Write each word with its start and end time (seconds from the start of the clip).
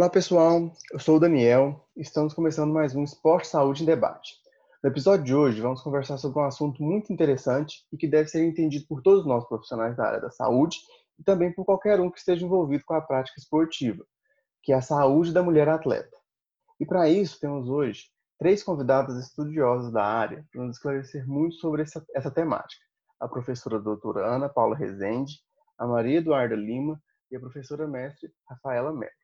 Olá 0.00 0.08
pessoal, 0.08 0.72
eu 0.90 0.98
sou 0.98 1.16
o 1.16 1.20
Daniel 1.20 1.86
e 1.94 2.00
estamos 2.00 2.32
começando 2.32 2.72
mais 2.72 2.94
um 2.94 3.04
Esporte 3.04 3.48
Saúde 3.48 3.82
em 3.82 3.86
Debate. 3.86 4.32
No 4.82 4.88
episódio 4.88 5.26
de 5.26 5.34
hoje 5.34 5.60
vamos 5.60 5.82
conversar 5.82 6.16
sobre 6.16 6.38
um 6.38 6.44
assunto 6.46 6.82
muito 6.82 7.12
interessante 7.12 7.84
e 7.92 7.98
que 7.98 8.08
deve 8.08 8.26
ser 8.30 8.42
entendido 8.42 8.86
por 8.88 9.02
todos 9.02 9.26
nós 9.26 9.46
profissionais 9.46 9.94
da 9.98 10.06
área 10.06 10.18
da 10.18 10.30
saúde 10.30 10.78
e 11.18 11.22
também 11.22 11.52
por 11.52 11.66
qualquer 11.66 12.00
um 12.00 12.10
que 12.10 12.18
esteja 12.18 12.46
envolvido 12.46 12.82
com 12.86 12.94
a 12.94 13.02
prática 13.02 13.38
esportiva, 13.38 14.02
que 14.62 14.72
é 14.72 14.76
a 14.76 14.80
saúde 14.80 15.34
da 15.34 15.42
mulher 15.42 15.68
atleta. 15.68 16.16
E 16.80 16.86
para 16.86 17.06
isso 17.10 17.38
temos 17.38 17.68
hoje 17.68 18.04
três 18.38 18.62
convidadas 18.62 19.22
estudiosas 19.22 19.92
da 19.92 20.02
área 20.02 20.46
para 20.50 20.64
nos 20.64 20.76
esclarecer 20.76 21.28
muito 21.28 21.56
sobre 21.56 21.82
essa, 21.82 22.02
essa 22.14 22.30
temática. 22.30 22.82
A 23.20 23.28
professora 23.28 23.78
doutora 23.78 24.34
Ana 24.34 24.48
Paula 24.48 24.74
Rezende, 24.74 25.34
a 25.76 25.86
Maria 25.86 26.20
Eduarda 26.20 26.56
Lima 26.56 26.98
e 27.30 27.36
a 27.36 27.40
professora 27.40 27.86
mestre 27.86 28.32
Rafaela 28.48 28.94
Mello. 28.94 29.19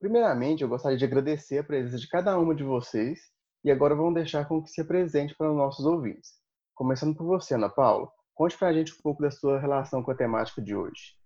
Primeiramente, 0.00 0.62
eu 0.62 0.68
gostaria 0.68 0.96
de 0.96 1.04
agradecer 1.04 1.58
a 1.58 1.64
presença 1.64 1.96
de 1.96 2.06
cada 2.06 2.38
uma 2.38 2.54
de 2.54 2.62
vocês 2.62 3.18
e 3.64 3.70
agora 3.70 3.96
vamos 3.96 4.14
deixar 4.14 4.46
com 4.46 4.62
que 4.62 4.70
se 4.70 4.80
apresente 4.80 5.34
para 5.34 5.50
os 5.50 5.56
nossos 5.56 5.84
ouvintes. 5.84 6.34
Começando 6.72 7.16
por 7.16 7.26
você, 7.26 7.56
Ana 7.56 7.68
Paula, 7.68 8.08
conte 8.32 8.56
para 8.56 8.68
a 8.68 8.72
gente 8.72 8.92
um 8.92 9.02
pouco 9.02 9.20
da 9.20 9.30
sua 9.32 9.58
relação 9.58 10.00
com 10.00 10.12
a 10.12 10.14
temática 10.14 10.62
de 10.62 10.72
hoje. 10.72 11.16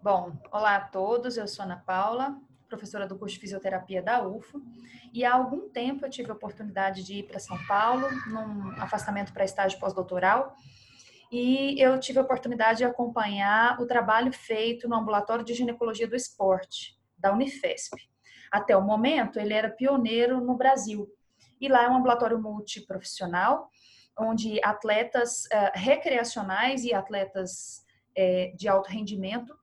Bom, 0.00 0.32
olá 0.52 0.76
a 0.76 0.80
todos, 0.80 1.36
eu 1.36 1.48
sou 1.48 1.64
Ana 1.64 1.82
Paula, 1.84 2.40
professora 2.68 3.04
do 3.04 3.18
curso 3.18 3.34
de 3.34 3.40
fisioterapia 3.40 4.00
da 4.00 4.24
UFO, 4.24 4.62
e 5.12 5.24
há 5.24 5.34
algum 5.34 5.68
tempo 5.68 6.06
eu 6.06 6.10
tive 6.10 6.30
a 6.30 6.34
oportunidade 6.34 7.02
de 7.02 7.14
ir 7.14 7.22
para 7.24 7.40
São 7.40 7.58
Paulo, 7.66 8.06
num 8.28 8.80
afastamento 8.80 9.32
para 9.32 9.44
estágio 9.44 9.80
pós-doutoral, 9.80 10.54
e 11.32 11.82
eu 11.82 11.98
tive 11.98 12.20
a 12.20 12.22
oportunidade 12.22 12.78
de 12.78 12.84
acompanhar 12.84 13.80
o 13.80 13.86
trabalho 13.86 14.32
feito 14.32 14.88
no 14.88 14.94
ambulatório 14.94 15.44
de 15.44 15.52
ginecologia 15.52 16.06
do 16.06 16.14
esporte 16.14 16.99
da 17.20 17.32
Unifesp. 17.32 17.96
Até 18.50 18.76
o 18.76 18.82
momento, 18.82 19.38
ele 19.38 19.54
era 19.54 19.70
pioneiro 19.70 20.40
no 20.40 20.56
Brasil. 20.56 21.08
E 21.60 21.68
lá 21.68 21.84
é 21.84 21.88
um 21.88 21.96
ambulatório 21.96 22.40
multiprofissional, 22.40 23.68
onde 24.18 24.58
atletas 24.64 25.44
uh, 25.44 25.70
recreacionais 25.74 26.84
e 26.84 26.92
atletas 26.92 27.84
uh, 28.18 28.56
de 28.56 28.68
alto 28.68 28.88
rendimento 28.88 29.54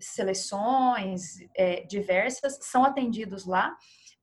seleções 0.00 1.38
é, 1.56 1.82
diversas 1.84 2.58
são 2.62 2.84
atendidos 2.84 3.44
lá 3.44 3.76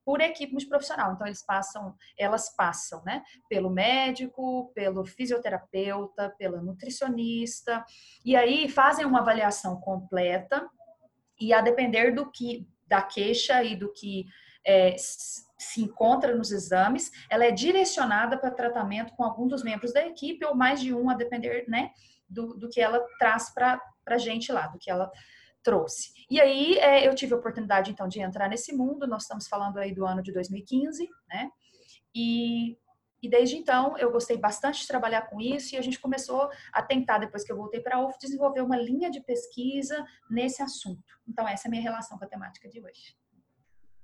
por 0.04 0.20
equipe 0.20 0.52
multiprofissional. 0.52 1.12
Então 1.12 1.26
eles 1.26 1.42
passam, 1.44 1.94
elas 2.16 2.54
passam, 2.54 3.02
né, 3.04 3.22
pelo 3.48 3.68
médico, 3.68 4.70
pelo 4.74 5.04
fisioterapeuta, 5.04 6.32
pela 6.38 6.62
nutricionista, 6.62 7.84
e 8.24 8.36
aí 8.36 8.68
fazem 8.68 9.04
uma 9.04 9.20
avaliação 9.20 9.80
completa 9.80 10.68
e 11.40 11.52
a 11.52 11.60
depender 11.60 12.12
do 12.12 12.30
que 12.30 12.66
da 12.86 13.02
queixa 13.02 13.62
e 13.62 13.76
do 13.76 13.92
que 13.92 14.26
é, 14.66 14.96
se 14.98 15.80
encontra 15.80 16.34
nos 16.34 16.50
exames, 16.50 17.10
ela 17.30 17.44
é 17.44 17.50
direcionada 17.50 18.36
para 18.36 18.50
tratamento 18.50 19.14
com 19.14 19.24
algum 19.24 19.46
dos 19.46 19.62
membros 19.62 19.92
da 19.92 20.06
equipe 20.06 20.44
ou 20.44 20.54
mais 20.54 20.80
de 20.80 20.92
um, 20.94 21.08
a 21.08 21.14
depender, 21.14 21.64
né, 21.68 21.90
do, 22.28 22.54
do 22.54 22.68
que 22.68 22.80
ela 22.80 23.00
traz 23.18 23.52
para 23.54 23.80
a 24.06 24.18
gente 24.18 24.50
lá, 24.52 24.66
do 24.66 24.78
que 24.78 24.90
ela 24.90 25.10
trouxe. 25.62 26.10
E 26.30 26.40
aí 26.40 26.78
é, 26.78 27.06
eu 27.06 27.14
tive 27.14 27.34
a 27.34 27.36
oportunidade 27.36 27.90
então 27.90 28.06
de 28.06 28.20
entrar 28.20 28.48
nesse 28.48 28.72
mundo. 28.72 29.06
Nós 29.06 29.22
estamos 29.22 29.48
falando 29.48 29.78
aí 29.78 29.92
do 29.92 30.06
ano 30.06 30.22
de 30.22 30.32
2015, 30.32 31.08
né? 31.28 31.50
E, 32.14 32.78
e 33.22 33.28
desde 33.28 33.56
então 33.56 33.96
eu 33.98 34.10
gostei 34.10 34.36
bastante 34.36 34.80
de 34.80 34.86
trabalhar 34.88 35.22
com 35.22 35.40
isso 35.40 35.74
e 35.74 35.78
a 35.78 35.82
gente 35.82 36.00
começou 36.00 36.50
a 36.72 36.82
tentar 36.82 37.18
depois 37.18 37.44
que 37.44 37.52
eu 37.52 37.56
voltei 37.56 37.80
para 37.80 37.96
a 37.96 38.06
UF 38.06 38.18
desenvolver 38.18 38.60
uma 38.60 38.76
linha 38.76 39.10
de 39.10 39.20
pesquisa 39.20 40.04
nesse 40.30 40.62
assunto. 40.62 41.02
Então 41.26 41.46
essa 41.48 41.66
é 41.66 41.68
a 41.68 41.70
minha 41.70 41.82
relação 41.82 42.18
com 42.18 42.24
a 42.24 42.28
temática 42.28 42.68
de 42.68 42.80
hoje. 42.80 43.16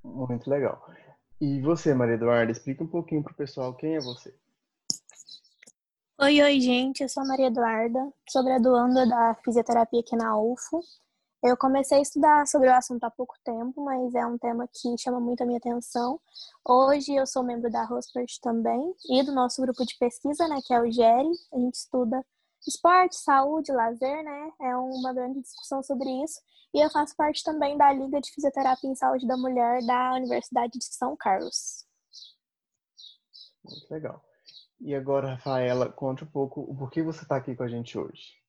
Muito 0.02 0.48
legal. 0.50 0.84
E 1.40 1.60
você, 1.60 1.94
Maria 1.94 2.14
Eduarda, 2.14 2.52
explica 2.52 2.82
um 2.82 2.88
pouquinho 2.88 3.22
para 3.22 3.32
o 3.32 3.36
pessoal 3.36 3.74
quem 3.74 3.96
é 3.96 4.00
você. 4.00 4.34
Oi, 6.20 6.40
oi, 6.40 6.60
gente. 6.60 7.02
Eu 7.02 7.08
sou 7.08 7.22
a 7.22 7.26
Maria 7.26 7.48
Eduarda, 7.48 8.12
sou 8.28 8.44
graduanda 8.44 9.06
da 9.06 9.34
fisioterapia 9.44 10.00
aqui 10.00 10.14
na 10.14 10.38
UFO 10.38 10.80
eu 11.42 11.56
comecei 11.56 11.98
a 11.98 12.00
estudar 12.00 12.46
sobre 12.46 12.68
o 12.68 12.74
assunto 12.74 13.02
há 13.02 13.10
pouco 13.10 13.34
tempo, 13.44 13.84
mas 13.84 14.14
é 14.14 14.24
um 14.24 14.38
tema 14.38 14.68
que 14.68 14.96
chama 14.96 15.18
muito 15.18 15.42
a 15.42 15.46
minha 15.46 15.58
atenção. 15.58 16.20
Hoje 16.64 17.14
eu 17.14 17.26
sou 17.26 17.42
membro 17.42 17.68
da 17.70 17.84
Rospert 17.84 18.38
também 18.40 18.94
e 19.10 19.24
do 19.24 19.32
nosso 19.32 19.60
grupo 19.60 19.84
de 19.84 19.96
pesquisa, 19.98 20.46
né, 20.46 20.60
que 20.64 20.72
é 20.72 20.80
o 20.80 20.90
GERI. 20.90 21.32
A 21.52 21.58
gente 21.58 21.74
estuda 21.74 22.24
esporte, 22.64 23.16
saúde, 23.16 23.72
lazer, 23.72 24.22
né? 24.22 24.52
É 24.60 24.76
uma 24.76 25.12
grande 25.12 25.40
discussão 25.40 25.82
sobre 25.82 26.08
isso. 26.22 26.40
E 26.72 26.80
eu 26.80 26.88
faço 26.90 27.16
parte 27.16 27.42
também 27.42 27.76
da 27.76 27.92
Liga 27.92 28.20
de 28.20 28.30
Fisioterapia 28.30 28.88
em 28.88 28.94
Saúde 28.94 29.26
da 29.26 29.36
Mulher 29.36 29.84
da 29.84 30.14
Universidade 30.14 30.78
de 30.78 30.84
São 30.84 31.16
Carlos. 31.16 31.84
Muito 33.64 33.90
legal. 33.90 34.22
E 34.80 34.94
agora, 34.94 35.34
Rafaela, 35.34 35.90
conte 35.90 36.22
um 36.22 36.30
pouco 36.30 36.60
o 36.60 36.76
porquê 36.76 37.02
você 37.02 37.24
está 37.24 37.36
aqui 37.36 37.56
com 37.56 37.64
a 37.64 37.68
gente 37.68 37.98
hoje. 37.98 38.41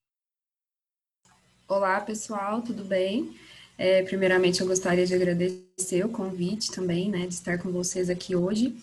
Olá, 1.76 2.00
pessoal, 2.00 2.62
tudo 2.62 2.86
bem? 2.86 3.36
É, 3.80 4.04
primeiramente, 4.04 4.62
eu 4.62 4.68
gostaria 4.68 5.08
de 5.08 5.16
agradecer 5.16 6.06
o 6.06 6.10
convite 6.10 6.72
também, 6.72 7.10
né, 7.10 7.26
de 7.26 7.34
estar 7.34 7.58
com 7.58 7.72
vocês 7.72 8.12
aqui 8.12 8.36
hoje. 8.36 8.78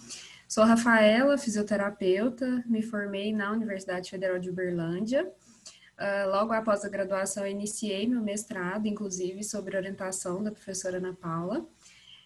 Sou 0.48 0.64
Rafaela, 0.64 1.38
fisioterapeuta, 1.38 2.64
me 2.66 2.82
formei 2.82 3.32
na 3.32 3.52
Universidade 3.52 4.10
Federal 4.10 4.40
de 4.40 4.50
Uberlândia. 4.50 5.24
Uh, 5.24 6.30
logo 6.32 6.52
após 6.52 6.84
a 6.84 6.88
graduação, 6.88 7.46
iniciei 7.46 8.08
meu 8.08 8.20
mestrado, 8.22 8.86
inclusive, 8.86 9.44
sobre 9.44 9.76
orientação 9.76 10.42
da 10.42 10.50
professora 10.50 10.96
Ana 10.96 11.14
Paula. 11.14 11.64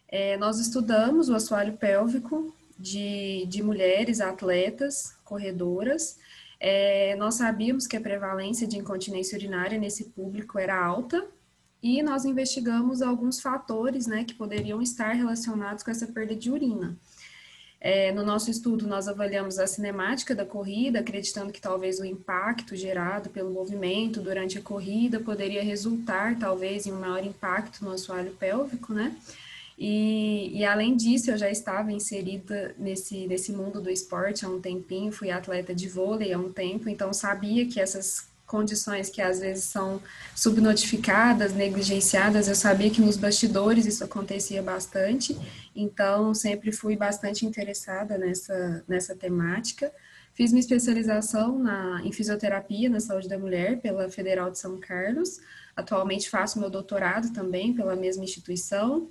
É, 0.08 0.38
nós 0.38 0.58
estudamos 0.58 1.28
o 1.28 1.34
assoalho 1.34 1.74
pélvico 1.74 2.56
de, 2.78 3.44
de 3.48 3.62
mulheres 3.62 4.18
atletas, 4.18 5.14
corredoras, 5.24 6.18
é, 6.60 7.14
nós 7.16 7.34
sabíamos 7.34 7.86
que 7.86 7.96
a 7.96 8.00
prevalência 8.00 8.66
de 8.66 8.78
incontinência 8.78 9.36
urinária 9.36 9.78
nesse 9.78 10.04
público 10.10 10.58
era 10.58 10.82
alta 10.82 11.26
e 11.82 12.02
nós 12.02 12.24
investigamos 12.24 13.02
alguns 13.02 13.40
fatores 13.40 14.06
né, 14.06 14.24
que 14.24 14.34
poderiam 14.34 14.80
estar 14.80 15.12
relacionados 15.12 15.82
com 15.82 15.90
essa 15.90 16.06
perda 16.06 16.34
de 16.34 16.50
urina. 16.50 16.96
É, 17.78 18.10
no 18.12 18.24
nosso 18.24 18.50
estudo, 18.50 18.86
nós 18.86 19.08
avaliamos 19.08 19.58
a 19.58 19.66
cinemática 19.66 20.34
da 20.34 20.46
corrida, 20.46 21.00
acreditando 21.00 21.52
que 21.52 21.60
talvez 21.60 22.00
o 22.00 22.04
impacto 22.06 22.74
gerado 22.74 23.28
pelo 23.28 23.50
movimento 23.50 24.22
durante 24.22 24.56
a 24.56 24.62
corrida 24.62 25.20
poderia 25.20 25.62
resultar, 25.62 26.38
talvez, 26.38 26.86
em 26.86 26.92
um 26.92 27.00
maior 27.00 27.22
impacto 27.22 27.84
no 27.84 27.90
assoalho 27.90 28.30
pélvico, 28.40 28.94
né? 28.94 29.14
E, 29.76 30.56
e, 30.56 30.64
além 30.64 30.96
disso, 30.96 31.30
eu 31.30 31.36
já 31.36 31.50
estava 31.50 31.90
inserida 31.92 32.74
nesse, 32.78 33.26
nesse 33.26 33.52
mundo 33.52 33.80
do 33.80 33.90
esporte 33.90 34.44
há 34.44 34.48
um 34.48 34.60
tempinho, 34.60 35.10
fui 35.10 35.30
atleta 35.30 35.74
de 35.74 35.88
vôlei 35.88 36.32
há 36.32 36.38
um 36.38 36.52
tempo, 36.52 36.88
então 36.88 37.12
sabia 37.12 37.66
que 37.66 37.80
essas 37.80 38.28
condições 38.46 39.08
que 39.08 39.20
às 39.20 39.40
vezes 39.40 39.64
são 39.64 40.00
subnotificadas, 40.36 41.52
negligenciadas, 41.52 42.46
eu 42.46 42.54
sabia 42.54 42.90
que 42.90 43.00
nos 43.00 43.16
bastidores 43.16 43.86
isso 43.86 44.04
acontecia 44.04 44.62
bastante, 44.62 45.36
então 45.74 46.32
sempre 46.34 46.70
fui 46.70 46.94
bastante 46.94 47.44
interessada 47.44 48.16
nessa, 48.16 48.84
nessa 48.86 49.14
temática. 49.16 49.90
Fiz 50.34 50.50
minha 50.50 50.60
especialização 50.60 51.58
na, 51.58 52.00
em 52.04 52.12
fisioterapia 52.12 52.88
na 52.88 53.00
saúde 53.00 53.28
da 53.28 53.38
mulher 53.38 53.80
pela 53.80 54.08
Federal 54.08 54.50
de 54.50 54.58
São 54.58 54.78
Carlos, 54.78 55.40
atualmente 55.76 56.28
faço 56.28 56.60
meu 56.60 56.70
doutorado 56.70 57.32
também 57.32 57.72
pela 57.72 57.96
mesma 57.96 58.24
instituição. 58.24 59.08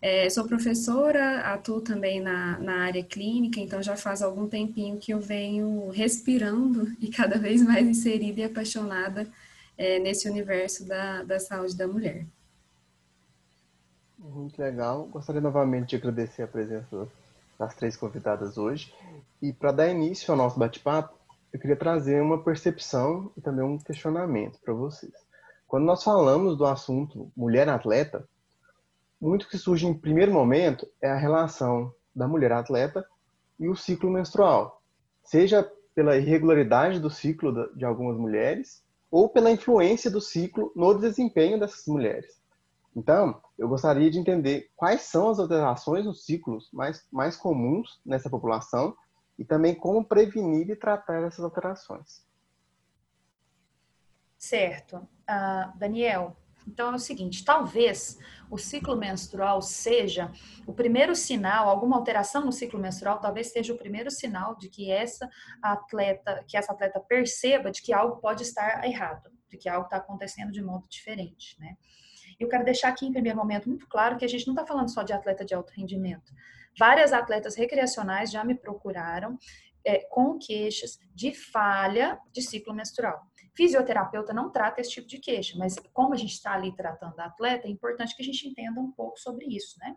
É, 0.00 0.30
sou 0.30 0.46
professora, 0.46 1.40
atuo 1.52 1.80
também 1.80 2.20
na, 2.20 2.56
na 2.58 2.84
área 2.84 3.02
clínica, 3.02 3.58
então 3.58 3.82
já 3.82 3.96
faz 3.96 4.22
algum 4.22 4.46
tempinho 4.46 4.96
que 4.98 5.12
eu 5.12 5.20
venho 5.20 5.90
respirando 5.90 6.86
e 7.00 7.08
cada 7.08 7.36
vez 7.36 7.62
mais 7.62 7.86
inserida 7.86 8.40
e 8.40 8.44
apaixonada 8.44 9.28
é, 9.76 9.98
nesse 9.98 10.28
universo 10.28 10.86
da, 10.86 11.24
da 11.24 11.40
saúde 11.40 11.76
da 11.76 11.88
mulher. 11.88 12.24
Muito 14.18 14.60
legal. 14.60 15.06
Gostaria 15.06 15.40
novamente 15.40 15.90
de 15.90 15.96
agradecer 15.96 16.42
a 16.42 16.48
presença 16.48 17.08
das 17.58 17.74
três 17.74 17.96
convidadas 17.96 18.56
hoje. 18.56 18.94
E 19.42 19.52
para 19.52 19.72
dar 19.72 19.88
início 19.88 20.30
ao 20.30 20.36
nosso 20.36 20.58
bate-papo, 20.58 21.16
eu 21.52 21.58
queria 21.58 21.76
trazer 21.76 22.20
uma 22.20 22.42
percepção 22.42 23.32
e 23.36 23.40
também 23.40 23.64
um 23.64 23.78
questionamento 23.78 24.58
para 24.64 24.74
vocês. 24.74 25.12
Quando 25.66 25.84
nós 25.84 26.04
falamos 26.04 26.56
do 26.56 26.66
assunto 26.66 27.30
mulher 27.36 27.68
atleta, 27.68 28.28
muito 29.20 29.48
que 29.48 29.58
surge 29.58 29.86
em 29.86 29.94
primeiro 29.94 30.32
momento 30.32 30.86
é 31.02 31.10
a 31.10 31.16
relação 31.16 31.92
da 32.14 32.28
mulher 32.28 32.52
atleta 32.52 33.06
e 33.58 33.68
o 33.68 33.76
ciclo 33.76 34.10
menstrual, 34.10 34.82
seja 35.22 35.68
pela 35.94 36.16
irregularidade 36.16 37.00
do 37.00 37.10
ciclo 37.10 37.74
de 37.76 37.84
algumas 37.84 38.16
mulheres 38.16 38.82
ou 39.10 39.28
pela 39.28 39.50
influência 39.50 40.10
do 40.10 40.20
ciclo 40.20 40.72
no 40.76 40.94
desempenho 40.94 41.58
dessas 41.58 41.86
mulheres. 41.86 42.38
Então, 42.94 43.40
eu 43.58 43.68
gostaria 43.68 44.10
de 44.10 44.18
entender 44.18 44.70
quais 44.76 45.02
são 45.02 45.30
as 45.30 45.38
alterações 45.38 46.04
nos 46.04 46.24
ciclos 46.24 46.68
mais, 46.72 47.06
mais 47.12 47.36
comuns 47.36 48.00
nessa 48.04 48.30
população 48.30 48.96
e 49.38 49.44
também 49.44 49.74
como 49.74 50.04
prevenir 50.04 50.68
e 50.70 50.76
tratar 50.76 51.22
essas 51.22 51.44
alterações. 51.44 52.26
Certo. 54.38 54.96
Uh, 54.96 55.76
Daniel, 55.76 56.36
Então 56.68 56.92
é 56.92 56.96
o 56.96 56.98
seguinte, 56.98 57.44
talvez 57.44 58.18
o 58.50 58.58
ciclo 58.58 58.94
menstrual 58.94 59.62
seja 59.62 60.30
o 60.66 60.72
primeiro 60.72 61.16
sinal, 61.16 61.68
alguma 61.68 61.96
alteração 61.96 62.44
no 62.44 62.52
ciclo 62.52 62.78
menstrual, 62.78 63.18
talvez 63.18 63.50
seja 63.50 63.72
o 63.72 63.78
primeiro 63.78 64.10
sinal 64.10 64.54
de 64.54 64.68
que 64.68 64.90
essa 64.90 65.28
atleta, 65.62 66.44
que 66.46 66.58
essa 66.58 66.72
atleta 66.72 67.00
perceba 67.00 67.70
de 67.70 67.80
que 67.80 67.92
algo 67.92 68.20
pode 68.20 68.42
estar 68.42 68.84
errado, 68.84 69.30
de 69.48 69.56
que 69.56 69.68
algo 69.68 69.86
está 69.86 69.96
acontecendo 69.96 70.52
de 70.52 70.62
modo 70.62 70.86
diferente, 70.88 71.58
né? 71.58 71.76
Eu 72.38 72.48
quero 72.48 72.64
deixar 72.64 72.90
aqui 72.90 73.06
em 73.06 73.12
primeiro 73.12 73.36
momento 73.36 73.68
muito 73.68 73.88
claro 73.88 74.16
que 74.16 74.24
a 74.24 74.28
gente 74.28 74.46
não 74.46 74.54
está 74.54 74.64
falando 74.64 74.92
só 74.92 75.02
de 75.02 75.12
atleta 75.12 75.44
de 75.44 75.54
alto 75.54 75.72
rendimento. 75.72 76.32
Várias 76.78 77.12
atletas 77.12 77.56
recreacionais 77.56 78.30
já 78.30 78.44
me 78.44 78.54
procuraram 78.54 79.36
é, 79.84 80.00
com 80.10 80.38
queixas 80.38 81.00
de 81.12 81.32
falha 81.32 82.20
de 82.30 82.42
ciclo 82.42 82.74
menstrual. 82.74 83.27
Fisioterapeuta 83.58 84.32
não 84.32 84.52
trata 84.52 84.80
esse 84.80 84.90
tipo 84.90 85.08
de 85.08 85.18
queixa, 85.18 85.58
mas 85.58 85.74
como 85.92 86.14
a 86.14 86.16
gente 86.16 86.30
está 86.30 86.52
ali 86.52 86.70
tratando 86.76 87.18
a 87.18 87.24
atleta, 87.24 87.66
é 87.66 87.70
importante 87.70 88.14
que 88.14 88.22
a 88.22 88.24
gente 88.24 88.46
entenda 88.46 88.80
um 88.80 88.92
pouco 88.92 89.18
sobre 89.18 89.46
isso, 89.46 89.76
né? 89.80 89.96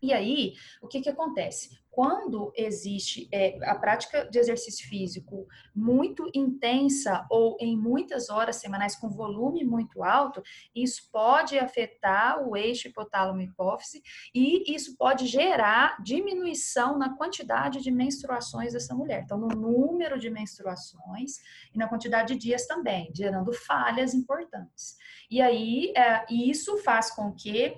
E 0.00 0.12
aí, 0.12 0.54
o 0.80 0.86
que, 0.86 1.00
que 1.00 1.08
acontece? 1.08 1.76
Quando 1.98 2.52
existe 2.54 3.28
é, 3.32 3.58
a 3.68 3.74
prática 3.74 4.30
de 4.30 4.38
exercício 4.38 4.88
físico 4.88 5.48
muito 5.74 6.30
intensa 6.32 7.26
ou 7.28 7.56
em 7.60 7.76
muitas 7.76 8.30
horas 8.30 8.54
semanais 8.54 8.94
com 8.94 9.10
volume 9.10 9.64
muito 9.64 10.04
alto, 10.04 10.40
isso 10.72 11.10
pode 11.10 11.58
afetar 11.58 12.40
o 12.46 12.56
eixo 12.56 12.86
hipotálamo-hipófise 12.86 14.00
e 14.32 14.72
isso 14.72 14.96
pode 14.96 15.26
gerar 15.26 16.00
diminuição 16.00 16.96
na 16.96 17.16
quantidade 17.16 17.82
de 17.82 17.90
menstruações 17.90 18.74
dessa 18.74 18.94
mulher. 18.94 19.22
Então, 19.24 19.36
no 19.36 19.48
número 19.48 20.20
de 20.20 20.30
menstruações 20.30 21.38
e 21.74 21.78
na 21.78 21.88
quantidade 21.88 22.34
de 22.34 22.38
dias 22.38 22.64
também, 22.64 23.10
gerando 23.12 23.52
falhas 23.52 24.14
importantes. 24.14 24.96
E 25.30 25.42
aí, 25.42 25.92
é, 25.96 26.24
isso 26.30 26.78
faz 26.78 27.10
com 27.10 27.32
que 27.32 27.76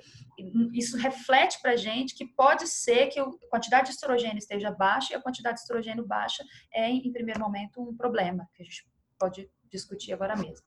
isso 0.73 0.97
reflete 0.97 1.61
para 1.61 1.73
a 1.73 1.76
gente 1.76 2.14
que 2.14 2.26
pode 2.26 2.67
ser 2.67 3.08
que 3.08 3.20
a 3.20 3.26
quantidade 3.50 3.88
de 3.88 3.94
estrogênio 3.94 4.38
esteja 4.38 4.70
baixa 4.70 5.12
e 5.12 5.17
a 5.17 5.20
quantidade 5.20 5.56
de 5.56 5.62
estrogênio 5.62 6.06
baixa 6.06 6.44
é, 6.73 6.88
em 6.88 7.12
primeiro 7.12 7.41
momento, 7.41 7.82
um 7.82 7.97
problema 7.97 8.49
que 8.55 8.62
a 8.62 8.64
gente 8.64 8.88
pode 9.19 9.50
discutir 9.70 10.12
agora 10.12 10.37
mesmo. 10.37 10.67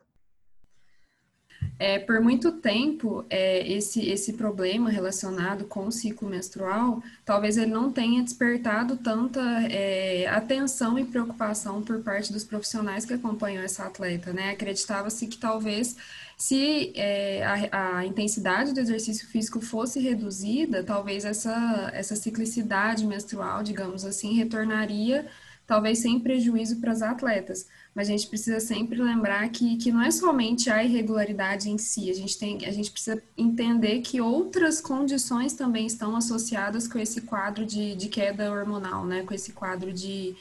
É, 1.79 1.99
por 1.99 2.21
muito 2.21 2.51
tempo, 2.51 3.25
é, 3.29 3.67
esse, 3.67 4.07
esse 4.07 4.33
problema 4.33 4.89
relacionado 4.89 5.65
com 5.65 5.87
o 5.87 5.91
ciclo 5.91 6.29
menstrual, 6.29 7.01
talvez 7.25 7.57
ele 7.57 7.71
não 7.71 7.91
tenha 7.91 8.23
despertado 8.23 8.95
tanta 8.97 9.41
é, 9.69 10.27
atenção 10.27 10.97
e 10.99 11.03
preocupação 11.03 11.81
por 11.81 12.01
parte 12.01 12.31
dos 12.31 12.43
profissionais 12.43 13.05
que 13.05 13.13
acompanham 13.13 13.63
essa 13.63 13.83
atleta, 13.85 14.31
né? 14.31 14.51
Acreditava-se 14.51 15.27
que 15.27 15.37
talvez 15.37 15.97
se 16.37 16.93
é, 16.95 17.43
a, 17.43 17.97
a, 17.97 18.05
intensidade 18.05 18.73
do 18.73 18.79
exercício 18.79 19.27
físico 19.27 19.59
fosse 19.59 19.99
reduzida, 19.99 20.83
talvez 20.83 21.25
essa, 21.25 21.89
essa 21.93 22.15
ciclicidade 22.15 23.05
menstrual, 23.05 23.63
digamos 23.63 24.05
assim, 24.05 24.35
retornaria, 24.35 25.27
talvez 25.65 25.99
sem 25.99 26.19
prejuízo 26.19 26.79
para 26.79 26.91
as 26.91 27.01
atletas 27.01 27.67
a 27.95 28.03
gente 28.03 28.27
precisa 28.27 28.59
sempre 28.59 28.99
lembrar 28.99 29.47
que, 29.49 29.77
que 29.77 29.91
não 29.91 30.01
é 30.01 30.09
somente 30.09 30.69
a 30.69 30.83
irregularidade 30.83 31.69
em 31.69 31.77
si, 31.77 32.09
a 32.09 32.13
gente, 32.13 32.37
tem, 32.39 32.65
a 32.65 32.71
gente 32.71 32.89
precisa 32.89 33.21
entender 33.37 34.01
que 34.01 34.19
outras 34.19 34.81
condições 34.81 35.53
também 35.53 35.85
estão 35.85 36.15
associadas 36.15 36.87
com 36.87 36.97
esse 36.97 37.21
quadro 37.21 37.65
de, 37.65 37.95
de 37.95 38.09
queda 38.09 38.51
hormonal, 38.51 39.05
né, 39.05 39.21
com 39.23 39.33
esse 39.33 39.51
quadro 39.51 39.93
de, 39.93 40.35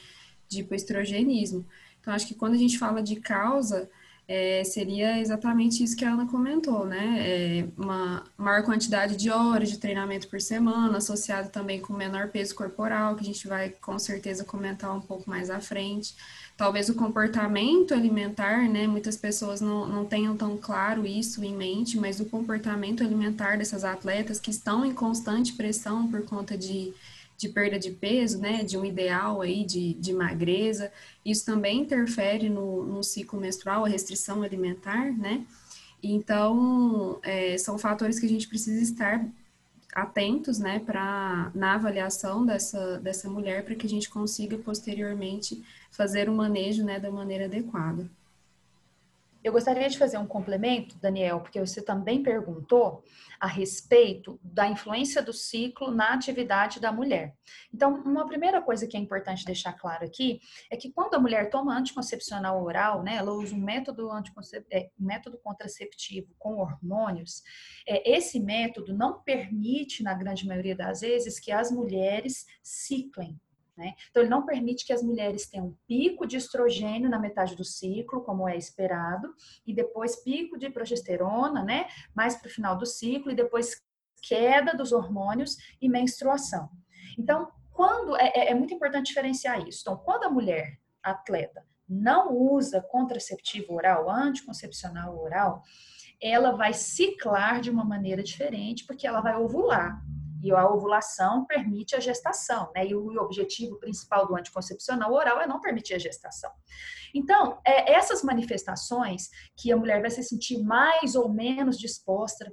de 0.49 0.61
hipoestrogenismo. 0.61 1.63
Então, 2.01 2.13
acho 2.13 2.27
que 2.27 2.33
quando 2.33 2.55
a 2.55 2.57
gente 2.57 2.77
fala 2.77 3.03
de 3.03 3.17
causa, 3.17 3.87
é, 4.27 4.63
seria 4.63 5.19
exatamente 5.19 5.83
isso 5.83 5.95
que 5.95 6.03
a 6.03 6.11
Ana 6.11 6.25
comentou, 6.25 6.85
né? 6.85 7.17
É 7.19 7.67
uma 7.77 8.23
maior 8.37 8.63
quantidade 8.63 9.15
de 9.15 9.29
horas 9.29 9.69
de 9.69 9.77
treinamento 9.77 10.27
por 10.27 10.41
semana, 10.41 10.97
associado 10.97 11.49
também 11.49 11.79
com 11.79 11.93
menor 11.93 12.29
peso 12.29 12.55
corporal, 12.55 13.15
que 13.15 13.21
a 13.21 13.25
gente 13.25 13.47
vai 13.47 13.69
com 13.69 13.97
certeza 13.99 14.43
comentar 14.43 14.95
um 14.95 15.01
pouco 15.01 15.29
mais 15.29 15.49
à 15.49 15.59
frente 15.59 16.15
talvez 16.55 16.89
o 16.89 16.95
comportamento 16.95 17.93
alimentar, 17.93 18.69
né? 18.69 18.87
Muitas 18.87 19.17
pessoas 19.17 19.59
não, 19.59 19.87
não 19.87 20.05
tenham 20.05 20.37
tão 20.37 20.57
claro 20.57 21.05
isso 21.05 21.43
em 21.43 21.55
mente, 21.55 21.97
mas 21.97 22.19
o 22.19 22.25
comportamento 22.25 23.03
alimentar 23.03 23.57
dessas 23.57 23.83
atletas 23.83 24.39
que 24.39 24.51
estão 24.51 24.85
em 24.85 24.93
constante 24.93 25.53
pressão 25.53 26.07
por 26.07 26.23
conta 26.23 26.57
de, 26.57 26.93
de 27.37 27.49
perda 27.49 27.79
de 27.79 27.91
peso, 27.91 28.39
né? 28.39 28.63
De 28.63 28.77
um 28.77 28.85
ideal 28.85 29.41
aí 29.41 29.65
de, 29.65 29.93
de 29.95 30.13
magreza, 30.13 30.91
isso 31.25 31.45
também 31.45 31.81
interfere 31.81 32.49
no, 32.49 32.83
no 32.85 33.03
ciclo 33.03 33.39
menstrual, 33.39 33.85
a 33.85 33.89
restrição 33.89 34.43
alimentar, 34.43 35.11
né? 35.17 35.43
Então, 36.01 37.19
é, 37.23 37.57
são 37.57 37.77
fatores 37.77 38.19
que 38.19 38.25
a 38.25 38.29
gente 38.29 38.47
precisa 38.47 38.81
estar 38.81 39.25
atentos, 39.93 40.59
né, 40.59 40.79
para 40.79 41.51
na 41.53 41.75
avaliação 41.75 42.45
dessa, 42.45 42.99
dessa 42.99 43.29
mulher, 43.29 43.63
para 43.63 43.75
que 43.75 43.85
a 43.85 43.89
gente 43.89 44.09
consiga 44.09 44.57
posteriormente 44.57 45.63
fazer 45.91 46.29
o 46.29 46.33
manejo, 46.33 46.83
né, 46.83 46.99
da 46.99 47.11
maneira 47.11 47.45
adequada. 47.45 48.09
Eu 49.43 49.51
gostaria 49.51 49.89
de 49.89 49.97
fazer 49.97 50.17
um 50.17 50.25
complemento, 50.25 50.97
Daniel, 50.99 51.41
porque 51.41 51.59
você 51.59 51.81
também 51.81 52.23
perguntou 52.23 53.03
a 53.37 53.45
respeito 53.45 54.39
da 54.41 54.69
influência 54.69 55.21
do 55.21 55.33
ciclo 55.33 55.91
na 55.91 56.13
atividade 56.13 56.79
da 56.79 56.93
mulher. 56.93 57.35
Então, 57.73 58.01
uma 58.05 58.25
primeira 58.25 58.61
coisa 58.61 58.87
que 58.87 58.95
é 58.95 58.99
importante 58.99 59.43
deixar 59.43 59.73
claro 59.73 60.05
aqui 60.05 60.39
é 60.71 60.77
que 60.77 60.93
quando 60.93 61.15
a 61.15 61.19
mulher 61.19 61.49
toma 61.49 61.77
anticoncepcional 61.77 62.63
oral, 62.63 63.03
né, 63.03 63.17
ela 63.17 63.33
usa 63.33 63.53
um 63.53 63.59
método, 63.59 64.09
anticoncep... 64.09 64.65
é, 64.71 64.89
método 64.97 65.37
contraceptivo 65.37 66.33
com 66.39 66.55
hormônios, 66.59 67.43
é, 67.85 68.15
esse 68.15 68.39
método 68.39 68.93
não 68.93 69.21
permite, 69.23 70.03
na 70.03 70.13
grande 70.13 70.47
maioria 70.47 70.75
das 70.75 71.01
vezes, 71.01 71.37
que 71.37 71.51
as 71.51 71.69
mulheres 71.69 72.45
ciclem. 72.61 73.37
Né? 73.75 73.95
Então, 74.09 74.21
ele 74.21 74.29
não 74.29 74.45
permite 74.45 74.85
que 74.85 74.93
as 74.93 75.01
mulheres 75.01 75.49
tenham 75.49 75.75
pico 75.87 76.27
de 76.27 76.37
estrogênio 76.37 77.09
na 77.09 77.19
metade 77.19 77.55
do 77.55 77.63
ciclo, 77.63 78.23
como 78.23 78.47
é 78.47 78.55
esperado, 78.55 79.33
e 79.65 79.73
depois 79.73 80.23
pico 80.23 80.57
de 80.57 80.69
progesterona, 80.69 81.63
né? 81.63 81.87
mais 82.15 82.35
para 82.35 82.47
o 82.47 82.51
final 82.51 82.77
do 82.77 82.85
ciclo, 82.85 83.31
e 83.31 83.35
depois 83.35 83.81
queda 84.21 84.75
dos 84.75 84.91
hormônios 84.91 85.57
e 85.81 85.89
menstruação. 85.89 86.69
Então, 87.17 87.51
quando 87.71 88.15
é, 88.15 88.31
é, 88.35 88.51
é 88.51 88.55
muito 88.55 88.73
importante 88.73 89.07
diferenciar 89.07 89.67
isso. 89.67 89.81
Então, 89.81 89.97
quando 89.97 90.25
a 90.25 90.29
mulher 90.29 90.79
atleta 91.01 91.65
não 91.89 92.33
usa 92.33 92.81
contraceptivo 92.81 93.73
oral, 93.73 94.09
anticoncepcional 94.09 95.19
oral, 95.19 95.61
ela 96.21 96.51
vai 96.51 96.73
ciclar 96.73 97.59
de 97.59 97.69
uma 97.69 97.83
maneira 97.83 98.23
diferente, 98.23 98.85
porque 98.85 99.05
ela 99.05 99.19
vai 99.19 99.35
ovular. 99.35 100.01
E 100.43 100.51
a 100.51 100.69
ovulação 100.69 101.45
permite 101.45 101.95
a 101.95 102.01
gestação, 102.01 102.69
né? 102.75 102.85
E 102.85 102.93
o 102.93 103.07
objetivo 103.21 103.79
principal 103.79 104.27
do 104.27 104.35
anticoncepcional 104.35 105.13
oral 105.13 105.39
é 105.39 105.47
não 105.47 105.61
permitir 105.61 105.93
a 105.93 105.99
gestação. 105.99 106.51
Então, 107.15 107.59
é, 107.65 107.93
essas 107.93 108.23
manifestações 108.23 109.29
que 109.55 109.71
a 109.71 109.77
mulher 109.77 110.01
vai 110.01 110.09
se 110.09 110.21
sentir 110.21 110.61
mais 110.61 111.15
ou 111.15 111.29
menos 111.29 111.79
disposta 111.79 112.51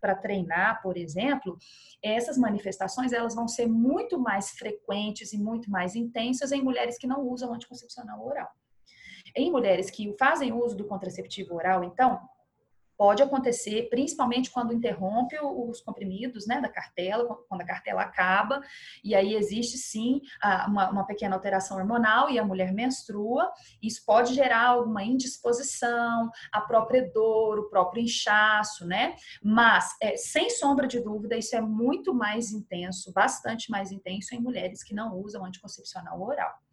para 0.00 0.14
treinar, 0.14 0.80
por 0.82 0.96
exemplo, 0.96 1.56
essas 2.02 2.38
manifestações 2.38 3.12
elas 3.12 3.34
vão 3.34 3.48
ser 3.48 3.66
muito 3.66 4.18
mais 4.18 4.50
frequentes 4.50 5.32
e 5.32 5.38
muito 5.38 5.70
mais 5.70 5.96
intensas 5.96 6.52
em 6.52 6.62
mulheres 6.62 6.98
que 6.98 7.06
não 7.06 7.26
usam 7.26 7.52
anticoncepcional 7.52 8.24
oral. 8.24 8.50
Em 9.34 9.50
mulheres 9.50 9.90
que 9.90 10.14
fazem 10.18 10.52
uso 10.52 10.76
do 10.76 10.86
contraceptivo 10.86 11.54
oral, 11.54 11.82
então, 11.82 12.20
pode 12.96 13.22
acontecer, 13.22 13.88
principalmente 13.90 14.50
quando 14.50 14.72
interrompe 14.72 15.36
os 15.40 15.80
comprimidos 15.80 16.46
né, 16.46 16.60
da 16.60 16.68
cartela, 16.68 17.36
quando 17.48 17.60
a 17.60 17.66
cartela 17.66 18.02
acaba, 18.02 18.60
e 19.02 19.14
aí 19.14 19.34
existe 19.34 19.76
sim 19.78 20.20
uma, 20.66 20.90
uma, 20.90 21.06
pequena 21.06 21.34
alteração 21.34 21.76
hormonal 21.76 22.30
e 22.30 22.38
a 22.38 22.44
mulher 22.44 22.72
menstrua. 22.72 23.50
Isso 23.82 24.02
pode 24.06 24.34
gerar 24.34 24.68
alguma 24.68 25.02
indisposição, 25.02 26.30
a 26.52 26.60
própria 26.60 27.10
dor, 27.12 27.58
o 27.58 27.68
próprio 27.68 28.02
inchaço, 28.02 28.86
né? 28.86 29.16
Mas, 29.42 29.94
é, 30.00 30.16
sem 30.16 30.50
sombra 30.50 30.86
de 30.86 31.00
dúvida, 31.00 31.36
isso 31.36 31.54
é 31.56 31.60
muito 31.60 32.14
mais 32.14 32.52
intenso, 32.52 33.12
bastante 33.12 33.70
mais 33.70 33.92
intenso 33.92 34.34
em 34.34 34.40
mulheres 34.40 34.82
que 34.82 34.94
não 34.94 35.16
usam 35.16 35.44
anticoncepcional 35.44 36.20
oral. 36.20 36.63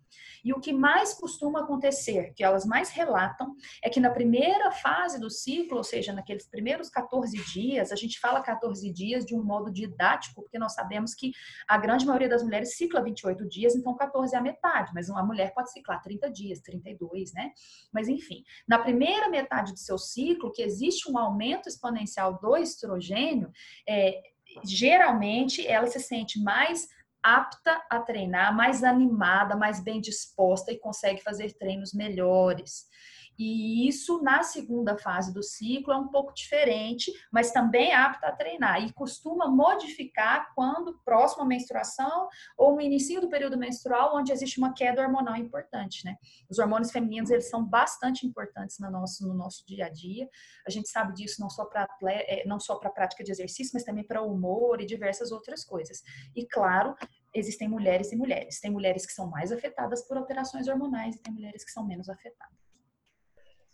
E 0.44 0.54
o 0.54 0.60
que 0.60 0.74
mais 0.74 1.14
costuma 1.14 1.62
acontecer, 1.62 2.34
que 2.34 2.44
elas 2.44 2.66
mais 2.66 2.90
relatam, 2.90 3.56
é 3.84 3.90
que 3.90 4.00
na 4.00 4.10
primeira 4.10 4.72
fase 4.72 5.20
do 5.20 5.30
ciclo, 5.30 5.78
ou 5.78 5.84
seja, 5.84 6.14
naqueles 6.14 6.48
primeiros 6.48 6.90
14 6.90 7.38
dias, 7.54 7.92
a 7.92 7.96
gente 7.96 8.20
fala 8.20 8.42
14 8.42 8.92
dias 8.92 9.26
de 9.26 9.36
um 9.36 9.44
modo 9.44 9.72
didático, 9.72 10.42
porque 10.42 10.58
nós 10.58 10.74
sabemos 10.74 11.14
que 11.14 11.32
a 11.68 11.78
grande 11.78 12.06
maioria 12.06 12.30
das 12.30 12.44
mulheres 12.44 12.76
cicla 12.76 13.04
28 13.04 13.48
dias, 13.48 13.76
então 13.76 13.96
14 13.96 14.36
é 14.36 14.38
a 14.38 14.42
metade, 14.42 14.92
mas 14.94 15.10
uma 15.10 15.24
mulher 15.24 15.54
pode 15.54 15.72
ciclar 15.72 16.02
30 16.02 16.32
dias, 16.32 16.60
32, 16.60 17.34
né? 17.34 17.52
Mas 17.92 18.08
enfim, 18.08 18.44
na 18.68 18.80
primeira 18.80 19.30
metade 19.30 19.72
do 19.72 19.80
seu 19.80 19.98
ciclo, 19.98 20.52
que 20.52 20.62
existe 20.62 21.10
um 21.12 21.18
aumento 21.18 21.68
exponencial 21.68 22.40
do 22.40 22.56
estrogênio, 22.58 23.52
é, 23.88 24.22
geralmente 24.64 25.66
ela 25.66 25.88
se 25.88 26.00
sente 26.00 26.42
mais 26.42 26.88
apta 27.24 27.82
a 27.90 28.00
treinar, 28.00 28.56
mais 28.56 28.84
animada, 28.84 29.56
mais 29.56 29.84
bem 29.84 30.02
disposta 30.02 30.72
e 30.72 30.80
consegue 30.80 31.22
fazer 31.22 31.54
treinos 31.54 31.94
melhores. 31.94 32.86
E 33.44 33.88
isso, 33.88 34.22
na 34.22 34.44
segunda 34.44 34.96
fase 34.96 35.34
do 35.34 35.42
ciclo, 35.42 35.92
é 35.92 35.98
um 35.98 36.10
pouco 36.10 36.32
diferente, 36.32 37.12
mas 37.32 37.50
também 37.50 37.90
é 37.90 37.96
apta 37.96 38.28
a 38.28 38.32
treinar. 38.32 38.84
E 38.84 38.94
costuma 38.94 39.48
modificar 39.48 40.54
quando 40.54 41.00
próximo 41.04 41.42
à 41.42 41.46
menstruação 41.48 42.30
ou 42.56 42.76
no 42.76 42.82
início 42.82 43.20
do 43.20 43.30
período 43.30 43.58
menstrual, 43.58 44.16
onde 44.16 44.32
existe 44.32 44.60
uma 44.60 44.76
queda 44.76 45.02
hormonal 45.02 45.36
importante, 45.38 46.06
né? 46.06 46.18
Os 46.48 46.60
hormônios 46.60 46.92
femininos, 46.92 47.32
eles 47.32 47.50
são 47.50 47.66
bastante 47.66 48.28
importantes 48.28 48.78
no 48.78 48.92
nosso, 48.92 49.28
no 49.28 49.34
nosso 49.34 49.66
dia 49.66 49.88
a 49.88 49.90
dia. 49.90 50.30
A 50.68 50.70
gente 50.70 50.88
sabe 50.88 51.16
disso 51.16 51.42
não 51.42 51.50
só 51.50 51.66
para 51.66 51.88
é, 52.10 52.46
não 52.46 52.60
só 52.60 52.76
para 52.76 52.92
prática 52.92 53.24
de 53.24 53.32
exercício, 53.32 53.72
mas 53.74 53.84
também 53.84 54.04
para 54.04 54.22
o 54.22 54.32
humor 54.32 54.80
e 54.80 54.86
diversas 54.86 55.32
outras 55.32 55.66
coisas. 55.66 56.04
E 56.36 56.46
claro, 56.46 56.96
existem 57.34 57.68
mulheres 57.68 58.12
e 58.12 58.16
mulheres. 58.16 58.60
Tem 58.60 58.70
mulheres 58.70 59.04
que 59.04 59.14
são 59.14 59.28
mais 59.28 59.52
afetadas 59.52 60.08
por 60.08 60.16
alterações 60.16 60.68
hormonais 60.68 61.16
e 61.16 61.20
tem 61.20 61.34
mulheres 61.34 61.66
que 61.66 61.72
são 61.72 61.84
menos 61.84 62.08
afetadas. 62.08 62.71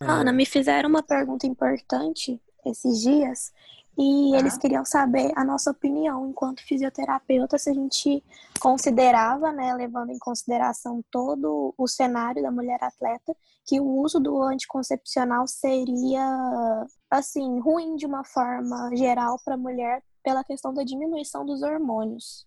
Ana, 0.00 0.32
me 0.32 0.46
fizeram 0.46 0.88
uma 0.88 1.02
pergunta 1.02 1.46
importante 1.46 2.40
esses 2.64 3.00
dias 3.00 3.52
e 3.96 4.32
ah. 4.32 4.38
eles 4.38 4.56
queriam 4.56 4.84
saber 4.84 5.32
a 5.34 5.44
nossa 5.44 5.72
opinião 5.72 6.28
enquanto 6.28 6.62
fisioterapeuta, 6.62 7.58
se 7.58 7.68
a 7.68 7.74
gente 7.74 8.22
considerava, 8.60 9.50
né, 9.50 9.74
levando 9.74 10.10
em 10.10 10.18
consideração 10.18 11.04
todo 11.10 11.74
o 11.76 11.88
cenário 11.88 12.40
da 12.40 12.50
mulher 12.50 12.78
atleta, 12.80 13.36
que 13.66 13.80
o 13.80 13.84
uso 13.84 14.20
do 14.20 14.40
anticoncepcional 14.40 15.48
seria, 15.48 16.86
assim, 17.10 17.58
ruim 17.58 17.96
de 17.96 18.06
uma 18.06 18.22
forma 18.22 18.94
geral 18.94 19.36
para 19.44 19.54
a 19.54 19.58
mulher 19.58 20.00
pela 20.22 20.44
questão 20.44 20.72
da 20.72 20.84
diminuição 20.84 21.44
dos 21.44 21.62
hormônios. 21.62 22.46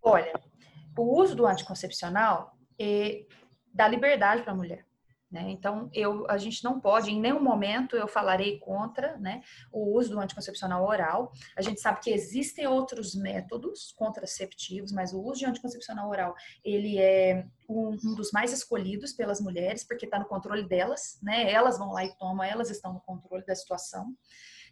Olha, 0.00 0.32
o 0.96 1.20
uso 1.20 1.34
do 1.34 1.44
anticoncepcional 1.44 2.56
é, 2.78 3.26
dá 3.74 3.88
liberdade 3.88 4.42
para 4.42 4.52
a 4.52 4.56
mulher. 4.56 4.85
Né? 5.36 5.50
Então, 5.50 5.90
eu, 5.92 6.24
a 6.30 6.38
gente 6.38 6.64
não 6.64 6.80
pode, 6.80 7.10
em 7.10 7.20
nenhum 7.20 7.42
momento 7.42 7.94
eu 7.94 8.08
falarei 8.08 8.58
contra 8.58 9.18
né, 9.18 9.42
o 9.70 9.94
uso 9.94 10.12
do 10.12 10.18
anticoncepcional 10.18 10.82
oral. 10.82 11.30
A 11.54 11.60
gente 11.60 11.78
sabe 11.78 12.00
que 12.00 12.10
existem 12.10 12.66
outros 12.66 13.14
métodos 13.14 13.92
contraceptivos, 13.92 14.92
mas 14.92 15.12
o 15.12 15.20
uso 15.20 15.40
de 15.40 15.44
anticoncepcional 15.44 16.08
oral, 16.08 16.34
ele 16.64 16.98
é 16.98 17.44
um, 17.68 17.90
um 18.02 18.14
dos 18.14 18.32
mais 18.32 18.50
escolhidos 18.50 19.12
pelas 19.12 19.38
mulheres, 19.38 19.84
porque 19.84 20.06
está 20.06 20.18
no 20.18 20.24
controle 20.24 20.66
delas, 20.66 21.18
né? 21.22 21.52
Elas 21.52 21.76
vão 21.76 21.92
lá 21.92 22.02
e 22.02 22.16
tomam, 22.16 22.42
elas 22.42 22.70
estão 22.70 22.94
no 22.94 23.00
controle 23.00 23.44
da 23.44 23.54
situação. 23.54 24.16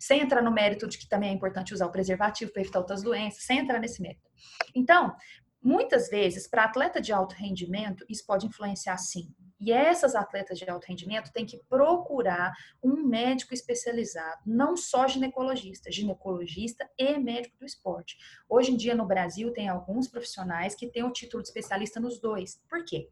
Sem 0.00 0.23
entrar 0.23 0.40
no 0.40 0.50
mérito 0.50 0.88
de 0.88 0.97
que 0.97 1.06
também 1.06 1.28
é 1.28 1.33
importante 1.35 1.75
usar 1.75 1.85
o 1.85 1.92
preservativo 1.92 2.50
para 2.50 2.62
evitar 2.62 2.78
outras 2.78 3.02
doenças, 3.02 3.44
sem 3.44 3.59
entrar 3.59 3.78
nesse 3.78 4.00
mérito. 4.00 4.30
Então, 4.75 5.14
muitas 5.62 6.09
vezes, 6.09 6.49
para 6.49 6.64
atleta 6.64 7.02
de 7.02 7.12
alto 7.12 7.35
rendimento, 7.35 8.02
isso 8.09 8.25
pode 8.25 8.47
influenciar 8.47 8.97
sim. 8.97 9.30
E 9.64 9.73
essas 9.73 10.14
atletas 10.14 10.59
de 10.59 10.68
alto 10.68 10.85
rendimento 10.85 11.33
têm 11.33 11.47
que 11.47 11.56
procurar 11.56 12.52
um 12.83 13.02
médico 13.02 13.54
especializado, 13.54 14.42
não 14.44 14.76
só 14.76 15.09
ginecologista, 15.09 15.90
ginecologista 15.90 16.87
e 16.99 17.16
médico 17.18 17.56
do 17.59 17.64
esporte. 17.64 18.18
Hoje 18.47 18.73
em 18.73 18.76
dia 18.76 18.94
no 18.94 19.06
Brasil 19.06 19.54
tem 19.54 19.71
alguns 19.71 20.06
profissionais 20.06 20.75
que 20.75 20.90
têm 20.90 21.02
o 21.02 21.11
título 21.11 21.42
de 21.42 21.49
especialista 21.49 21.99
nos 21.99 22.21
dois. 22.21 22.61
Por 22.68 22.85
quê? 22.85 23.09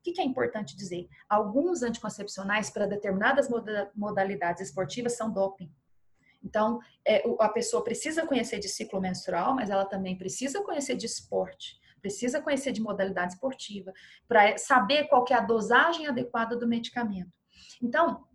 O 0.00 0.12
que 0.12 0.20
é 0.20 0.24
importante 0.24 0.76
dizer? 0.76 1.06
Alguns 1.28 1.84
anticoncepcionais 1.84 2.70
para 2.70 2.88
determinadas 2.88 3.48
modalidades 3.94 4.66
esportivas 4.66 5.16
são 5.16 5.32
doping. 5.32 5.72
Então, 6.42 6.80
é, 7.06 7.22
a 7.38 7.48
pessoa 7.48 7.84
precisa 7.84 8.26
conhecer 8.26 8.58
de 8.58 8.68
ciclo 8.68 9.00
menstrual, 9.00 9.54
mas 9.54 9.70
ela 9.70 9.84
também 9.84 10.18
precisa 10.18 10.60
conhecer 10.64 10.96
de 10.96 11.06
esporte 11.06 11.83
precisa 12.04 12.42
conhecer 12.42 12.70
de 12.70 12.82
modalidade 12.82 13.32
esportiva, 13.32 13.90
para 14.28 14.58
saber 14.58 15.04
qual 15.04 15.24
é 15.30 15.32
a 15.32 15.40
dosagem 15.40 16.06
adequada 16.06 16.54
do 16.54 16.68
medicamento. 16.68 17.32
Então, 17.82 18.26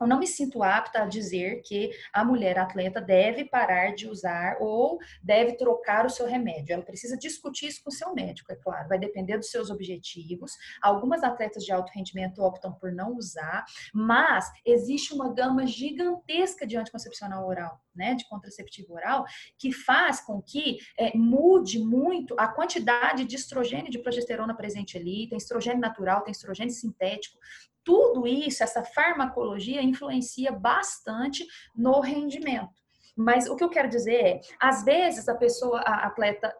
eu 0.00 0.06
não 0.06 0.18
me 0.18 0.26
sinto 0.26 0.62
apta 0.62 1.02
a 1.02 1.06
dizer 1.06 1.62
que 1.62 1.90
a 2.12 2.24
mulher 2.24 2.58
atleta 2.58 3.00
deve 3.00 3.44
parar 3.44 3.94
de 3.94 4.08
usar 4.08 4.56
ou 4.60 4.98
deve 5.22 5.56
trocar 5.56 6.04
o 6.04 6.10
seu 6.10 6.26
remédio. 6.26 6.74
Ela 6.74 6.82
precisa 6.82 7.16
discutir 7.16 7.68
isso 7.68 7.82
com 7.82 7.90
o 7.90 7.92
seu 7.92 8.14
médico, 8.14 8.52
é 8.52 8.56
claro. 8.56 8.88
Vai 8.88 8.98
depender 8.98 9.38
dos 9.38 9.50
seus 9.50 9.70
objetivos. 9.70 10.52
Algumas 10.82 11.22
atletas 11.22 11.64
de 11.64 11.72
alto 11.72 11.90
rendimento 11.94 12.42
optam 12.42 12.72
por 12.72 12.92
não 12.92 13.16
usar, 13.16 13.64
mas 13.92 14.50
existe 14.64 15.14
uma 15.14 15.32
gama 15.32 15.66
gigantesca 15.66 16.66
de 16.66 16.76
anticoncepcional 16.76 17.46
oral, 17.46 17.80
né, 17.94 18.14
de 18.14 18.28
contraceptivo 18.28 18.92
oral, 18.92 19.24
que 19.58 19.72
faz 19.72 20.20
com 20.20 20.42
que 20.42 20.78
é, 20.98 21.16
mude 21.16 21.78
muito 21.78 22.34
a 22.38 22.48
quantidade 22.48 23.24
de 23.24 23.36
estrogênio 23.36 23.86
e 23.86 23.90
de 23.90 23.98
progesterona 23.98 24.54
presente 24.54 24.98
ali. 24.98 25.28
Tem 25.28 25.38
estrogênio 25.38 25.80
natural, 25.80 26.22
tem 26.22 26.32
estrogênio 26.32 26.72
sintético 26.72 27.38
tudo 27.86 28.26
isso, 28.26 28.64
essa 28.64 28.82
farmacologia, 28.84 29.80
influencia 29.80 30.50
bastante 30.50 31.46
no 31.74 32.00
rendimento. 32.00 32.74
Mas 33.16 33.48
o 33.48 33.54
que 33.54 33.62
eu 33.62 33.70
quero 33.70 33.88
dizer 33.88 34.16
é, 34.16 34.40
às 34.60 34.84
vezes 34.84 35.28
a 35.28 35.36
pessoa, 35.36 35.80
a 35.80 36.06
atleta, 36.06 36.52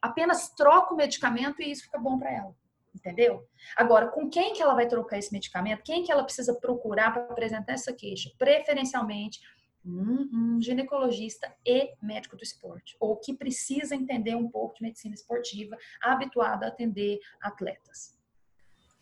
apenas 0.00 0.50
troca 0.50 0.92
o 0.92 0.96
medicamento 0.96 1.62
e 1.62 1.72
isso 1.72 1.84
fica 1.84 1.98
bom 1.98 2.18
para 2.18 2.30
ela. 2.30 2.54
Entendeu? 2.94 3.44
Agora, 3.74 4.08
com 4.08 4.28
quem 4.28 4.52
que 4.52 4.62
ela 4.62 4.74
vai 4.74 4.86
trocar 4.86 5.18
esse 5.18 5.32
medicamento? 5.32 5.82
Quem 5.82 6.04
que 6.04 6.12
ela 6.12 6.22
precisa 6.22 6.54
procurar 6.54 7.12
para 7.12 7.24
apresentar 7.24 7.72
essa 7.72 7.92
queixa? 7.92 8.30
Preferencialmente 8.38 9.40
um, 9.84 10.28
um, 10.32 10.62
ginecologista 10.62 11.52
e 11.66 11.94
médico 12.00 12.36
do 12.36 12.42
esporte, 12.42 12.96
ou 13.00 13.16
que 13.16 13.34
precisa 13.34 13.94
entender 13.94 14.34
um 14.36 14.48
pouco 14.48 14.76
de 14.76 14.82
medicina 14.82 15.14
esportiva, 15.14 15.76
habituado 16.00 16.64
a 16.64 16.68
atender 16.68 17.18
atletas. 17.42 18.13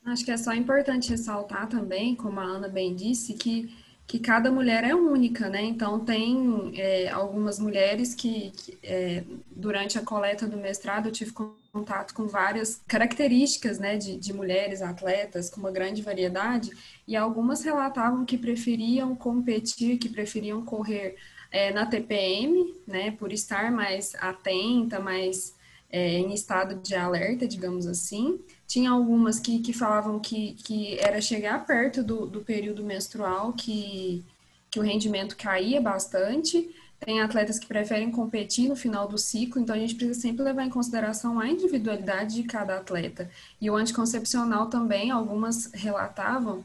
Acho 0.05 0.25
que 0.25 0.33
é 0.33 0.37
só 0.37 0.53
importante 0.53 1.11
ressaltar 1.11 1.69
também, 1.69 2.15
como 2.17 2.41
a 2.41 2.45
Ana 2.45 2.69
bem 2.69 2.95
disse, 2.95 3.35
que, 3.35 3.73
que 4.07 4.19
cada 4.19 4.51
mulher 4.51 4.83
é 4.83 4.95
única, 4.95 5.49
né? 5.49 5.63
Então, 5.63 6.05
tem 6.05 6.73
é, 6.77 7.09
algumas 7.09 7.59
mulheres 7.61 8.13
que, 8.15 8.51
que 8.51 8.79
é, 8.83 9.23
durante 9.49 9.99
a 9.99 10.03
coleta 10.03 10.47
do 10.47 10.57
mestrado, 10.57 11.07
eu 11.07 11.13
tive 11.13 11.33
contato 11.73 12.15
com 12.15 12.27
várias 12.27 12.83
características, 12.87 13.79
né, 13.79 13.97
de, 13.97 14.17
de 14.17 14.33
mulheres 14.33 14.83
atletas, 14.83 15.49
com 15.49 15.61
uma 15.61 15.71
grande 15.71 16.03
variedade, 16.03 16.71
e 17.07 17.17
algumas 17.17 17.63
relatavam 17.63 18.27
que 18.27 18.37
preferiam 18.37 19.15
competir, 19.15 19.99
que 19.99 20.09
preferiam 20.09 20.65
correr 20.65 21.17
é, 21.51 21.73
na 21.73 21.87
TPM, 21.87 22.75
né, 22.87 23.13
por 23.13 23.33
estar 23.33 23.71
mais 23.71 24.15
atenta, 24.17 24.99
mais 24.99 25.55
é, 25.93 26.19
em 26.19 26.33
estado 26.33 26.77
de 26.77 26.95
alerta, 26.95 27.47
digamos 27.47 27.87
assim, 27.87 28.41
tinha 28.67 28.91
algumas 28.91 29.39
que, 29.39 29.61
que 29.61 29.75
falavam 29.75 30.19
que, 30.19 30.55
que 30.55 30.99
era 30.99 31.21
chegar 31.21 31.67
perto 31.67 32.03
do, 32.03 32.27
do 32.27 32.41
período 32.41 32.83
menstrual 32.83 33.53
que, 33.53 34.25
que 34.71 34.81
o 34.81 34.83
rendimento 34.83 35.37
caía 35.37 35.81
bastante. 35.81 36.75
Tem 36.99 37.21
atletas 37.21 37.59
que 37.59 37.67
preferem 37.67 38.11
competir 38.11 38.69
no 38.69 38.77
final 38.77 39.07
do 39.07 39.19
ciclo, 39.19 39.61
então 39.61 39.75
a 39.75 39.79
gente 39.79 39.97
precisa 39.97 40.19
sempre 40.19 40.43
levar 40.43 40.65
em 40.65 40.71
consideração 40.71 41.39
a 41.39 41.49
individualidade 41.49 42.37
de 42.37 42.45
cada 42.45 42.79
atleta. 42.79 43.29
E 43.61 43.69
o 43.69 43.77
anticoncepcional 43.77 44.69
também, 44.69 45.11
algumas 45.11 45.71
relatavam 45.75 46.65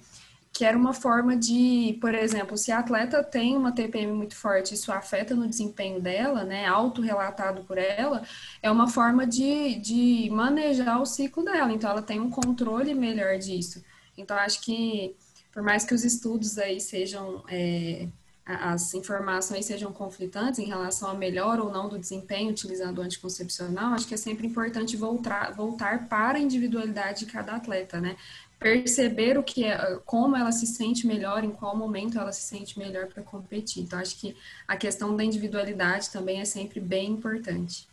que 0.57 0.65
era 0.65 0.75
uma 0.75 0.91
forma 0.91 1.37
de, 1.37 1.95
por 2.01 2.15
exemplo, 2.15 2.57
se 2.57 2.71
a 2.71 2.79
atleta 2.79 3.23
tem 3.23 3.55
uma 3.55 3.71
TPM 3.71 4.11
muito 4.11 4.35
forte, 4.35 4.73
isso 4.73 4.91
afeta 4.91 5.35
no 5.35 5.47
desempenho 5.47 6.01
dela, 6.01 6.43
né, 6.43 6.65
autorrelatado 6.65 7.63
por 7.63 7.77
ela, 7.77 8.23
é 8.59 8.71
uma 8.71 8.87
forma 8.87 9.27
de, 9.27 9.75
de 9.75 10.27
manejar 10.31 10.99
o 10.99 11.05
ciclo 11.05 11.43
dela, 11.43 11.71
então 11.71 11.91
ela 11.91 12.01
tem 12.01 12.19
um 12.19 12.31
controle 12.31 12.95
melhor 12.95 13.37
disso. 13.37 13.83
Então, 14.17 14.35
acho 14.35 14.59
que, 14.61 15.15
por 15.53 15.61
mais 15.61 15.85
que 15.85 15.93
os 15.93 16.03
estudos 16.03 16.57
aí 16.57 16.81
sejam, 16.81 17.43
é, 17.47 18.07
as 18.43 18.95
informações 18.95 19.63
sejam 19.63 19.93
conflitantes 19.93 20.57
em 20.57 20.65
relação 20.65 21.07
a 21.11 21.13
melhor 21.13 21.59
ou 21.59 21.71
não 21.71 21.87
do 21.87 21.99
desempenho 21.99 22.49
utilizando 22.49 22.97
o 22.97 23.01
anticoncepcional, 23.03 23.93
acho 23.93 24.07
que 24.07 24.15
é 24.15 24.17
sempre 24.17 24.47
importante 24.47 24.97
voltar, 24.97 25.53
voltar 25.53 26.07
para 26.07 26.39
a 26.39 26.41
individualidade 26.41 27.25
de 27.25 27.31
cada 27.31 27.57
atleta, 27.57 28.01
né? 28.01 28.15
Perceber 28.59 29.37
o 29.37 29.43
que 29.43 29.63
é, 29.63 29.97
como 30.05 30.35
ela 30.35 30.51
se 30.51 30.65
sente 30.65 31.05
melhor, 31.05 31.43
em 31.43 31.51
qual 31.51 31.75
momento 31.75 32.17
ela 32.17 32.31
se 32.31 32.41
sente 32.41 32.77
melhor 32.77 33.07
para 33.07 33.23
competir. 33.23 33.83
Então, 33.83 33.99
acho 33.99 34.19
que 34.19 34.35
a 34.67 34.75
questão 34.75 35.15
da 35.15 35.23
individualidade 35.23 36.09
também 36.09 36.39
é 36.39 36.45
sempre 36.45 36.79
bem 36.79 37.11
importante. 37.11 37.87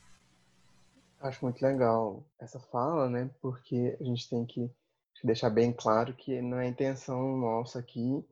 Acho 1.20 1.44
muito 1.44 1.62
legal 1.62 2.24
essa 2.38 2.58
fala, 2.58 3.08
né? 3.08 3.30
Porque 3.40 3.96
a 4.00 4.04
gente 4.04 4.28
tem 4.28 4.44
que 4.44 4.70
deixar 5.22 5.50
bem 5.50 5.72
claro 5.72 6.12
que 6.14 6.40
não 6.42 6.58
é 6.58 6.68
intenção 6.68 7.36
nossa 7.38 7.78
aqui 7.78 8.24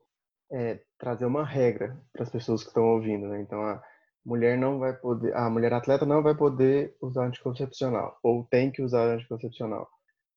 é, 0.50 0.80
trazer 0.98 1.24
uma 1.24 1.44
regra 1.44 1.96
para 2.12 2.22
as 2.22 2.30
pessoas 2.30 2.62
que 2.62 2.68
estão 2.68 2.84
ouvindo, 2.84 3.28
né? 3.28 3.40
Então, 3.40 3.62
a 3.62 3.82
mulher 4.24 4.58
não 4.58 4.78
vai 4.78 4.92
poder, 4.92 5.34
a 5.34 5.48
mulher 5.48 5.72
atleta 5.72 6.04
não 6.04 6.22
vai 6.22 6.34
poder 6.34 6.94
usar 7.00 7.26
anticoncepcional 7.26 8.18
ou 8.22 8.44
tem 8.44 8.70
que 8.70 8.82
usar 8.82 9.04
anticoncepcional 9.04 9.88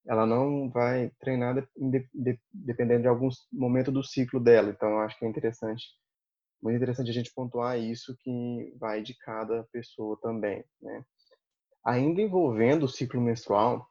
ela 0.08 0.26
não 0.26 0.70
vai 0.70 1.12
treinar 1.20 1.68
dependendo 2.54 3.02
de 3.02 3.08
algum 3.08 3.30
momento 3.52 3.92
do 3.92 4.04
ciclo 4.04 4.40
dela. 4.40 4.70
Então, 4.70 5.00
acho 5.00 5.18
que 5.18 5.26
é 5.26 5.28
interessante, 5.28 5.86
muito 6.62 6.78
interessante 6.78 7.10
a 7.10 7.14
gente 7.14 7.34
pontuar 7.34 7.80
isso 7.80 8.16
que 8.20 8.74
vai 8.80 9.02
de 9.02 9.16
cada 9.18 9.64
pessoa 9.72 10.18
também, 10.22 10.64
né? 10.82 11.04
Ainda 11.86 12.22
envolvendo 12.22 12.84
o 12.84 12.90
ciclo 12.90 13.22
menstrual, 13.22 13.88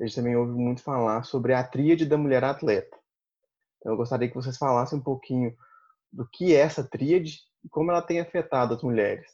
a 0.00 0.04
gente 0.04 0.16
também 0.16 0.36
ouve 0.36 0.52
muito 0.52 0.82
falar 0.82 1.24
sobre 1.24 1.52
a 1.52 1.64
tríade 1.64 2.06
da 2.06 2.16
mulher 2.16 2.44
atleta. 2.44 2.96
Então, 3.78 3.92
eu 3.92 3.96
gostaria 3.96 4.28
que 4.28 4.34
vocês 4.34 4.56
falassem 4.56 4.98
um 4.98 5.02
pouquinho 5.02 5.54
do 6.12 6.26
que 6.28 6.54
é 6.54 6.60
essa 6.60 6.82
tríade 6.82 7.40
e 7.64 7.68
como 7.68 7.90
ela 7.90 8.02
tem 8.02 8.20
afetado 8.20 8.74
as 8.74 8.82
mulheres. 8.82 9.26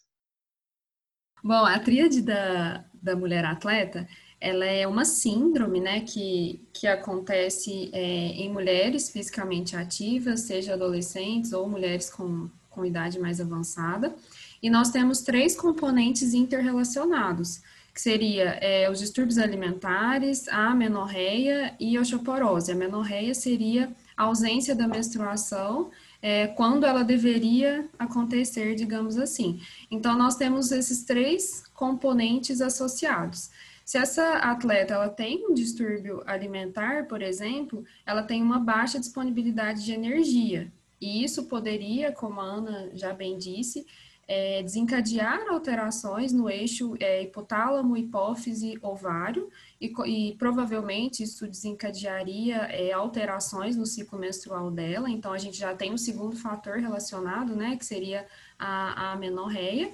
Bom, 1.45 1.65
a 1.65 1.79
tríade 1.81 2.23
da, 2.23 2.85
da 2.95 3.17
mulher 3.17 3.45
atleta, 3.45 4.09
ela 4.43 4.65
é 4.67 4.89
uma 4.89 5.05
síndrome, 5.05 5.79
né, 5.79 6.01
que, 6.01 6.61
que 6.73 6.89
acontece 6.89 7.89
é, 7.93 8.01
em 8.01 8.53
mulheres 8.53 9.09
fisicamente 9.09 9.77
ativas, 9.77 10.41
seja 10.41 10.75
adolescentes 10.75 11.53
ou 11.53 11.69
mulheres 11.69 12.11
com, 12.11 12.51
com 12.69 12.85
idade 12.85 13.21
mais 13.21 13.41
avançada. 13.41 14.13
E 14.61 14.69
nós 14.69 14.91
temos 14.91 15.21
três 15.21 15.55
componentes 15.55 16.35
interrelacionados, 16.35 17.63
que 17.95 18.01
seria 18.01 18.59
é, 18.61 18.91
os 18.91 18.99
distúrbios 18.99 19.39
alimentares, 19.39 20.49
a 20.49 20.75
menorreia 20.75 21.77
e 21.79 21.97
a 21.97 22.01
osteoporose. 22.01 22.73
A 22.73 22.75
menorreia 22.75 23.35
seria 23.35 23.93
a 24.17 24.25
ausência 24.25 24.75
da 24.75 24.89
menstruação 24.89 25.89
é, 26.21 26.49
quando 26.49 26.85
ela 26.85 27.05
deveria 27.05 27.89
acontecer, 27.97 28.75
digamos 28.75 29.17
assim. 29.19 29.61
Então, 29.89 30.19
nós 30.19 30.35
temos 30.35 30.73
esses 30.73 31.05
três 31.05 31.63
componentes 31.75 32.61
associados. 32.61 33.51
Se 33.85 33.99
essa 33.99 34.39
atleta 34.39 34.95
ela 34.95 35.09
tem 35.09 35.47
um 35.47 35.55
distúrbio 35.55 36.23
alimentar, 36.27 37.07
por 37.07 37.21
exemplo, 37.23 37.85
ela 38.07 38.23
tem 38.23 38.43
uma 38.43 38.59
baixa 38.59 38.99
disponibilidade 38.99 39.85
de 39.85 39.93
energia. 39.93 40.73
E 41.01 41.25
isso 41.25 41.45
poderia, 41.47 42.13
como 42.13 42.41
a 42.41 42.45
Ana 42.45 42.91
já 42.95 43.13
bem 43.13 43.37
disse, 43.37 43.85
é, 44.29 44.63
desencadear 44.63 45.49
alterações 45.49 46.33
no 46.33 46.49
eixo 46.49 46.95
é, 47.01 47.23
hipotálamo, 47.23 47.97
hipófise, 47.97 48.79
ovário, 48.81 49.51
e, 49.81 49.93
e 50.07 50.37
provavelmente 50.37 51.23
isso 51.23 51.47
desencadearia 51.47 52.57
é, 52.71 52.93
alterações 52.93 53.77
no 53.77 53.85
ciclo 53.85 54.19
menstrual 54.19 54.71
dela. 54.71 55.11
Então, 55.11 55.33
a 55.33 55.39
gente 55.39 55.59
já 55.59 55.75
tem 55.75 55.93
um 55.93 55.99
segundo 55.99 56.37
fator 56.37 56.79
relacionado, 56.79 57.57
né, 57.57 57.77
que 57.77 57.85
seria 57.85 58.27
a, 58.59 59.13
a 59.13 59.17
menorreia. 59.17 59.93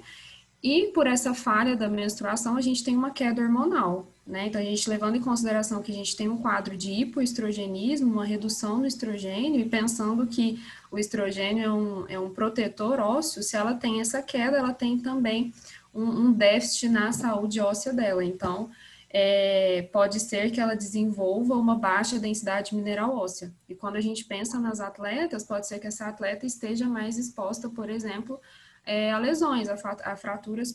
E 0.61 0.87
por 0.87 1.07
essa 1.07 1.33
falha 1.33 1.75
da 1.75 1.87
menstruação, 1.87 2.57
a 2.57 2.61
gente 2.61 2.83
tem 2.83 2.95
uma 2.95 3.11
queda 3.11 3.41
hormonal, 3.41 4.07
né? 4.27 4.47
Então, 4.47 4.59
a 4.59 4.63
gente 4.63 4.89
levando 4.89 5.15
em 5.15 5.21
consideração 5.21 5.81
que 5.81 5.91
a 5.91 5.95
gente 5.95 6.15
tem 6.17 6.27
um 6.27 6.37
quadro 6.37 6.75
de 6.75 6.91
hipoestrogenismo, 6.91 8.11
uma 8.11 8.25
redução 8.25 8.77
no 8.77 8.85
estrogênio, 8.85 9.61
e 9.61 9.69
pensando 9.69 10.27
que 10.27 10.61
o 10.91 10.99
estrogênio 10.99 11.63
é 11.63 11.71
um, 11.71 12.05
é 12.09 12.19
um 12.19 12.29
protetor 12.29 12.99
ósseo, 12.99 13.41
se 13.41 13.55
ela 13.55 13.73
tem 13.73 14.01
essa 14.01 14.21
queda, 14.21 14.57
ela 14.57 14.73
tem 14.73 14.97
também 14.99 15.53
um, 15.93 16.03
um 16.03 16.31
déficit 16.33 16.89
na 16.89 17.11
saúde 17.13 17.61
óssea 17.61 17.93
dela. 17.93 18.23
Então, 18.23 18.69
é, 19.09 19.87
pode 19.91 20.19
ser 20.19 20.51
que 20.51 20.59
ela 20.59 20.75
desenvolva 20.75 21.55
uma 21.55 21.75
baixa 21.75 22.19
densidade 22.19 22.75
mineral 22.75 23.15
óssea. 23.15 23.51
E 23.67 23.73
quando 23.73 23.95
a 23.95 24.01
gente 24.01 24.25
pensa 24.25 24.59
nas 24.59 24.79
atletas, 24.79 25.43
pode 25.43 25.67
ser 25.67 25.79
que 25.79 25.87
essa 25.87 26.05
atleta 26.05 26.45
esteja 26.45 26.85
mais 26.85 27.17
exposta, 27.17 27.69
por 27.69 27.89
exemplo, 27.89 28.39
é, 28.85 29.11
a 29.11 29.17
lesões, 29.17 29.69
a, 29.69 30.15
fraturas 30.15 30.71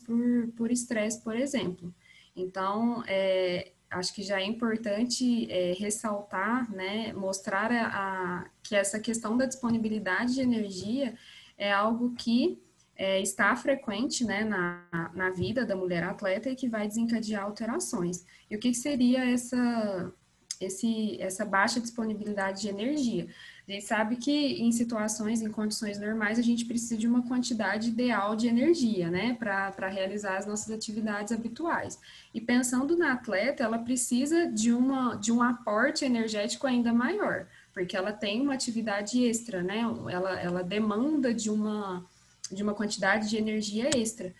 por 0.56 0.70
estresse, 0.70 1.18
por, 1.18 1.32
por 1.32 1.36
exemplo. 1.36 1.94
Então, 2.36 3.02
é, 3.06 3.72
acho 3.90 4.14
que 4.14 4.22
já 4.22 4.40
é 4.40 4.44
importante 4.44 5.50
é, 5.50 5.72
ressaltar, 5.78 6.70
né, 6.70 7.12
mostrar 7.12 7.70
a, 7.70 7.86
a, 7.86 8.46
que 8.62 8.74
essa 8.74 8.98
questão 8.98 9.36
da 9.36 9.46
disponibilidade 9.46 10.34
de 10.34 10.40
energia 10.40 11.14
é 11.56 11.72
algo 11.72 12.14
que 12.14 12.60
é, 12.96 13.20
está 13.20 13.54
frequente 13.56 14.24
né, 14.24 14.44
na, 14.44 15.10
na 15.14 15.30
vida 15.30 15.64
da 15.64 15.76
mulher 15.76 16.04
atleta 16.04 16.48
e 16.48 16.56
que 16.56 16.68
vai 16.68 16.86
desencadear 16.86 17.44
alterações. 17.44 18.24
E 18.50 18.56
o 18.56 18.60
que 18.60 18.72
seria 18.74 19.24
essa, 19.24 20.12
esse, 20.60 21.20
essa 21.20 21.44
baixa 21.44 21.80
disponibilidade 21.80 22.62
de 22.62 22.68
energia? 22.68 23.28
A 23.66 23.72
gente 23.72 23.86
sabe 23.86 24.16
que 24.16 24.62
em 24.62 24.70
situações, 24.72 25.40
em 25.40 25.50
condições 25.50 25.98
normais, 25.98 26.38
a 26.38 26.42
gente 26.42 26.66
precisa 26.66 26.98
de 26.98 27.08
uma 27.08 27.26
quantidade 27.26 27.88
ideal 27.88 28.36
de 28.36 28.46
energia, 28.46 29.10
né, 29.10 29.34
para 29.38 29.88
realizar 29.88 30.36
as 30.36 30.46
nossas 30.46 30.70
atividades 30.70 31.32
habituais. 31.32 31.98
E 32.34 32.40
pensando 32.42 32.94
na 32.94 33.14
atleta, 33.14 33.64
ela 33.64 33.78
precisa 33.78 34.46
de, 34.46 34.70
uma, 34.70 35.14
de 35.14 35.32
um 35.32 35.42
aporte 35.42 36.04
energético 36.04 36.66
ainda 36.66 36.92
maior, 36.92 37.46
porque 37.72 37.96
ela 37.96 38.12
tem 38.12 38.42
uma 38.42 38.52
atividade 38.52 39.24
extra, 39.24 39.62
né, 39.62 39.80
ela, 40.10 40.38
ela 40.38 40.62
demanda 40.62 41.32
de 41.32 41.48
uma, 41.48 42.04
de 42.52 42.62
uma 42.62 42.74
quantidade 42.74 43.30
de 43.30 43.38
energia 43.38 43.88
extra. 43.96 44.34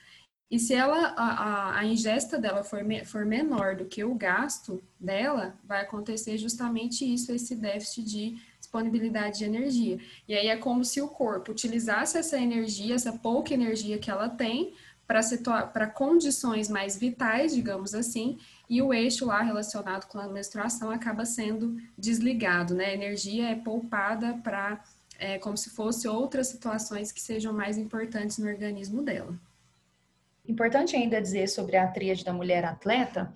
E 0.51 0.59
se 0.59 0.75
ela, 0.75 1.15
a, 1.17 1.79
a, 1.79 1.85
ingesta 1.85 2.39
dela 2.39 2.63
for, 2.63 2.85
me, 2.85 3.05
for 3.05 3.25
menor 3.25 3.77
do 3.77 3.87
que 3.87 4.05
o 4.05 4.15
gasto 4.15 4.83
dela, 5.01 5.59
vai 5.65 5.81
acontecer 5.81 6.37
justamente 6.37 7.05
isso, 7.13 7.33
esse 7.33 7.57
déficit 7.57 8.05
de 8.05 8.39
disponibilidade 8.61 9.39
de 9.39 9.45
energia. 9.45 9.99
E 10.29 10.35
aí 10.35 10.49
é 10.49 10.57
como 10.57 10.85
se 10.85 11.01
o 11.01 11.09
corpo 11.09 11.53
utilizasse 11.53 12.19
essa 12.19 12.39
energia, 12.39 12.95
essa 12.95 13.13
pouca 13.13 13.55
energia 13.55 13.99
que 13.99 14.11
ela 14.11 14.29
tem, 14.29 14.75
para 15.07 15.87
condições 15.87 16.69
mais 16.69 16.97
vitais, 16.97 17.55
digamos 17.55 17.95
assim, 17.95 18.39
e 18.69 18.81
o 18.81 18.93
eixo 18.93 19.27
lá 19.27 19.43
relacionado 19.43 20.07
com 20.07 20.19
a 20.19 20.29
menstruação 20.29 20.91
acaba 20.91 21.27
sendo 21.27 21.77
desligado, 21.97 22.75
né? 22.75 22.87
A 22.87 22.95
energia 22.95 23.51
é 23.51 23.55
poupada 23.55 24.35
para 24.43 24.83
é, 25.19 25.39
como 25.39 25.57
se 25.57 25.71
fosse 25.71 26.09
outras 26.09 26.49
situações 26.49 27.13
que 27.13 27.21
sejam 27.21 27.53
mais 27.53 27.77
importantes 27.77 28.39
no 28.39 28.49
organismo 28.49 29.03
dela. 29.03 29.39
Importante 30.47 30.95
ainda 30.95 31.21
dizer 31.21 31.49
sobre 31.49 31.77
a 31.77 31.87
tríade 31.89 32.25
da 32.25 32.33
mulher 32.33 32.65
atleta, 32.65 33.33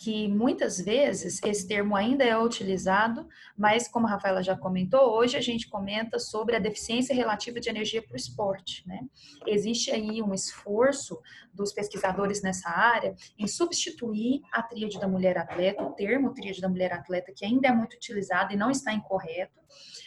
que 0.00 0.28
muitas 0.28 0.80
vezes 0.80 1.42
esse 1.44 1.68
termo 1.68 1.94
ainda 1.94 2.24
é 2.24 2.34
utilizado, 2.36 3.28
mas 3.56 3.86
como 3.86 4.06
a 4.06 4.10
Rafaela 4.10 4.42
já 4.42 4.56
comentou, 4.56 5.12
hoje 5.14 5.36
a 5.36 5.42
gente 5.42 5.68
comenta 5.68 6.18
sobre 6.18 6.56
a 6.56 6.58
deficiência 6.58 7.14
relativa 7.14 7.60
de 7.60 7.68
energia 7.68 8.02
para 8.02 8.14
o 8.14 8.16
esporte. 8.16 8.82
Né? 8.88 9.00
Existe 9.46 9.90
aí 9.90 10.22
um 10.22 10.32
esforço 10.32 11.20
dos 11.52 11.70
pesquisadores 11.74 12.40
nessa 12.40 12.70
área 12.70 13.14
em 13.38 13.46
substituir 13.46 14.40
a 14.50 14.62
tríade 14.62 14.98
da 14.98 15.06
mulher 15.06 15.36
atleta, 15.36 15.82
o 15.82 15.92
termo 15.92 16.32
tríade 16.32 16.62
da 16.62 16.68
mulher 16.70 16.94
atleta, 16.94 17.30
que 17.36 17.44
ainda 17.44 17.68
é 17.68 17.72
muito 17.72 17.94
utilizado 17.94 18.54
e 18.54 18.56
não 18.56 18.70
está 18.70 18.94
incorreto, 18.94 19.60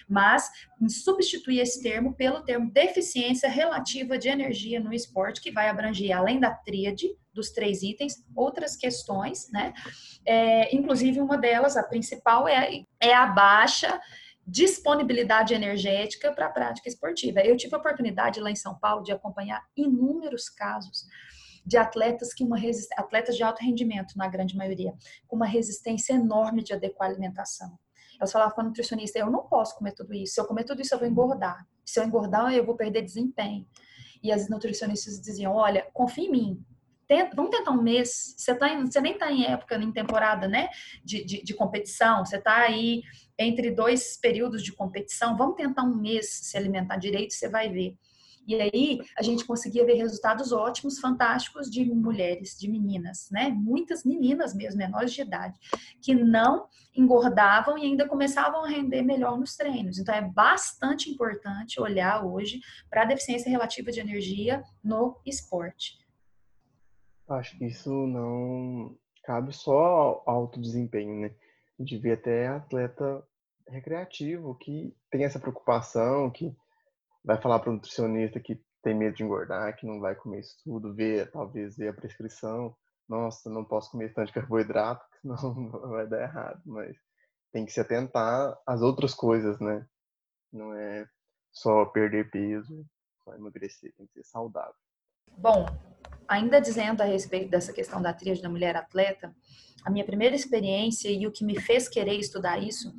mas 0.08 0.49
substituir 0.88 1.60
esse 1.60 1.82
termo 1.82 2.13
pelo 2.13 2.43
termo 2.43 2.71
deficiência 2.71 3.49
relativa 3.49 4.17
de 4.17 4.30
energia 4.30 4.80
no 4.80 4.93
esporte, 4.93 5.41
que 5.41 5.52
vai 5.52 5.69
abranger, 5.69 6.15
além 6.15 6.39
da 6.39 6.52
tríade, 6.52 7.08
dos 7.34 7.52
três 7.52 7.82
itens, 7.82 8.23
outras 8.36 8.76
questões, 8.76 9.49
né? 9.52 9.73
É, 10.26 10.76
inclusive, 10.76 11.19
uma 11.19 11.38
delas, 11.38 11.76
a 11.76 11.84
principal, 11.84 12.47
é, 12.47 12.84
é 12.99 13.13
a 13.13 13.26
baixa 13.26 13.99
disponibilidade 14.45 15.54
energética 15.54 16.32
para 16.32 16.47
a 16.47 16.49
prática 16.49 16.89
esportiva. 16.89 17.39
Eu 17.39 17.56
tive 17.56 17.76
a 17.76 17.78
oportunidade 17.78 18.39
lá 18.39 18.52
em 18.52 18.56
São 18.56 18.78
Paulo 18.78 19.04
de 19.04 19.12
acompanhar 19.12 19.63
inúmeros 19.76 20.49
casos 20.49 21.08
de 21.65 21.78
atletas 21.78 22.34
que 22.34 22.43
uma 22.43 22.60
atletas 22.97 23.38
de 23.38 23.43
alto 23.43 23.63
rendimento, 23.63 24.17
na 24.17 24.28
grande 24.28 24.56
maioria, 24.56 24.93
com 25.28 25.38
uma 25.38 25.45
resistência 25.45 26.13
enorme 26.13 26.62
de 26.62 26.73
adequar 26.73 27.10
a 27.10 27.12
alimentação. 27.12 27.80
Elas 28.23 28.31
falavam 28.31 28.55
para 28.55 28.63
nutricionista: 28.63 29.19
eu 29.19 29.29
não 29.29 29.43
posso 29.43 29.75
comer 29.75 29.91
tudo 29.91 30.13
isso. 30.13 30.36
Se 30.36 30.41
eu 30.41 30.45
comer 30.45 30.63
tudo 30.63 30.81
isso, 30.81 30.93
eu 30.93 30.99
vou 30.99 31.07
engordar. 31.07 31.67
Se 31.86 31.99
eu 31.99 32.03
engordar, 32.03 32.53
eu 32.53 32.65
vou 32.65 32.75
perder 32.75 33.01
desempenho. 33.01 33.67
E 34.21 34.31
as 34.31 34.49
nutricionistas 34.49 35.19
diziam: 35.19 35.53
olha, 35.53 35.86
confia 35.93 36.25
em 36.25 36.31
mim. 36.31 36.65
Tenta, 37.05 37.36
vamos 37.36 37.51
tentar 37.51 37.71
um 37.71 37.81
mês. 37.81 38.33
Você, 38.38 38.55
tá 38.55 38.69
em, 38.69 38.86
você 38.86 39.01
nem 39.01 39.13
está 39.13 39.29
em 39.29 39.45
época, 39.45 39.75
em 39.75 39.91
temporada, 39.91 40.47
né? 40.47 40.69
De, 41.03 41.23
de, 41.25 41.43
de 41.43 41.53
competição. 41.53 42.25
Você 42.25 42.38
está 42.38 42.62
aí 42.62 43.01
entre 43.38 43.71
dois 43.71 44.17
períodos 44.17 44.63
de 44.63 44.71
competição. 44.71 45.36
Vamos 45.36 45.55
tentar 45.55 45.83
um 45.83 45.95
mês 45.95 46.29
se 46.29 46.57
alimentar 46.57 46.95
direito, 46.95 47.33
você 47.33 47.49
vai 47.49 47.69
ver. 47.69 47.97
E 48.47 48.56
aí 48.56 49.01
a 49.17 49.23
gente 49.23 49.45
conseguia 49.45 49.86
ver 49.86 49.93
resultados 49.93 50.51
ótimos, 50.51 50.99
fantásticos 50.99 51.69
de 51.69 51.86
mulheres, 51.86 52.58
de 52.58 52.69
meninas, 52.69 53.29
né? 53.32 53.49
Muitas 53.49 54.03
meninas 54.03 54.53
mesmo, 54.53 54.77
menores 54.77 55.13
de 55.13 55.21
idade, 55.21 55.58
que 56.01 56.13
não 56.13 56.67
engordavam 56.95 57.77
e 57.77 57.84
ainda 57.84 58.08
começavam 58.08 58.63
a 58.63 58.67
render 58.67 59.01
melhor 59.01 59.38
nos 59.39 59.56
treinos. 59.56 59.97
Então 59.97 60.13
é 60.13 60.21
bastante 60.21 61.10
importante 61.10 61.82
olhar 61.82 62.25
hoje 62.25 62.60
para 62.89 63.03
a 63.03 63.06
deficiência 63.06 63.49
relativa 63.49 63.91
de 63.91 63.99
energia 63.99 64.63
no 64.84 65.19
esporte. 65.25 65.97
Acho 67.27 67.58
que 67.58 67.65
isso 67.65 67.91
não 67.91 68.95
cabe 69.23 69.53
só 69.53 69.73
ao 69.73 70.23
alto 70.25 70.60
desempenho, 70.60 71.21
né? 71.21 71.32
A 71.79 71.82
gente 71.82 71.97
vê 71.97 72.12
até 72.12 72.47
atleta 72.47 73.23
recreativo 73.67 74.56
que 74.56 74.93
tem 75.10 75.23
essa 75.23 75.39
preocupação, 75.39 76.29
que 76.29 76.56
vai 77.23 77.41
falar 77.41 77.59
para 77.59 77.69
o 77.69 77.73
nutricionista 77.73 78.39
que 78.39 78.62
tem 78.81 78.93
medo 78.93 79.15
de 79.15 79.23
engordar, 79.23 79.75
que 79.77 79.88
não 79.88 79.99
vai 79.99 80.13
comer 80.15 80.41
isso 80.41 80.57
tudo, 80.63 80.93
ver, 80.93 81.31
talvez 81.31 81.77
ver 81.77 81.89
a 81.89 81.93
prescrição. 81.93 82.75
Nossa, 83.07 83.49
não 83.49 83.63
posso 83.63 83.91
comer 83.91 84.13
tanto 84.13 84.33
carboidrato, 84.33 85.05
senão 85.21 85.69
vai 85.89 86.07
dar 86.07 86.21
errado. 86.21 86.62
Mas 86.65 86.95
tem 87.51 87.65
que 87.65 87.71
se 87.71 87.79
atentar 87.79 88.57
às 88.65 88.81
outras 88.81 89.13
coisas, 89.13 89.59
né? 89.59 89.86
Não 90.51 90.73
é 90.73 91.07
só 91.51 91.86
perder 91.86 92.29
peso, 92.29 92.86
só 93.23 93.33
emagrecer, 93.36 93.93
tem 93.95 94.05
que 94.07 94.13
ser 94.13 94.23
saudável. 94.23 94.75
Bom, 95.38 95.65
ainda 96.27 96.59
dizendo 96.59 97.01
a 97.01 97.05
respeito 97.05 97.49
dessa 97.49 97.71
questão 97.71 98.01
da 98.01 98.13
tríade 98.13 98.41
da 98.41 98.49
mulher 98.49 98.75
atleta, 98.75 99.33
a 99.83 99.89
minha 99.89 100.05
primeira 100.05 100.36
experiência 100.36 101.09
e 101.09 101.27
o 101.27 101.31
que 101.31 101.43
me 101.43 101.59
fez 101.59 101.88
querer 101.88 102.15
estudar 102.15 102.62
isso 102.62 102.93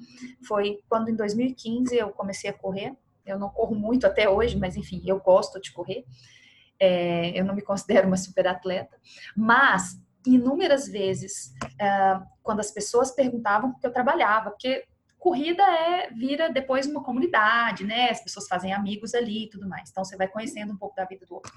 foi 0.46 0.80
quando 0.88 1.08
em 1.10 1.16
2015 1.16 1.96
eu 1.96 2.10
comecei 2.10 2.50
a 2.50 2.52
correr. 2.52 2.96
Eu 3.24 3.38
não 3.38 3.48
corro 3.48 3.74
muito 3.74 4.06
até 4.06 4.28
hoje, 4.28 4.58
mas 4.58 4.76
enfim, 4.76 5.02
eu 5.04 5.20
gosto 5.20 5.60
de 5.60 5.72
correr. 5.72 6.04
É, 6.78 7.38
eu 7.38 7.44
não 7.44 7.54
me 7.54 7.62
considero 7.62 8.06
uma 8.06 8.16
super 8.16 8.46
atleta, 8.46 8.96
mas 9.36 10.00
inúmeras 10.26 10.88
vezes 10.88 11.52
é, 11.80 12.20
quando 12.42 12.60
as 12.60 12.70
pessoas 12.70 13.10
perguntavam 13.10 13.72
porque 13.72 13.86
eu 13.86 13.92
trabalhava, 13.92 14.50
porque 14.50 14.84
corrida 15.18 15.62
é 15.62 16.10
vira 16.10 16.50
depois 16.50 16.86
uma 16.86 17.02
comunidade, 17.02 17.84
né? 17.84 18.10
As 18.10 18.22
pessoas 18.22 18.46
fazem 18.46 18.74
amigos 18.74 19.14
ali 19.14 19.44
e 19.44 19.48
tudo 19.48 19.66
mais. 19.66 19.90
Então 19.90 20.04
você 20.04 20.16
vai 20.16 20.28
conhecendo 20.28 20.72
um 20.72 20.76
pouco 20.76 20.94
da 20.96 21.04
vida 21.04 21.24
do 21.24 21.34
outro. 21.34 21.52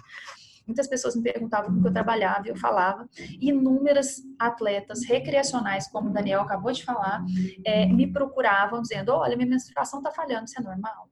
Muitas 0.66 0.88
pessoas 0.88 1.16
me 1.16 1.24
perguntavam 1.24 1.74
como 1.74 1.88
eu 1.88 1.94
trabalhava 1.94 2.48
e 2.48 2.50
eu 2.50 2.56
falava. 2.56 3.08
Inúmeras 3.40 4.22
atletas 4.38 5.06
recreacionais, 5.06 5.88
como 5.90 6.10
o 6.10 6.14
Daniel 6.14 6.42
acabou 6.42 6.72
de 6.72 6.84
falar, 6.84 7.24
é, 7.66 7.86
me 7.86 8.12
procuravam 8.12 8.82
dizendo: 8.82 9.14
Olha, 9.14 9.36
minha 9.36 9.50
menstruação 9.50 10.00
está 10.00 10.12
falhando, 10.12 10.46
isso 10.46 10.60
é 10.60 10.64
normal. 10.64 11.10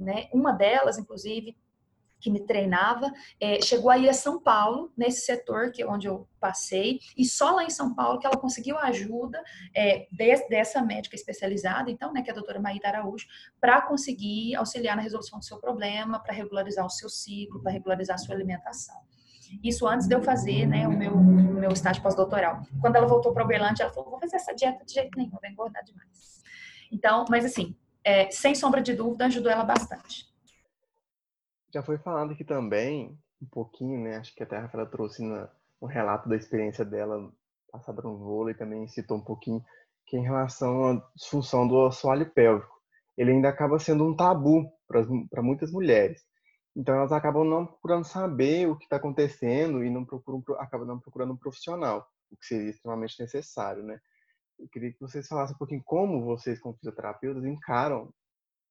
Né? 0.00 0.28
Uma 0.32 0.52
delas, 0.52 0.98
inclusive, 0.98 1.54
que 2.20 2.30
me 2.30 2.40
treinava, 2.40 3.10
é, 3.40 3.60
chegou 3.62 3.90
a 3.90 3.96
ir 3.96 4.08
a 4.08 4.12
São 4.12 4.38
Paulo, 4.40 4.92
nesse 4.96 5.24
setor 5.24 5.72
que 5.72 5.84
onde 5.84 6.06
eu 6.06 6.28
passei, 6.38 7.00
e 7.16 7.24
só 7.24 7.50
lá 7.50 7.64
em 7.64 7.70
São 7.70 7.94
Paulo 7.94 8.18
que 8.18 8.26
ela 8.26 8.36
conseguiu 8.36 8.76
a 8.76 8.84
ajuda 8.84 9.42
é, 9.74 10.06
de, 10.12 10.48
dessa 10.48 10.82
médica 10.82 11.16
especializada, 11.16 11.90
então, 11.90 12.12
né, 12.12 12.22
que 12.22 12.28
é 12.28 12.32
a 12.32 12.34
doutora 12.34 12.60
Maíta 12.60 12.88
Araújo, 12.88 13.26
para 13.60 13.80
conseguir 13.80 14.54
auxiliar 14.54 14.96
na 14.96 15.02
resolução 15.02 15.38
do 15.38 15.44
seu 15.44 15.58
problema, 15.58 16.20
para 16.20 16.34
regularizar 16.34 16.84
o 16.84 16.90
seu 16.90 17.08
ciclo, 17.08 17.62
para 17.62 17.72
regularizar 17.72 18.16
a 18.16 18.18
sua 18.18 18.34
alimentação. 18.34 18.96
Isso 19.64 19.88
antes 19.88 20.06
de 20.06 20.14
eu 20.14 20.22
fazer 20.22 20.66
né, 20.66 20.86
o 20.86 20.92
meu, 20.92 21.12
o 21.12 21.24
meu 21.24 21.72
estágio 21.72 22.02
pós-doutoral. 22.02 22.62
Quando 22.80 22.94
ela 22.94 23.06
voltou 23.06 23.32
para 23.32 23.44
Uberlândia, 23.44 23.82
ela 23.82 23.92
falou: 23.92 24.10
vou 24.10 24.20
fazer 24.20 24.36
essa 24.36 24.54
dieta 24.54 24.84
de 24.84 24.92
jeito 24.92 25.18
nenhum, 25.18 25.36
vai 25.42 25.50
engordar 25.50 25.82
demais. 25.82 26.40
Então, 26.92 27.24
mas 27.28 27.44
assim, 27.44 27.74
é, 28.04 28.30
sem 28.30 28.54
sombra 28.54 28.82
de 28.82 28.94
dúvida, 28.94 29.26
ajudou 29.26 29.50
ela 29.50 29.64
bastante. 29.64 30.28
Já 31.72 31.82
foi 31.82 31.98
falado 31.98 32.32
aqui 32.32 32.44
também, 32.44 33.18
um 33.40 33.46
pouquinho, 33.46 34.02
né? 34.02 34.16
Acho 34.16 34.34
que 34.34 34.42
até 34.42 34.56
a 34.56 34.62
Rafaela 34.62 34.86
trouxe 34.86 35.22
no 35.22 35.86
relato 35.86 36.28
da 36.28 36.36
experiência 36.36 36.84
dela 36.84 37.32
passada 37.70 38.02
no 38.02 38.18
vôlei, 38.18 38.54
também 38.54 38.88
citou 38.88 39.18
um 39.18 39.24
pouquinho, 39.24 39.64
que 40.06 40.16
em 40.16 40.22
relação 40.22 40.90
à 40.90 41.10
disfunção 41.14 41.68
do 41.68 41.86
assoalho 41.86 42.28
pélvico, 42.30 42.74
ele 43.16 43.30
ainda 43.30 43.48
acaba 43.48 43.78
sendo 43.78 44.04
um 44.04 44.16
tabu 44.16 44.70
para 44.88 45.42
muitas 45.42 45.70
mulheres. 45.70 46.20
Então 46.74 46.94
elas 46.94 47.12
acabam 47.12 47.44
não 47.44 47.66
procurando 47.66 48.04
saber 48.04 48.68
o 48.68 48.76
que 48.76 48.84
está 48.84 48.96
acontecendo 48.96 49.84
e 49.84 49.90
não 49.90 50.04
procuram, 50.04 50.42
acabam 50.58 50.86
não 50.86 50.98
procurando 50.98 51.32
um 51.32 51.36
profissional, 51.36 52.08
o 52.30 52.36
que 52.36 52.46
seria 52.46 52.70
extremamente 52.70 53.20
necessário, 53.20 53.82
né? 53.82 54.00
Eu 54.60 54.68
queria 54.68 54.92
que 54.92 55.00
vocês 55.00 55.26
falassem 55.26 55.54
um 55.54 55.58
pouquinho 55.58 55.82
como 55.84 56.24
vocês, 56.24 56.60
como 56.60 56.76
fisioterapeutas, 56.76 57.44
encaram 57.44 58.12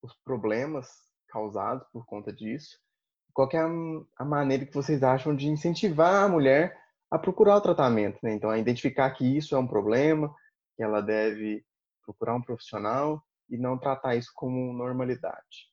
os 0.01 0.13
problemas 0.23 0.87
causados 1.27 1.85
por 1.91 2.05
conta 2.05 2.31
disso 2.31 2.79
qual 3.33 3.49
é 3.53 3.57
a, 3.57 3.69
a, 4.17 4.25
maneira 4.25 4.65
que 4.65 4.73
vocês 4.73 5.01
acham 5.01 5.33
de 5.33 5.47
incentivar 5.47 6.23
a 6.23 6.27
mulher 6.27 6.77
a 7.09 7.17
procurar 7.17 7.55
o 7.55 7.61
tratamento, 7.61 8.19
né? 8.21 8.33
Então, 8.33 8.49
a 8.49 8.57
identificar 8.57 9.09
que 9.11 9.25
isso 9.25 9.55
é 9.55 9.59
um 9.59 9.67
problema, 9.67 10.33
que 10.75 10.83
ela 10.83 11.01
deve 11.01 11.65
procurar 12.03 12.35
um 12.35 12.41
profissional 12.41 13.23
e 13.49 13.57
não 13.57 13.77
tratar 13.77 14.15
isso 14.15 14.31
como 14.35 14.73
normalidade. 14.73 15.69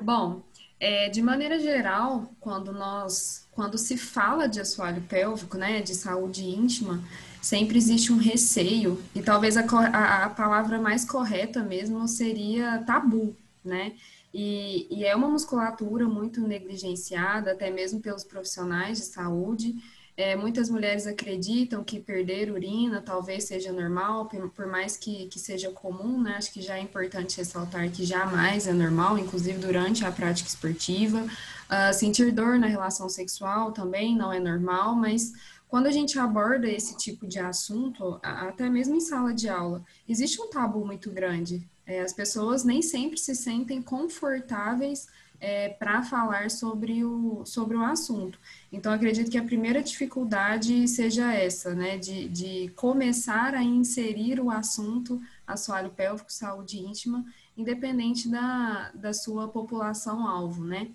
Bom, 0.00 0.42
é, 0.78 1.08
de 1.08 1.22
maneira 1.22 1.58
geral, 1.58 2.32
quando 2.40 2.72
nós, 2.72 3.46
quando 3.52 3.78
se 3.78 3.96
fala 3.96 4.48
de 4.48 4.60
assoalho 4.60 5.02
pélvico, 5.02 5.56
né, 5.56 5.80
de 5.80 5.94
saúde 5.94 6.44
íntima, 6.44 7.02
sempre 7.40 7.78
existe 7.78 8.12
um 8.12 8.16
receio 8.16 9.02
e 9.14 9.22
talvez 9.22 9.56
a, 9.56 9.62
a, 9.62 10.24
a 10.24 10.30
palavra 10.30 10.78
mais 10.78 11.04
correta 11.04 11.62
mesmo 11.62 12.06
seria 12.08 12.82
tabu, 12.86 13.36
né? 13.64 13.92
E, 14.32 14.88
e, 14.90 15.04
é 15.04 15.14
uma 15.14 15.28
musculatura 15.28 16.08
muito 16.08 16.40
negligenciada, 16.40 17.52
até 17.52 17.70
mesmo 17.70 18.00
pelos 18.00 18.24
profissionais 18.24 18.98
de 18.98 19.04
saúde. 19.04 19.76
É, 20.16 20.36
muitas 20.36 20.70
mulheres 20.70 21.06
acreditam 21.06 21.82
que 21.82 21.98
perder 21.98 22.50
urina 22.50 23.02
talvez 23.02 23.44
seja 23.44 23.72
normal, 23.72 24.28
por 24.54 24.66
mais 24.66 24.96
que, 24.96 25.26
que 25.26 25.40
seja 25.40 25.70
comum, 25.70 26.22
né? 26.22 26.36
Acho 26.36 26.52
que 26.52 26.62
já 26.62 26.76
é 26.76 26.80
importante 26.80 27.36
ressaltar 27.36 27.90
que 27.90 28.04
jamais 28.04 28.68
é 28.68 28.72
normal, 28.72 29.18
inclusive 29.18 29.58
durante 29.58 30.04
a 30.04 30.12
prática 30.12 30.48
esportiva. 30.48 31.22
Uh, 31.22 31.92
sentir 31.92 32.30
dor 32.30 32.58
na 32.58 32.68
relação 32.68 33.08
sexual 33.08 33.72
também 33.72 34.16
não 34.16 34.32
é 34.32 34.38
normal, 34.38 34.94
mas 34.94 35.32
quando 35.66 35.86
a 35.86 35.92
gente 35.92 36.16
aborda 36.18 36.68
esse 36.68 36.96
tipo 36.96 37.26
de 37.26 37.40
assunto, 37.40 38.20
até 38.22 38.68
mesmo 38.70 38.94
em 38.94 39.00
sala 39.00 39.34
de 39.34 39.48
aula, 39.48 39.84
existe 40.08 40.40
um 40.40 40.48
tabu 40.48 40.86
muito 40.86 41.10
grande 41.10 41.66
é, 41.86 42.00
as 42.00 42.12
pessoas 42.12 42.64
nem 42.64 42.80
sempre 42.80 43.18
se 43.18 43.34
sentem 43.34 43.82
confortáveis 43.82 45.06
é, 45.46 45.68
para 45.68 46.02
falar 46.02 46.50
sobre 46.50 47.04
o, 47.04 47.44
sobre 47.44 47.76
o 47.76 47.84
assunto. 47.84 48.38
Então, 48.72 48.90
acredito 48.90 49.30
que 49.30 49.36
a 49.36 49.44
primeira 49.44 49.82
dificuldade 49.82 50.88
seja 50.88 51.34
essa, 51.34 51.74
né, 51.74 51.98
de, 51.98 52.30
de 52.30 52.68
começar 52.74 53.54
a 53.54 53.62
inserir 53.62 54.40
o 54.40 54.50
assunto 54.50 55.20
assoalho 55.46 55.90
pélvico, 55.90 56.32
saúde 56.32 56.78
íntima, 56.78 57.22
independente 57.58 58.26
da, 58.26 58.90
da 58.94 59.12
sua 59.12 59.46
população-alvo, 59.46 60.64
né. 60.64 60.88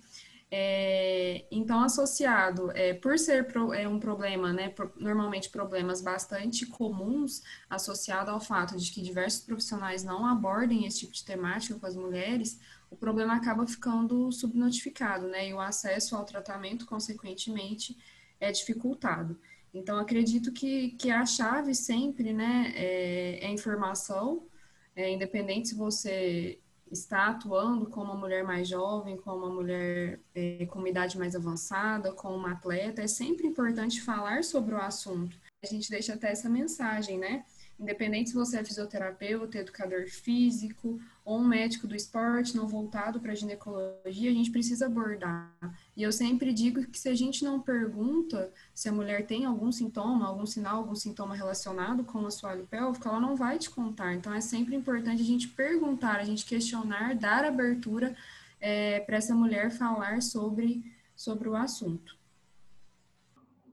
É, 0.52 1.46
então, 1.48 1.80
associado, 1.80 2.72
é, 2.72 2.92
por 2.92 3.16
ser 3.16 3.46
pro, 3.46 3.72
é 3.72 3.86
um 3.86 4.00
problema, 4.00 4.52
né, 4.52 4.74
normalmente 4.98 5.48
problemas 5.48 6.02
bastante 6.02 6.66
comuns, 6.66 7.40
associado 7.68 8.32
ao 8.32 8.40
fato 8.40 8.76
de 8.76 8.90
que 8.90 9.00
diversos 9.00 9.44
profissionais 9.44 10.02
não 10.02 10.26
abordem 10.26 10.86
esse 10.86 11.00
tipo 11.00 11.12
de 11.12 11.24
temática 11.24 11.78
com 11.78 11.86
as 11.86 11.94
mulheres, 11.94 12.58
o 12.90 12.96
problema 12.96 13.36
acaba 13.36 13.64
ficando 13.64 14.32
subnotificado, 14.32 15.28
né, 15.28 15.48
e 15.48 15.54
o 15.54 15.60
acesso 15.60 16.16
ao 16.16 16.24
tratamento, 16.24 16.84
consequentemente, 16.84 17.96
é 18.40 18.50
dificultado. 18.50 19.38
Então, 19.72 19.98
acredito 19.98 20.50
que, 20.50 20.90
que 20.92 21.12
a 21.12 21.24
chave 21.24 21.76
sempre, 21.76 22.32
né, 22.32 22.72
é, 22.74 23.44
é 23.46 23.50
informação, 23.52 24.48
é, 24.96 25.08
independente 25.12 25.68
se 25.68 25.74
você 25.76 26.58
está 26.90 27.28
atuando 27.28 27.86
como 27.86 28.12
uma 28.12 28.20
mulher 28.20 28.42
mais 28.42 28.68
jovem, 28.68 29.16
como 29.16 29.46
uma 29.46 29.54
mulher 29.54 30.20
é, 30.34 30.66
com 30.66 30.78
uma 30.78 30.88
idade 30.88 31.18
mais 31.18 31.36
avançada, 31.36 32.12
como 32.12 32.36
uma 32.36 32.52
atleta, 32.52 33.02
é 33.02 33.06
sempre 33.06 33.46
importante 33.46 34.00
falar 34.00 34.42
sobre 34.42 34.74
o 34.74 34.78
assunto. 34.78 35.36
A 35.62 35.66
gente 35.66 35.90
deixa 35.90 36.14
até 36.14 36.30
essa 36.30 36.48
mensagem, 36.48 37.18
né? 37.18 37.44
Independente 37.80 38.28
se 38.28 38.36
você 38.36 38.58
é 38.58 38.64
fisioterapeuta, 38.64 39.56
educador 39.56 40.06
físico 40.06 41.00
ou 41.24 41.38
um 41.38 41.48
médico 41.48 41.86
do 41.86 41.96
esporte 41.96 42.54
não 42.54 42.68
voltado 42.68 43.18
para 43.20 43.34
ginecologia, 43.34 44.30
a 44.30 44.34
gente 44.34 44.50
precisa 44.50 44.84
abordar. 44.84 45.50
E 45.96 46.02
eu 46.02 46.12
sempre 46.12 46.52
digo 46.52 46.84
que 46.84 46.98
se 46.98 47.08
a 47.08 47.14
gente 47.14 47.42
não 47.42 47.58
pergunta 47.58 48.52
se 48.74 48.86
a 48.90 48.92
mulher 48.92 49.26
tem 49.26 49.46
algum 49.46 49.72
sintoma, 49.72 50.26
algum 50.26 50.44
sinal, 50.44 50.76
algum 50.76 50.94
sintoma 50.94 51.34
relacionado 51.34 52.04
com 52.04 52.20
o 52.20 52.26
assoalho 52.26 52.66
pélvico, 52.66 53.08
ela 53.08 53.18
não 53.18 53.34
vai 53.34 53.58
te 53.58 53.70
contar. 53.70 54.12
Então 54.14 54.34
é 54.34 54.42
sempre 54.42 54.76
importante 54.76 55.22
a 55.22 55.26
gente 55.26 55.48
perguntar, 55.48 56.16
a 56.16 56.24
gente 56.24 56.44
questionar, 56.44 57.14
dar 57.14 57.46
abertura 57.46 58.14
é, 58.60 59.00
para 59.00 59.16
essa 59.16 59.34
mulher 59.34 59.70
falar 59.70 60.20
sobre, 60.20 60.84
sobre 61.16 61.48
o 61.48 61.56
assunto. 61.56 62.19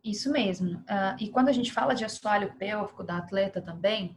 Isso 0.04 0.32
mesmo. 0.32 0.80
Uh, 0.80 1.16
e 1.20 1.30
quando 1.30 1.50
a 1.50 1.52
gente 1.52 1.72
fala 1.72 1.94
de 1.94 2.06
assoalho 2.06 2.54
pélvico 2.58 3.04
da 3.04 3.18
atleta 3.18 3.62
também, 3.62 4.16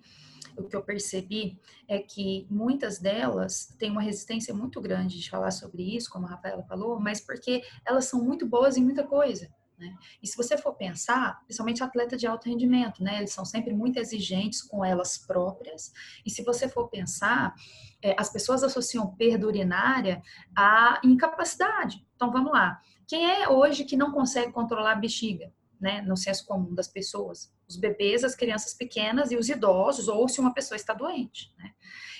o 0.56 0.68
que 0.68 0.76
eu 0.76 0.82
percebi 0.82 1.58
é 1.88 1.98
que 1.98 2.46
muitas 2.50 2.98
delas 2.98 3.74
têm 3.78 3.90
uma 3.90 4.02
resistência 4.02 4.54
muito 4.54 4.80
grande 4.80 5.18
de 5.18 5.30
falar 5.30 5.50
sobre 5.50 5.96
isso, 5.96 6.10
como 6.10 6.26
a 6.26 6.30
Rafaela 6.30 6.62
falou, 6.64 7.00
mas 7.00 7.20
porque 7.20 7.62
elas 7.86 8.06
são 8.06 8.22
muito 8.22 8.46
boas 8.46 8.76
em 8.76 8.84
muita 8.84 9.04
coisa. 9.04 9.48
Né? 9.78 9.96
E 10.22 10.26
se 10.26 10.36
você 10.36 10.58
for 10.58 10.74
pensar, 10.74 11.40
principalmente 11.44 11.82
atleta 11.82 12.16
de 12.16 12.26
alto 12.26 12.48
rendimento, 12.48 13.02
né? 13.02 13.16
Eles 13.16 13.32
são 13.32 13.46
sempre 13.46 13.72
muito 13.72 13.98
exigentes 13.98 14.60
com 14.60 14.84
elas 14.84 15.16
próprias. 15.16 15.90
E 16.24 16.30
se 16.30 16.44
você 16.44 16.68
for 16.68 16.88
pensar, 16.88 17.54
é, 18.02 18.14
as 18.18 18.30
pessoas 18.30 18.62
associam 18.62 19.14
perda 19.16 19.46
urinária 19.46 20.22
à 20.54 21.00
incapacidade. 21.02 22.06
Então 22.14 22.30
vamos 22.30 22.52
lá. 22.52 22.78
Quem 23.06 23.24
é 23.24 23.48
hoje 23.48 23.84
que 23.84 23.96
não 23.96 24.12
consegue 24.12 24.52
controlar 24.52 24.92
a 24.92 24.96
bexiga? 24.96 25.50
Né, 25.80 26.02
no 26.02 26.16
senso 26.16 26.46
comum 26.46 26.74
das 26.74 26.88
pessoas. 26.88 27.52
Os 27.68 27.76
bebês, 27.76 28.22
as 28.22 28.34
crianças 28.34 28.74
pequenas 28.74 29.30
e 29.30 29.36
os 29.36 29.48
idosos, 29.48 30.08
ou 30.08 30.28
se 30.28 30.40
uma 30.40 30.52
pessoa 30.52 30.76
está 30.76 30.92
doente. 30.92 31.52
Né? 31.58 31.70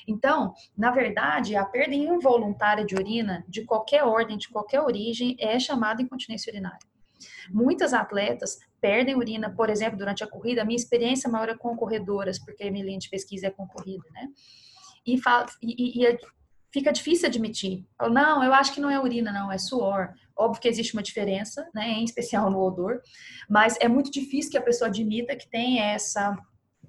Então, 0.09 0.55
na 0.77 0.91
verdade, 0.91 1.57
a 1.57 1.65
perda 1.65 1.95
involuntária 1.95 2.85
de 2.85 2.95
urina, 2.95 3.45
de 3.49 3.65
qualquer 3.65 4.05
ordem, 4.05 4.39
de 4.39 4.49
qualquer 4.49 4.81
origem, 4.81 5.37
é 5.39 5.59
chamada 5.59 6.03
incontinência 6.03 6.51
urinária. 6.51 6.79
Muitas 7.51 7.93
atletas 7.93 8.59
perdem 8.81 9.15
urina, 9.15 9.55
por 9.55 9.69
exemplo, 9.69 9.99
durante 9.99 10.25
a 10.25 10.27
corrida. 10.27 10.63
A 10.63 10.65
minha 10.65 10.77
experiência 10.77 11.29
maior 11.29 11.51
é 11.51 11.57
com 11.57 11.77
corredoras, 11.77 12.39
porque 12.39 12.65
a 12.65 12.71
minha 12.71 12.85
linha 12.85 12.99
de 12.99 13.11
pesquisa 13.11 13.49
é 13.49 13.51
com 13.51 13.67
corrida, 13.67 14.05
né? 14.13 14.29
E, 15.07 15.21
e, 15.63 16.05
e 16.05 16.19
fica 16.73 16.93
difícil 16.93 17.29
admitir. 17.29 17.87
Não, 18.11 18.43
eu 18.43 18.55
acho 18.55 18.73
que 18.73 18.81
não 18.81 18.91
é 18.91 19.01
urina, 19.01 19.33
não, 19.33 19.51
é 19.51 19.59
suor. 19.59 20.15
Óbvio 20.37 20.63
que 20.63 20.69
existe 20.69 20.95
uma 20.95 21.03
diferença, 21.03 21.69
né, 21.75 21.89
em 21.91 22.05
especial 22.05 22.51
no 22.51 22.61
odor, 22.61 23.01
mas 23.49 23.77
é 23.81 23.89
muito 23.89 24.11
difícil 24.11 24.51
que 24.51 24.59
a 24.59 24.63
pessoa 24.63 24.89
admita 24.89 25.37
que 25.37 25.49
tem 25.49 25.81
essa, 25.81 26.37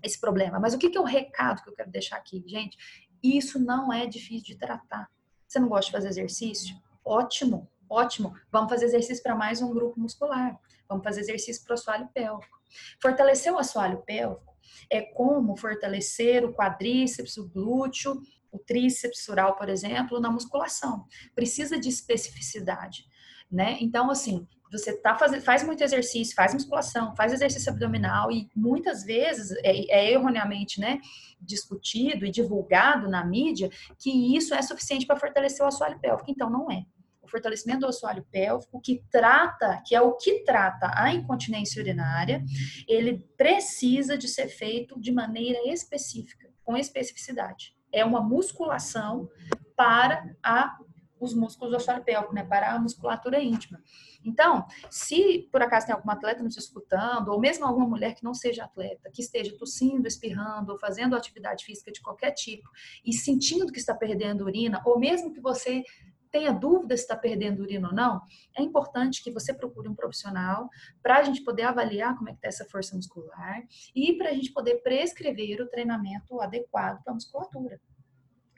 esse 0.02 0.20
problema. 0.20 0.60
Mas 0.60 0.74
o 0.74 0.78
que, 0.78 0.90
que 0.90 0.98
é 0.98 1.02
o 1.02 1.06
recado 1.06 1.62
que 1.64 1.70
eu 1.70 1.76
quero 1.76 1.92
deixar 1.92 2.18
aqui, 2.18 2.44
gente? 2.48 2.78
Isso 3.22 3.60
não 3.60 3.92
é 3.92 4.06
difícil 4.06 4.46
de 4.46 4.56
tratar. 4.56 5.10
Você 5.48 5.60
não 5.60 5.68
gosta 5.68 5.88
de 5.88 5.92
fazer 5.92 6.08
exercício? 6.10 6.76
Ótimo, 7.04 7.70
ótimo. 7.90 8.34
Vamos 8.52 8.70
fazer 8.70 8.86
exercício 8.86 9.22
para 9.22 9.36
mais 9.36 9.62
um 9.62 9.74
grupo 9.74 10.00
muscular. 10.00 10.58
Vamos 10.88 11.04
fazer 11.04 11.22
exercício 11.22 11.64
para 11.64 11.72
o 11.72 11.74
assoalho 11.74 12.10
pélvico. 12.14 12.62
Fortalecer 13.02 13.54
o 13.54 13.58
assoalho 13.58 14.02
pélvico 14.04 14.52
é 14.90 15.02
como 15.02 15.58
fortalecer 15.58 16.46
o 16.46 16.54
quadríceps, 16.54 17.38
o 17.38 17.50
glúteo, 17.50 18.22
o 18.52 18.60
tríceps 18.60 19.28
oral, 19.30 19.56
por 19.56 19.70
exemplo, 19.70 20.20
na 20.20 20.32
musculação. 20.32 21.06
Precisa 21.34 21.80
de 21.80 21.90
especificidade, 21.90 23.06
né? 23.50 23.78
Então, 23.80 24.10
assim, 24.10 24.48
você 24.72 24.98
tá 24.98 25.16
fazendo, 25.16 25.42
faz 25.42 25.64
muito 25.64 25.84
exercício, 25.84 26.36
faz 26.36 26.54
musculação, 26.54 27.16
faz 27.16 27.34
exercício 27.34 27.72
abdominal 27.72 28.32
e 28.32 28.50
muitas 28.56 29.04
vezes 29.04 29.52
é, 29.64 29.86
é 29.90 30.12
erroneamente, 30.12 30.80
né, 30.80 31.00
discutido 31.40 32.26
e 32.26 32.32
divulgado 32.32 33.10
na 33.10 33.26
mídia 33.26 33.70
que 34.00 34.36
isso 34.36 34.54
é 34.54 34.62
suficiente 34.62 35.06
para 35.06 35.20
fortalecer 35.20 35.66
o 35.66 35.68
assoalho 35.68 36.00
pélvico. 36.00 36.32
Então, 36.32 36.50
não 36.50 36.72
é 36.72 36.86
fortalecimento 37.32 37.80
do 37.80 37.88
assoalho 37.88 38.26
pélvico, 38.30 38.82
que 38.82 39.04
trata, 39.10 39.82
que 39.86 39.96
é 39.96 40.02
o 40.02 40.16
que 40.18 40.44
trata 40.44 40.92
a 40.94 41.14
incontinência 41.14 41.82
urinária, 41.82 42.44
ele 42.88 43.26
precisa 43.38 44.18
de 44.18 44.28
ser 44.28 44.50
feito 44.50 45.00
de 45.00 45.12
maneira 45.12 45.72
específica, 45.72 46.50
com 46.64 46.76
especificidade. 46.76 47.74
É 47.92 48.04
uma 48.06 48.22
musculação 48.22 49.30
para 49.76 50.36
a, 50.44 50.78
os 51.20 51.34
músculos 51.34 51.86
pélvico, 52.06 52.34
né, 52.34 52.44
para 52.44 52.74
a 52.74 52.80
musculatura 52.80 53.42
íntima. 53.42 53.82
Então, 54.24 54.66
se 54.90 55.50
por 55.52 55.62
acaso 55.62 55.88
tem 55.88 55.96
alguma 55.96 56.14
atleta 56.14 56.44
nos 56.44 56.58
escutando, 56.58 57.30
ou 57.30 57.40
mesmo 57.40 57.66
alguma 57.66 57.88
mulher 57.88 58.14
que 58.14 58.24
não 58.24 58.34
seja 58.34 58.66
atleta, 58.66 59.10
que 59.12 59.22
esteja 59.22 59.58
tossindo, 59.58 60.08
espirrando, 60.08 60.72
ou 60.72 60.78
fazendo 60.78 61.16
atividade 61.16 61.66
física 61.66 61.92
de 61.92 62.02
qualquer 62.02 62.32
tipo, 62.32 62.70
e 63.04 63.14
sentindo 63.14 63.72
que 63.72 63.80
está 63.80 63.96
perdendo 63.96 64.46
urina, 64.46 64.82
ou 64.86 65.00
mesmo 65.00 65.34
que 65.34 65.42
você 65.42 65.84
tenha 66.32 66.52
dúvida 66.52 66.96
se 66.96 67.04
está 67.04 67.16
perdendo 67.16 67.62
urina 67.62 67.90
ou 67.90 67.94
não, 67.94 68.22
é 68.58 68.62
importante 68.62 69.24
que 69.24 69.32
você 69.32 69.54
procure 69.54 69.90
um 69.90 69.96
profissional 69.96 70.70
para 71.04 71.18
a 71.18 71.24
gente 71.24 71.44
poder 71.44 71.64
avaliar 71.64 72.18
como 72.18 72.30
é 72.30 72.32
que 72.32 72.38
está 72.38 72.48
essa 72.48 72.66
força 72.66 72.96
muscular 72.96 73.64
e 73.96 74.14
para 74.14 74.30
a 74.30 74.34
gente 74.34 74.52
poder 74.52 74.76
prescrever 74.82 75.62
o 75.62 75.68
treinamento 75.68 76.40
adequado 76.42 77.04
para 77.04 77.12
a 77.12 77.16
musculatura. 77.16 77.80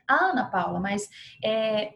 Ah, 0.08 0.32
Ana 0.32 0.50
Paula, 0.50 0.80
mas 0.80 1.10
é, 1.44 1.94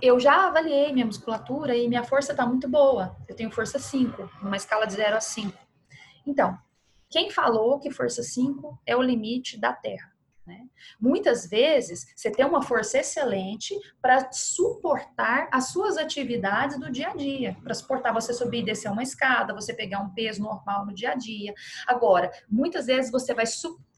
eu 0.00 0.18
já 0.18 0.46
avaliei 0.46 0.92
minha 0.92 1.04
musculatura 1.04 1.76
e 1.76 1.88
minha 1.88 2.04
força 2.04 2.32
está 2.32 2.46
muito 2.46 2.68
boa. 2.68 3.16
Eu 3.28 3.36
tenho 3.36 3.50
força 3.50 3.78
5, 3.78 4.30
numa 4.42 4.56
escala 4.56 4.86
de 4.86 4.94
0 4.94 5.16
a 5.16 5.20
5. 5.20 5.58
Então, 6.26 6.56
quem 7.10 7.30
falou 7.30 7.78
que 7.78 7.90
força 7.90 8.22
5 8.22 8.80
é 8.86 8.96
o 8.96 9.02
limite 9.02 9.58
da 9.58 9.72
Terra? 9.72 10.09
Né? 10.50 10.66
Muitas 11.00 11.48
vezes 11.48 12.12
você 12.16 12.28
tem 12.28 12.44
uma 12.44 12.60
força 12.60 12.98
excelente 12.98 13.72
para 14.02 14.32
suportar 14.32 15.48
as 15.52 15.68
suas 15.68 15.96
atividades 15.96 16.76
do 16.76 16.90
dia 16.90 17.10
a 17.10 17.14
dia, 17.14 17.56
para 17.62 17.72
suportar 17.72 18.12
você 18.12 18.34
subir 18.34 18.58
e 18.58 18.64
descer 18.64 18.90
uma 18.90 19.04
escada, 19.04 19.54
você 19.54 19.72
pegar 19.72 20.00
um 20.00 20.12
peso 20.12 20.42
normal 20.42 20.84
no 20.84 20.92
dia 20.92 21.12
a 21.12 21.14
dia. 21.14 21.54
Agora, 21.86 22.32
muitas 22.50 22.86
vezes 22.86 23.12
você 23.12 23.32
vai 23.32 23.46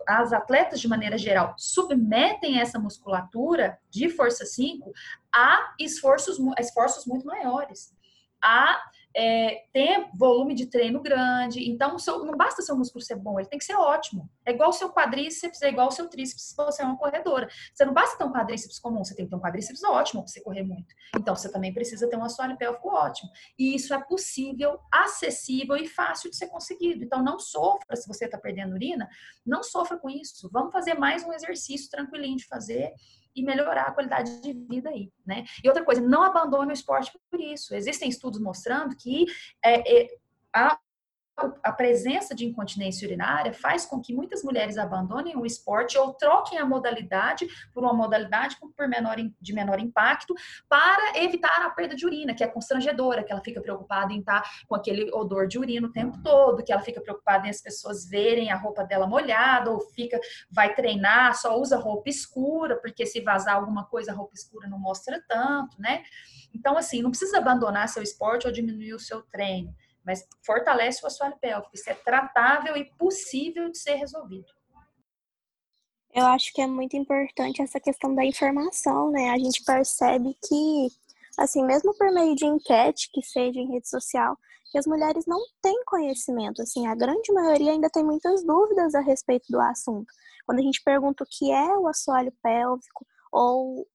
as 0.06 0.32
atletas 0.32 0.78
de 0.78 0.88
maneira 0.88 1.16
geral 1.16 1.54
submetem 1.56 2.60
essa 2.60 2.78
musculatura 2.78 3.78
de 3.88 4.10
força 4.10 4.44
5 4.44 4.92
a 5.34 5.74
esforços, 5.80 6.36
esforços 6.58 7.06
muito 7.06 7.24
maiores. 7.24 7.94
A 8.42 8.78
é, 9.14 9.64
ter 9.72 10.08
volume 10.14 10.54
de 10.54 10.66
treino 10.66 11.00
grande. 11.00 11.68
Então, 11.68 11.98
seu, 11.98 12.24
não 12.24 12.36
basta 12.36 12.62
seu 12.62 12.76
músculo 12.76 13.04
ser 13.04 13.16
bom, 13.16 13.38
ele 13.38 13.48
tem 13.48 13.58
que 13.58 13.64
ser 13.64 13.74
ótimo. 13.74 14.28
É 14.44 14.52
igual 14.52 14.70
o 14.70 14.72
seu 14.72 14.90
quadríceps, 14.90 15.62
é 15.62 15.68
igual 15.68 15.88
o 15.88 15.90
seu 15.90 16.08
tríceps 16.08 16.44
se 16.44 16.56
você 16.56 16.82
é 16.82 16.84
uma 16.84 16.96
corredora. 16.96 17.48
Você 17.72 17.84
não 17.84 17.92
basta 17.92 18.16
ter 18.16 18.24
um 18.24 18.32
quadríceps 18.32 18.78
comum, 18.78 19.04
você 19.04 19.14
tem 19.14 19.24
que 19.24 19.30
ter 19.30 19.36
um 19.36 19.40
quadríceps 19.40 19.82
ótimo 19.84 20.22
para 20.22 20.32
você 20.32 20.40
correr 20.40 20.62
muito. 20.62 20.94
Então, 21.16 21.34
você 21.36 21.50
também 21.50 21.72
precisa 21.72 22.08
ter 22.08 22.16
um 22.16 22.24
assoalho 22.24 22.56
pélvico 22.56 22.88
ótimo. 22.88 23.30
E 23.58 23.74
isso 23.74 23.92
é 23.94 24.02
possível, 24.02 24.78
acessível 24.90 25.76
e 25.76 25.86
fácil 25.86 26.30
de 26.30 26.36
ser 26.36 26.48
conseguido. 26.48 27.04
Então, 27.04 27.22
não 27.22 27.38
sofra 27.38 27.96
se 27.96 28.08
você 28.08 28.24
está 28.24 28.38
perdendo 28.38 28.74
urina, 28.74 29.08
não 29.44 29.62
sofra 29.62 29.98
com 29.98 30.08
isso. 30.08 30.48
Vamos 30.52 30.72
fazer 30.72 30.94
mais 30.94 31.24
um 31.24 31.32
exercício 31.32 31.90
tranquilinho 31.90 32.36
de 32.36 32.46
fazer 32.46 32.92
e 33.34 33.42
melhorar 33.42 33.84
a 33.84 33.92
qualidade 33.92 34.40
de 34.40 34.52
vida 34.52 34.90
aí, 34.90 35.10
né? 35.24 35.44
E 35.62 35.68
outra 35.68 35.84
coisa, 35.84 36.00
não 36.00 36.22
abandone 36.22 36.70
o 36.70 36.74
esporte 36.74 37.12
por 37.30 37.40
isso. 37.40 37.74
Existem 37.74 38.08
estudos 38.08 38.40
mostrando 38.40 38.96
que 38.96 39.26
é, 39.64 40.04
é, 40.04 40.08
a 40.52 40.78
a 41.36 41.72
presença 41.72 42.34
de 42.34 42.44
incontinência 42.44 43.06
urinária 43.06 43.52
faz 43.52 43.86
com 43.86 44.00
que 44.00 44.14
muitas 44.14 44.42
mulheres 44.42 44.76
abandonem 44.76 45.36
o 45.36 45.46
esporte 45.46 45.96
ou 45.96 46.12
troquem 46.12 46.58
a 46.58 46.66
modalidade 46.66 47.46
por 47.72 47.82
uma 47.82 47.94
modalidade 47.94 48.56
por 48.76 48.88
menor, 48.88 49.16
de 49.40 49.52
menor 49.52 49.80
impacto 49.80 50.34
para 50.68 51.18
evitar 51.18 51.64
a 51.64 51.70
perda 51.70 51.94
de 51.94 52.04
urina, 52.04 52.34
que 52.34 52.44
é 52.44 52.46
constrangedora, 52.46 53.24
que 53.24 53.32
ela 53.32 53.40
fica 53.40 53.60
preocupada 53.60 54.12
em 54.12 54.20
estar 54.20 54.42
com 54.68 54.74
aquele 54.74 55.10
odor 55.12 55.46
de 55.46 55.58
urina 55.58 55.88
o 55.88 55.92
tempo 55.92 56.22
todo, 56.22 56.62
que 56.62 56.72
ela 56.72 56.82
fica 56.82 57.00
preocupada 57.00 57.46
em 57.46 57.50
as 57.50 57.60
pessoas 57.60 58.08
verem 58.08 58.50
a 58.50 58.56
roupa 58.56 58.84
dela 58.84 59.06
molhada, 59.06 59.70
ou 59.70 59.80
fica, 59.80 60.20
vai 60.50 60.74
treinar, 60.74 61.34
só 61.34 61.58
usa 61.58 61.78
roupa 61.78 62.10
escura, 62.10 62.76
porque 62.76 63.06
se 63.06 63.20
vazar 63.20 63.56
alguma 63.56 63.84
coisa, 63.86 64.12
a 64.12 64.14
roupa 64.14 64.34
escura 64.34 64.68
não 64.68 64.78
mostra 64.78 65.22
tanto, 65.26 65.80
né? 65.80 66.02
Então, 66.54 66.76
assim, 66.76 67.00
não 67.00 67.10
precisa 67.10 67.38
abandonar 67.38 67.88
seu 67.88 68.02
esporte 68.02 68.46
ou 68.46 68.52
diminuir 68.52 68.92
o 68.92 68.98
seu 68.98 69.22
treino 69.22 69.74
mas 70.04 70.26
fortalece 70.44 71.02
o 71.02 71.06
assoalho 71.06 71.36
pélvico. 71.40 71.74
Isso 71.74 71.88
é 71.90 71.94
tratável 71.94 72.76
e 72.76 72.84
possível 72.96 73.70
de 73.70 73.78
ser 73.78 73.94
resolvido. 73.94 74.52
Eu 76.14 76.26
acho 76.26 76.52
que 76.52 76.60
é 76.60 76.66
muito 76.66 76.94
importante 76.94 77.62
essa 77.62 77.80
questão 77.80 78.14
da 78.14 78.24
informação, 78.24 79.10
né? 79.10 79.30
A 79.30 79.38
gente 79.38 79.64
percebe 79.64 80.36
que, 80.46 80.88
assim, 81.38 81.64
mesmo 81.64 81.96
por 81.96 82.12
meio 82.12 82.34
de 82.34 82.44
enquete, 82.44 83.10
que 83.10 83.22
seja 83.22 83.58
em 83.58 83.72
rede 83.72 83.88
social, 83.88 84.36
que 84.70 84.78
as 84.78 84.86
mulheres 84.86 85.24
não 85.26 85.40
têm 85.62 85.82
conhecimento, 85.86 86.60
assim, 86.60 86.86
a 86.86 86.94
grande 86.94 87.32
maioria 87.32 87.72
ainda 87.72 87.88
tem 87.88 88.04
muitas 88.04 88.44
dúvidas 88.44 88.94
a 88.94 89.00
respeito 89.00 89.46
do 89.50 89.60
assunto. 89.60 90.12
Quando 90.44 90.58
a 90.58 90.62
gente 90.62 90.82
pergunta 90.82 91.24
o 91.24 91.26
que 91.26 91.50
é 91.50 91.78
o 91.78 91.86
assoalho 91.86 92.32
pélvico 92.42 93.06
ou 93.30 93.86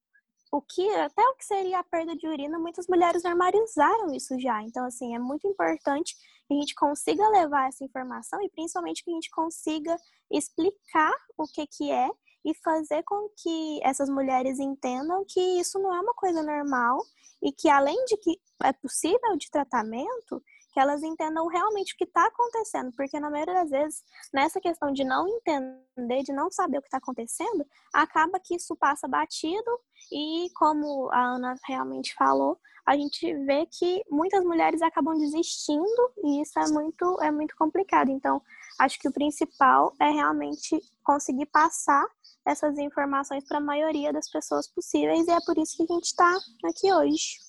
o 0.51 0.61
que 0.61 0.89
até 0.95 1.21
o 1.21 1.35
que 1.35 1.45
seria 1.45 1.79
a 1.79 1.83
perda 1.83 2.15
de 2.15 2.27
urina, 2.27 2.57
muitas 2.57 2.87
mulheres 2.87 3.23
normalizaram 3.23 4.13
isso 4.13 4.39
já. 4.39 4.61
Então, 4.63 4.85
assim, 4.85 5.15
é 5.15 5.19
muito 5.19 5.47
importante 5.47 6.15
que 6.47 6.53
a 6.53 6.57
gente 6.57 6.75
consiga 6.75 7.27
levar 7.29 7.67
essa 7.67 7.83
informação 7.83 8.41
e 8.41 8.49
principalmente 8.49 9.03
que 9.03 9.11
a 9.11 9.13
gente 9.13 9.29
consiga 9.29 9.97
explicar 10.31 11.13
o 11.37 11.45
que 11.45 11.67
que 11.67 11.91
é 11.91 12.09
e 12.45 12.53
fazer 12.55 13.03
com 13.03 13.29
que 13.35 13.79
essas 13.83 14.09
mulheres 14.09 14.59
entendam 14.59 15.25
que 15.27 15.39
isso 15.59 15.77
não 15.79 15.93
é 15.93 15.99
uma 15.99 16.13
coisa 16.13 16.41
normal 16.41 17.03
e 17.41 17.51
que 17.51 17.69
além 17.69 18.05
de 18.05 18.17
que 18.17 18.39
é 18.63 18.71
possível 18.71 19.35
de 19.37 19.51
tratamento, 19.51 20.41
que 20.77 20.81
elas 20.81 21.01
entendam 21.01 21.47
realmente 21.47 21.95
o 21.95 21.97
que 21.97 22.03
está 22.03 22.27
acontecendo, 22.27 22.91
porque 22.95 23.19
na 23.19 23.31
maioria 23.31 23.55
das 23.55 23.71
vezes, 23.71 24.03
nessa 24.31 24.61
questão 24.61 24.93
de 24.93 25.03
não 25.03 25.27
entender, 25.27 26.21
de 26.21 26.31
não 26.31 26.51
saber 26.51 26.77
o 26.77 26.81
que 26.81 26.87
está 26.87 26.99
acontecendo, 26.99 27.65
acaba 27.91 28.39
que 28.39 28.55
isso 28.55 28.75
passa 28.75 29.07
batido 29.07 29.71
e, 30.11 30.51
como 30.53 31.09
a 31.11 31.19
Ana 31.19 31.55
realmente 31.65 32.13
falou, 32.13 32.59
a 32.85 32.95
gente 32.95 33.33
vê 33.45 33.65
que 33.65 34.03
muitas 34.07 34.43
mulheres 34.43 34.83
acabam 34.83 35.17
desistindo 35.17 36.11
e 36.23 36.43
isso 36.43 36.59
é 36.59 36.67
muito, 36.69 37.23
é 37.23 37.31
muito 37.31 37.55
complicado. 37.55 38.11
Então, 38.11 38.39
acho 38.77 38.99
que 38.99 39.07
o 39.07 39.11
principal 39.11 39.95
é 39.99 40.11
realmente 40.11 40.79
conseguir 41.03 41.47
passar 41.47 42.05
essas 42.45 42.77
informações 42.77 43.43
para 43.47 43.57
a 43.57 43.61
maioria 43.61 44.13
das 44.13 44.29
pessoas 44.29 44.71
possíveis 44.71 45.27
e 45.27 45.31
é 45.31 45.39
por 45.43 45.57
isso 45.57 45.75
que 45.75 45.91
a 45.91 45.95
gente 45.95 46.05
está 46.05 46.37
aqui 46.63 46.93
hoje. 46.93 47.46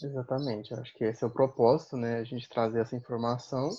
Exatamente, 0.00 0.72
acho 0.74 0.94
que 0.94 1.04
esse 1.04 1.22
é 1.22 1.26
o 1.26 1.30
propósito, 1.30 1.96
né? 1.96 2.18
A 2.18 2.24
gente 2.24 2.48
trazer 2.48 2.80
essa 2.80 2.96
informação, 2.96 3.70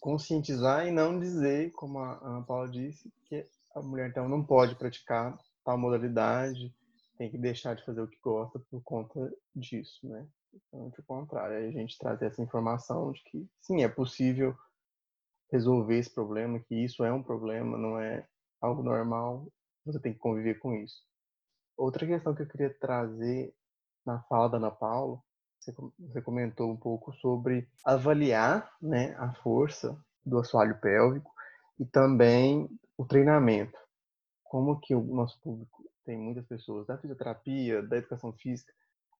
conscientizar 0.00 0.86
e 0.86 0.90
não 0.90 1.18
dizer, 1.18 1.70
como 1.72 1.98
a 1.98 2.18
Ana 2.22 2.42
Paula 2.42 2.68
disse, 2.68 3.12
que 3.26 3.46
a 3.74 3.80
mulher 3.80 4.08
então 4.08 4.28
não 4.28 4.42
pode 4.42 4.74
praticar 4.74 5.38
tal 5.64 5.78
modalidade, 5.78 6.74
tem 7.16 7.30
que 7.30 7.38
deixar 7.38 7.74
de 7.74 7.84
fazer 7.84 8.00
o 8.00 8.08
que 8.08 8.18
gosta 8.20 8.58
por 8.70 8.82
conta 8.82 9.32
disso, 9.54 10.06
né? 10.08 10.26
Então, 10.52 10.86
o 10.86 11.02
contrário, 11.04 11.56
a 11.56 11.70
gente 11.70 11.98
trazer 11.98 12.26
essa 12.26 12.42
informação 12.42 13.12
de 13.12 13.22
que 13.24 13.46
sim, 13.60 13.82
é 13.82 13.88
possível 13.88 14.56
resolver 15.50 15.98
esse 15.98 16.10
problema, 16.10 16.58
que 16.60 16.74
isso 16.74 17.04
é 17.04 17.12
um 17.12 17.22
problema, 17.22 17.78
não 17.78 17.98
é 17.98 18.26
algo 18.60 18.82
normal, 18.82 19.46
você 19.84 20.00
tem 20.00 20.12
que 20.12 20.18
conviver 20.18 20.58
com 20.58 20.74
isso. 20.74 21.02
Outra 21.76 22.06
questão 22.06 22.34
que 22.34 22.42
eu 22.42 22.48
queria 22.48 22.74
trazer 22.74 23.54
na 24.06 24.20
fala 24.22 24.48
da 24.48 24.56
Ana 24.58 24.70
Paula, 24.70 25.20
você 25.98 26.22
comentou 26.22 26.70
um 26.70 26.76
pouco 26.76 27.12
sobre 27.14 27.68
avaliar 27.84 28.70
né, 28.80 29.16
a 29.18 29.32
força 29.34 30.00
do 30.24 30.38
assoalho 30.38 30.78
pélvico 30.80 31.32
e 31.78 31.84
também 31.84 32.68
o 32.96 33.04
treinamento. 33.04 33.76
Como 34.44 34.78
que 34.78 34.94
o 34.94 35.02
nosso 35.02 35.40
público 35.40 35.84
tem 36.04 36.16
muitas 36.16 36.46
pessoas 36.46 36.86
da 36.86 36.96
fisioterapia, 36.96 37.82
da 37.82 37.96
educação 37.96 38.32
física. 38.32 38.72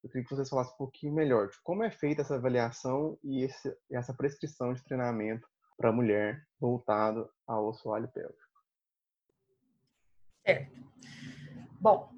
Eu 0.03 0.09
queria 0.09 0.25
que 0.25 0.35
vocês 0.35 0.49
falassem 0.49 0.72
um 0.75 0.79
pouquinho 0.79 1.12
melhor 1.12 1.49
de 1.49 1.61
como 1.64 1.83
é 1.83 1.90
feita 1.90 2.22
essa 2.22 2.37
avaliação 2.37 3.18
e 3.25 3.42
esse, 3.42 3.77
essa 3.90 4.14
prescrição 4.14 4.72
de 4.72 4.85
treinamento 4.85 5.49
para 5.77 5.90
a 5.90 5.92
mulher 5.92 6.46
voltado 6.61 7.29
ao 7.44 7.70
assoalho 7.70 8.09
pélvico. 8.09 8.38
Certo. 10.44 10.77
Bom, 11.81 12.09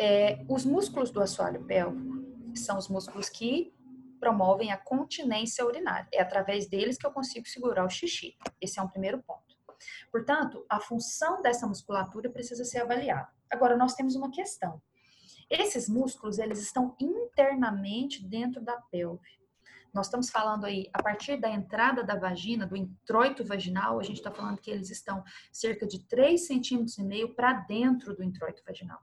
é, 0.00 0.42
os 0.48 0.64
músculos 0.64 1.10
do 1.10 1.20
assoalho 1.20 1.62
pélvico 1.66 2.24
são 2.54 2.78
os 2.78 2.88
músculos 2.88 3.28
que 3.28 3.70
promovem 4.18 4.72
a 4.72 4.78
continência 4.78 5.64
urinária. 5.64 6.08
É 6.10 6.22
através 6.22 6.66
deles 6.66 6.96
que 6.96 7.06
eu 7.06 7.12
consigo 7.12 7.46
segurar 7.46 7.84
o 7.84 7.90
xixi. 7.90 8.34
Esse 8.58 8.80
é 8.80 8.82
um 8.82 8.88
primeiro 8.88 9.22
ponto. 9.22 9.54
Portanto, 10.10 10.64
a 10.70 10.80
função 10.80 11.42
dessa 11.42 11.66
musculatura 11.66 12.30
precisa 12.30 12.64
ser 12.64 12.80
avaliada. 12.80 13.28
Agora, 13.50 13.76
nós 13.76 13.94
temos 13.94 14.14
uma 14.14 14.30
questão. 14.30 14.80
Esses 15.50 15.86
músculos, 15.86 16.38
eles 16.38 16.62
estão 16.62 16.96
internamente 16.98 18.26
dentro 18.26 18.62
da 18.62 18.80
pelve. 18.90 19.38
Nós 19.92 20.06
estamos 20.06 20.30
falando 20.30 20.64
aí, 20.64 20.88
a 20.94 21.02
partir 21.02 21.36
da 21.38 21.50
entrada 21.50 22.02
da 22.02 22.14
vagina, 22.14 22.66
do 22.66 22.76
introito 22.76 23.44
vaginal, 23.44 24.00
a 24.00 24.02
gente 24.02 24.16
está 24.16 24.30
falando 24.30 24.60
que 24.60 24.70
eles 24.70 24.90
estão 24.90 25.22
cerca 25.52 25.86
de 25.86 26.06
3 26.06 26.46
centímetros 26.46 26.96
e 26.96 27.02
meio 27.02 27.34
para 27.34 27.52
dentro 27.52 28.14
do 28.16 28.22
introito 28.22 28.62
vaginal. 28.66 29.00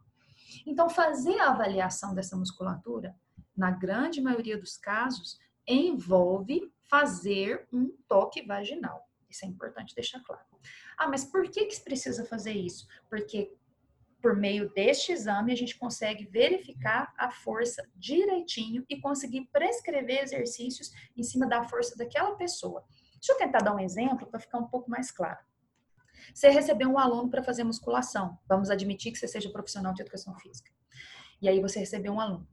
Então, 0.66 0.90
fazer 0.90 1.40
a 1.40 1.52
avaliação 1.52 2.14
dessa 2.14 2.36
musculatura, 2.36 3.16
na 3.56 3.72
grande 3.72 4.22
maioria 4.22 4.58
dos 4.58 4.78
casos, 4.78 5.40
envolve 5.68 6.72
fazer 6.90 7.68
um 7.72 7.90
toque 8.08 8.42
vaginal. 8.42 9.08
Isso 9.30 9.46
é 9.46 9.48
importante 9.48 9.94
deixar 9.94 10.22
claro. 10.24 10.44
Ah, 10.98 11.08
mas 11.08 11.26
por 11.26 11.50
que, 11.50 11.66
que 11.66 11.80
precisa 11.82 12.26
fazer 12.26 12.54
isso? 12.54 12.88
Porque 13.10 13.54
por 14.22 14.36
meio 14.36 14.70
deste 14.74 15.12
exame, 15.12 15.54
a 15.54 15.56
gente 15.56 15.78
consegue 15.78 16.26
verificar 16.26 17.14
a 17.18 17.30
força 17.30 17.88
direitinho 17.96 18.84
e 18.90 19.00
conseguir 19.00 19.48
prescrever 19.52 20.24
exercícios 20.24 20.92
em 21.16 21.24
cima 21.24 21.48
da 21.48 21.64
força 21.64 21.96
daquela 21.96 22.36
pessoa. 22.36 22.84
Deixa 23.14 23.34
eu 23.34 23.38
tentar 23.38 23.60
dar 23.60 23.76
um 23.76 23.80
exemplo 23.80 24.28
para 24.28 24.40
ficar 24.40 24.58
um 24.58 24.68
pouco 24.68 24.90
mais 24.90 25.12
claro. 25.12 25.40
Você 26.34 26.50
recebeu 26.50 26.90
um 26.90 26.98
aluno 26.98 27.30
para 27.30 27.44
fazer 27.44 27.64
musculação. 27.64 28.38
Vamos 28.48 28.70
admitir 28.70 29.12
que 29.12 29.18
você 29.18 29.28
seja 29.28 29.50
profissional 29.50 29.94
de 29.94 30.02
educação 30.02 30.36
física. 30.36 30.72
E 31.42 31.48
aí 31.48 31.60
você 31.60 31.80
recebeu 31.80 32.14
um 32.14 32.20
aluno. 32.20 32.48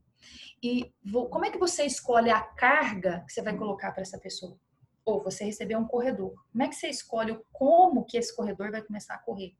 E 0.61 0.93
como 1.29 1.45
é 1.45 1.51
que 1.51 1.57
você 1.57 1.85
escolhe 1.85 2.29
a 2.29 2.41
carga 2.41 3.23
que 3.27 3.33
você 3.33 3.41
vai 3.41 3.55
colocar 3.55 3.91
para 3.91 4.01
essa 4.01 4.17
pessoa? 4.17 4.59
Ou 5.03 5.21
você 5.21 5.43
recebeu 5.43 5.77
um 5.79 5.85
corredor. 5.85 6.33
Como 6.51 6.63
é 6.63 6.67
que 6.67 6.75
você 6.75 6.87
escolhe 6.87 7.39
como 7.51 8.03
que 8.05 8.17
esse 8.17 8.35
corredor 8.35 8.71
vai 8.71 8.81
começar 8.81 9.15
a 9.15 9.19
correr? 9.19 9.55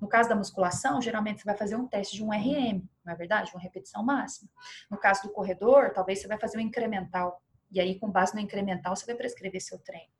No 0.00 0.08
caso 0.08 0.30
da 0.30 0.34
musculação, 0.34 1.02
geralmente 1.02 1.40
você 1.40 1.44
vai 1.44 1.56
fazer 1.56 1.76
um 1.76 1.86
teste 1.86 2.16
de 2.16 2.24
um 2.24 2.30
RM, 2.30 2.82
não 3.04 3.12
é 3.12 3.16
verdade? 3.16 3.50
Uma 3.52 3.60
repetição 3.60 4.02
máxima. 4.02 4.48
No 4.90 4.96
caso 4.96 5.24
do 5.24 5.30
corredor, 5.30 5.92
talvez 5.92 6.20
você 6.20 6.26
vai 6.26 6.38
fazer 6.38 6.56
um 6.56 6.60
incremental. 6.60 7.42
E 7.70 7.78
aí, 7.78 7.98
com 7.98 8.10
base 8.10 8.34
no 8.34 8.40
incremental, 8.40 8.96
você 8.96 9.04
vai 9.04 9.14
prescrever 9.14 9.60
seu 9.60 9.78
treino. 9.78 10.10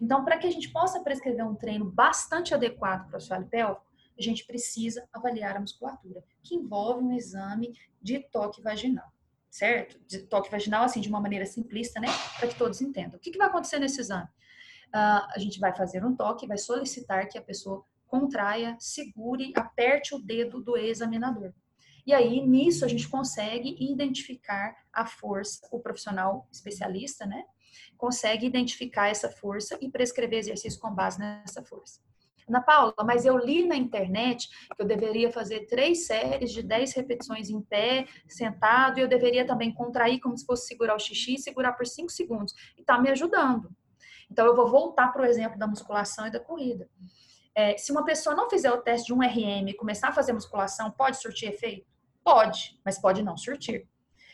Então, 0.00 0.24
para 0.24 0.38
que 0.38 0.46
a 0.46 0.50
gente 0.50 0.70
possa 0.70 1.00
prescrever 1.00 1.46
um 1.46 1.54
treino 1.54 1.84
bastante 1.84 2.54
adequado 2.54 3.06
para 3.06 3.14
o 3.14 3.16
assoalho 3.16 3.46
pélvico, 3.46 3.84
a 4.18 4.22
gente 4.22 4.46
precisa 4.46 5.06
avaliar 5.12 5.56
a 5.56 5.60
musculatura, 5.60 6.22
que 6.42 6.54
envolve 6.54 7.04
um 7.04 7.12
exame 7.12 7.76
de 8.00 8.20
toque 8.20 8.62
vaginal, 8.62 9.12
certo? 9.50 9.98
De 10.06 10.20
toque 10.20 10.50
vaginal, 10.50 10.84
assim, 10.84 11.00
de 11.00 11.08
uma 11.08 11.20
maneira 11.20 11.46
simplista, 11.46 12.00
né? 12.00 12.08
Para 12.38 12.48
que 12.48 12.54
todos 12.56 12.80
entendam. 12.80 13.16
O 13.16 13.20
que, 13.20 13.30
que 13.30 13.38
vai 13.38 13.48
acontecer 13.48 13.78
nesse 13.78 14.00
exame? 14.00 14.28
Uh, 14.88 15.26
a 15.34 15.38
gente 15.38 15.58
vai 15.58 15.74
fazer 15.74 16.04
um 16.04 16.14
toque, 16.14 16.46
vai 16.46 16.58
solicitar 16.58 17.28
que 17.28 17.36
a 17.36 17.42
pessoa 17.42 17.84
contraia, 18.06 18.76
segure, 18.78 19.52
aperte 19.56 20.14
o 20.14 20.20
dedo 20.20 20.62
do 20.62 20.76
examinador. 20.76 21.52
E 22.06 22.12
aí, 22.12 22.46
nisso, 22.46 22.84
a 22.84 22.88
gente 22.88 23.08
consegue 23.08 23.76
identificar 23.80 24.76
a 24.92 25.06
força, 25.06 25.66
o 25.72 25.80
profissional 25.80 26.46
especialista, 26.52 27.26
né? 27.26 27.44
Consegue 27.96 28.46
identificar 28.46 29.08
essa 29.08 29.28
força 29.28 29.78
e 29.80 29.90
prescrever 29.90 30.38
exercício 30.38 30.80
com 30.80 30.94
base 30.94 31.18
nessa 31.18 31.62
força. 31.62 32.00
Ana 32.48 32.60
Paula, 32.60 32.94
mas 33.04 33.24
eu 33.24 33.38
li 33.38 33.66
na 33.66 33.74
internet 33.74 34.48
que 34.48 34.82
eu 34.82 34.86
deveria 34.86 35.32
fazer 35.32 35.66
três 35.66 36.06
séries 36.06 36.52
de 36.52 36.62
dez 36.62 36.92
repetições 36.92 37.48
em 37.48 37.60
pé, 37.62 38.06
sentado, 38.28 38.98
e 38.98 39.02
eu 39.02 39.08
deveria 39.08 39.46
também 39.46 39.72
contrair 39.72 40.20
como 40.20 40.36
se 40.36 40.44
fosse 40.44 40.66
segurar 40.66 40.94
o 40.94 40.98
xixi 40.98 41.34
e 41.34 41.38
segurar 41.38 41.72
por 41.72 41.86
cinco 41.86 42.10
segundos. 42.10 42.54
E 42.76 42.80
está 42.80 43.00
me 43.00 43.10
ajudando. 43.10 43.70
Então, 44.30 44.46
eu 44.46 44.54
vou 44.54 44.68
voltar 44.68 45.08
para 45.08 45.22
o 45.22 45.24
exemplo 45.24 45.58
da 45.58 45.66
musculação 45.66 46.26
e 46.26 46.30
da 46.30 46.40
corrida. 46.40 46.88
É, 47.54 47.76
se 47.76 47.92
uma 47.92 48.04
pessoa 48.04 48.34
não 48.34 48.50
fizer 48.50 48.72
o 48.72 48.82
teste 48.82 49.06
de 49.06 49.12
um 49.12 49.20
RM 49.20 49.68
e 49.68 49.74
começar 49.74 50.08
a 50.08 50.12
fazer 50.12 50.32
musculação, 50.32 50.90
pode 50.90 51.20
surtir 51.20 51.50
efeito? 51.50 51.86
Pode, 52.22 52.80
mas 52.84 52.98
pode 52.98 53.22
não 53.22 53.36
surtir. 53.36 53.86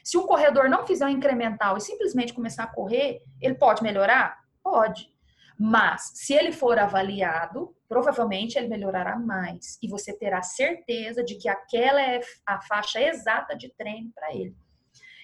Se 0.04 0.16
um 0.18 0.26
corredor 0.26 0.68
não 0.68 0.86
fizer 0.86 1.06
um 1.06 1.10
incremental 1.10 1.76
e 1.76 1.80
simplesmente 1.80 2.32
começar 2.32 2.64
a 2.64 2.72
correr, 2.72 3.22
ele 3.40 3.54
pode 3.54 3.82
melhorar? 3.82 4.38
Pode. 4.62 5.10
Mas, 5.58 6.12
se 6.14 6.32
ele 6.32 6.52
for 6.52 6.78
avaliado, 6.78 7.76
provavelmente 7.86 8.56
ele 8.56 8.68
melhorará 8.68 9.18
mais. 9.18 9.78
E 9.82 9.88
você 9.88 10.16
terá 10.16 10.42
certeza 10.42 11.22
de 11.22 11.34
que 11.34 11.48
aquela 11.48 12.00
é 12.00 12.20
a 12.46 12.60
faixa 12.62 13.00
exata 13.00 13.54
de 13.54 13.68
treino 13.74 14.10
para 14.14 14.34
ele. 14.34 14.56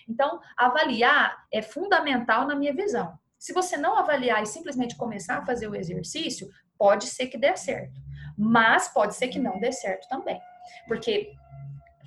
Então, 0.09 0.41
avaliar 0.57 1.47
é 1.53 1.63
fundamental 1.63 2.47
na 2.47 2.55
minha 2.55 2.75
visão. 2.75 3.19
Se 3.39 3.53
você 3.53 3.77
não 3.77 3.97
avaliar 3.97 4.43
e 4.43 4.47
simplesmente 4.47 4.97
começar 4.97 5.39
a 5.39 5.47
fazer 5.47 5.69
o 5.69 5.75
exercício, 5.75 6.51
pode 6.79 7.07
ser 7.07 7.29
que 7.29 7.39
dê 7.39 7.57
certo, 7.57 8.01
mas 8.37 8.89
pode 8.89 9.15
ser 9.15 9.29
que 9.29 9.39
não 9.39 9.59
dê 9.59 9.73
certo 9.73 10.09
também. 10.09 10.41
Porque 10.87 11.33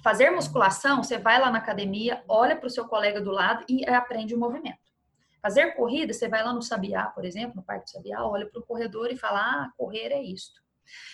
fazer 0.04 0.30
musculação, 0.32 1.04
você 1.04 1.18
vai 1.18 1.40
lá 1.40 1.52
na 1.52 1.58
academia, 1.58 2.24
olha 2.28 2.56
para 2.56 2.68
o 2.68 2.70
seu 2.70 2.88
colega 2.88 3.22
do 3.22 3.32
lado 3.32 3.66
e 3.68 3.88
aprende 3.88 4.34
o 4.34 4.40
movimento. 4.40 4.78
Fazer 5.42 5.74
corrida, 5.76 6.14
você 6.14 6.28
vai 6.28 6.44
lá 6.44 6.54
no 6.54 6.62
Sabiá, 6.62 7.06
por 7.06 7.24
exemplo, 7.24 7.56
no 7.58 7.64
Parque 7.64 7.86
do 7.86 7.92
Sabiá, 7.92 8.24
olha 8.26 8.46
para 8.46 8.60
o 8.60 8.66
corredor 8.66 9.10
e 9.12 9.18
fala: 9.18 9.40
ah, 9.40 9.72
correr 9.78 10.12
é 10.12 10.22
isto. 10.22 10.62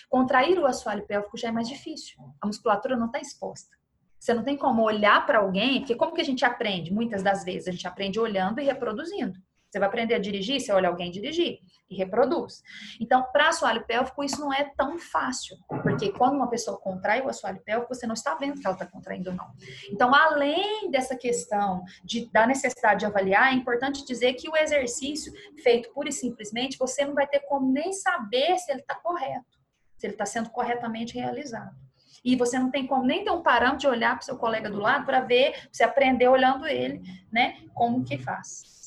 Contrair 0.09 0.57
o 0.57 0.65
assoalho 0.65 1.05
pélvico 1.05 1.37
já 1.37 1.49
é 1.49 1.51
mais 1.51 1.67
difícil. 1.67 2.17
A 2.41 2.47
musculatura 2.47 2.95
não 2.95 3.07
está 3.07 3.19
exposta. 3.19 3.75
Você 4.17 4.33
não 4.33 4.43
tem 4.43 4.57
como 4.57 4.81
olhar 4.81 5.25
para 5.25 5.39
alguém, 5.39 5.79
porque 5.79 5.95
como 5.95 6.13
que 6.13 6.21
a 6.21 6.25
gente 6.25 6.43
aprende? 6.43 6.91
Muitas 6.91 7.21
das 7.21 7.43
vezes 7.43 7.67
a 7.67 7.71
gente 7.71 7.87
aprende 7.87 8.19
olhando 8.19 8.59
e 8.59 8.63
reproduzindo. 8.63 9.39
Você 9.75 9.79
vai 9.79 9.89
aprender 9.89 10.13
a 10.13 10.19
dirigir, 10.19 10.61
você 10.61 10.71
olha 10.71 10.87
alguém 10.87 11.11
dirigir 11.11 11.59
e 11.89 11.97
reproduz. 11.97 12.63
Então, 13.01 13.25
para 13.33 13.49
assoalho 13.49 13.85
pélvico, 13.85 14.23
isso 14.23 14.39
não 14.39 14.53
é 14.53 14.71
tão 14.77 14.97
fácil, 14.97 15.57
porque 15.83 16.13
quando 16.13 16.35
uma 16.35 16.49
pessoa 16.49 16.77
contrai 16.77 17.19
o 17.19 17.27
assoalho 17.27 17.59
pélvico, 17.59 17.93
você 17.93 18.07
não 18.07 18.13
está 18.13 18.35
vendo 18.35 18.61
que 18.61 18.65
ela 18.65 18.73
está 18.73 18.85
contraindo 18.85 19.31
ou 19.31 19.35
não. 19.35 19.51
Então, 19.91 20.15
além 20.15 20.89
dessa 20.89 21.17
questão 21.17 21.83
de, 22.05 22.31
da 22.31 22.47
necessidade 22.47 23.01
de 23.01 23.05
avaliar, 23.05 23.51
é 23.51 23.53
importante 23.53 24.05
dizer 24.05 24.35
que 24.35 24.49
o 24.49 24.55
exercício 24.55 25.33
feito 25.61 25.91
pura 25.93 26.07
e 26.07 26.13
simplesmente, 26.13 26.77
você 26.77 27.03
não 27.03 27.13
vai 27.13 27.27
ter 27.27 27.41
como 27.41 27.69
nem 27.69 27.91
saber 27.91 28.57
se 28.57 28.71
ele 28.71 28.79
está 28.79 28.95
correto, 28.95 29.59
se 29.97 30.07
ele 30.07 30.13
está 30.13 30.25
sendo 30.25 30.51
corretamente 30.51 31.15
realizado. 31.15 31.75
E 32.23 32.37
você 32.37 32.57
não 32.57 32.71
tem 32.71 32.87
como 32.87 33.03
nem 33.03 33.25
ter 33.25 33.31
um 33.31 33.43
parâmetro 33.43 33.79
de 33.79 33.87
olhar 33.87 34.15
para 34.15 34.23
o 34.23 34.25
seu 34.25 34.37
colega 34.37 34.69
do 34.69 34.79
lado 34.79 35.05
para 35.05 35.19
ver, 35.19 35.67
você 35.69 35.83
aprender 35.83 36.29
olhando 36.29 36.65
ele, 36.65 37.01
né, 37.29 37.57
como 37.73 38.05
que 38.05 38.17
faz. 38.17 38.84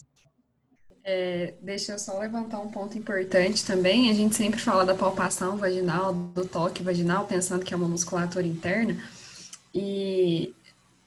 É, 1.10 1.54
deixa 1.62 1.92
eu 1.92 1.98
só 1.98 2.18
levantar 2.18 2.60
um 2.60 2.70
ponto 2.70 2.98
importante 2.98 3.64
também. 3.64 4.10
A 4.10 4.12
gente 4.12 4.34
sempre 4.36 4.60
fala 4.60 4.84
da 4.84 4.94
palpação 4.94 5.56
vaginal, 5.56 6.12
do 6.12 6.46
toque 6.46 6.82
vaginal, 6.82 7.26
pensando 7.26 7.64
que 7.64 7.72
é 7.72 7.76
uma 7.78 7.88
musculatura 7.88 8.46
interna. 8.46 8.94
E 9.74 10.54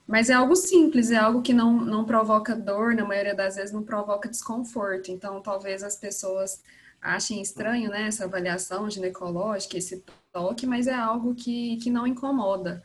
mas 0.08 0.32
é 0.32 0.34
algo 0.34 0.56
simples, 0.56 1.12
é 1.12 1.18
algo 1.18 1.44
que 1.44 1.54
não, 1.54 1.80
não 1.80 2.04
provoca 2.04 2.56
dor, 2.56 2.96
na 2.96 3.06
maioria 3.06 3.36
das 3.36 3.56
vezes 3.56 3.72
não 3.72 3.84
provoca 3.84 4.28
desconforto. 4.28 5.12
Então, 5.12 5.40
talvez 5.40 5.84
as 5.84 5.96
pessoas 5.96 6.64
achem 7.00 7.40
estranho 7.40 7.92
né, 7.92 8.08
essa 8.08 8.26
avaliação 8.26 8.90
ginecológica, 8.90 9.78
esse 9.78 10.04
toque, 10.34 10.66
mas 10.66 10.88
é 10.88 10.96
algo 10.96 11.36
que, 11.36 11.78
que 11.78 11.92
não 11.92 12.08
incomoda. 12.08 12.84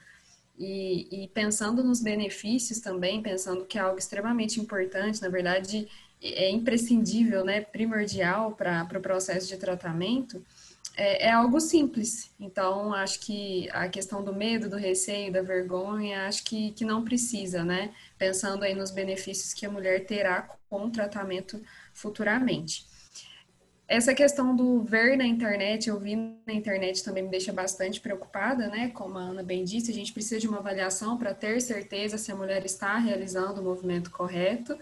E, 0.59 1.25
e 1.25 1.29
pensando 1.29 1.83
nos 1.83 2.01
benefícios 2.03 2.79
também, 2.79 3.23
pensando 3.23 3.65
que 3.65 3.79
é 3.79 3.81
algo 3.81 3.99
extremamente 3.99 4.61
importante, 4.61 5.21
na 5.23 5.29
verdade, 5.31 5.89
é 6.23 6.51
imprescindível, 6.51 7.45
né, 7.45 7.61
primordial 7.61 8.53
para 8.53 8.85
o 8.85 8.89
pro 8.89 9.01
processo 9.01 9.47
de 9.49 9.57
tratamento, 9.57 10.43
é, 10.97 11.27
é, 11.27 11.31
algo 11.31 11.61
simples. 11.61 12.31
Então, 12.41 12.95
acho 12.95 13.21
que 13.21 13.69
a 13.71 13.87
questão 13.89 14.25
do 14.25 14.35
medo, 14.35 14.69
do 14.69 14.77
receio, 14.77 15.31
da 15.31 15.43
vergonha, 15.43 16.27
acho 16.27 16.43
que, 16.43 16.73
que 16.73 16.87
não 16.87 17.05
precisa, 17.05 17.62
né? 17.62 17.93
Pensando 18.17 18.64
aí 18.64 18.75
nos 18.75 18.91
benefícios 18.91 19.53
que 19.53 19.67
a 19.67 19.71
mulher 19.71 20.07
terá 20.07 20.49
com 20.71 20.87
o 20.87 20.91
tratamento 20.91 21.62
futuramente. 21.93 22.87
Essa 23.87 24.14
questão 24.14 24.57
do 24.57 24.83
ver 24.83 25.17
na 25.17 25.25
internet, 25.25 25.89
eu 25.89 26.01
vi 26.01 26.17
na 26.17 26.53
internet 26.53 27.05
também 27.05 27.23
me 27.23 27.31
deixa 27.31 27.53
bastante 27.53 28.01
preocupada, 28.01 28.67
né? 28.69 28.89
Como 28.89 29.17
a 29.19 29.21
Ana 29.21 29.43
bem 29.43 29.64
disse, 29.64 29.91
a 29.93 29.95
gente 29.95 30.12
precisa 30.12 30.41
de 30.41 30.49
uma 30.49 30.59
avaliação 30.59 31.17
para 31.19 31.35
ter 31.35 31.61
certeza 31.61 32.19
se 32.19 32.33
a 32.33 32.37
mulher 32.37 32.64
está 32.64 32.97
realizando 32.97 33.61
o 33.61 33.64
movimento 33.64 34.11
correto. 34.11 34.77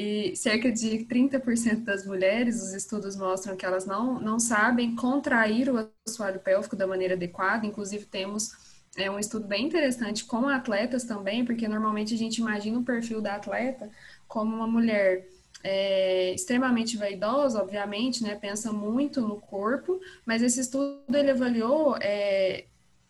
E 0.00 0.36
cerca 0.36 0.70
de 0.70 1.04
30% 1.06 1.82
das 1.82 2.06
mulheres, 2.06 2.62
os 2.62 2.72
estudos 2.72 3.16
mostram 3.16 3.56
que 3.56 3.66
elas 3.66 3.84
não, 3.84 4.20
não 4.20 4.38
sabem 4.38 4.94
contrair 4.94 5.68
o 5.68 5.90
assoalho 6.06 6.38
pélvico 6.38 6.76
da 6.76 6.86
maneira 6.86 7.14
adequada. 7.14 7.66
Inclusive, 7.66 8.06
temos 8.06 8.52
é 8.96 9.10
um 9.10 9.18
estudo 9.18 9.48
bem 9.48 9.66
interessante 9.66 10.24
com 10.24 10.48
atletas 10.48 11.02
também, 11.02 11.44
porque 11.44 11.66
normalmente 11.66 12.14
a 12.14 12.16
gente 12.16 12.38
imagina 12.38 12.78
o 12.78 12.84
perfil 12.84 13.20
da 13.20 13.34
atleta 13.34 13.90
como 14.28 14.54
uma 14.54 14.68
mulher 14.68 15.26
é, 15.64 16.32
extremamente 16.32 16.96
vaidosa, 16.96 17.60
obviamente, 17.60 18.22
né, 18.22 18.36
pensa 18.36 18.72
muito 18.72 19.20
no 19.20 19.40
corpo, 19.40 20.00
mas 20.24 20.42
esse 20.42 20.60
estudo 20.60 21.02
ele 21.12 21.32
avaliou 21.32 21.96
é, 22.00 22.66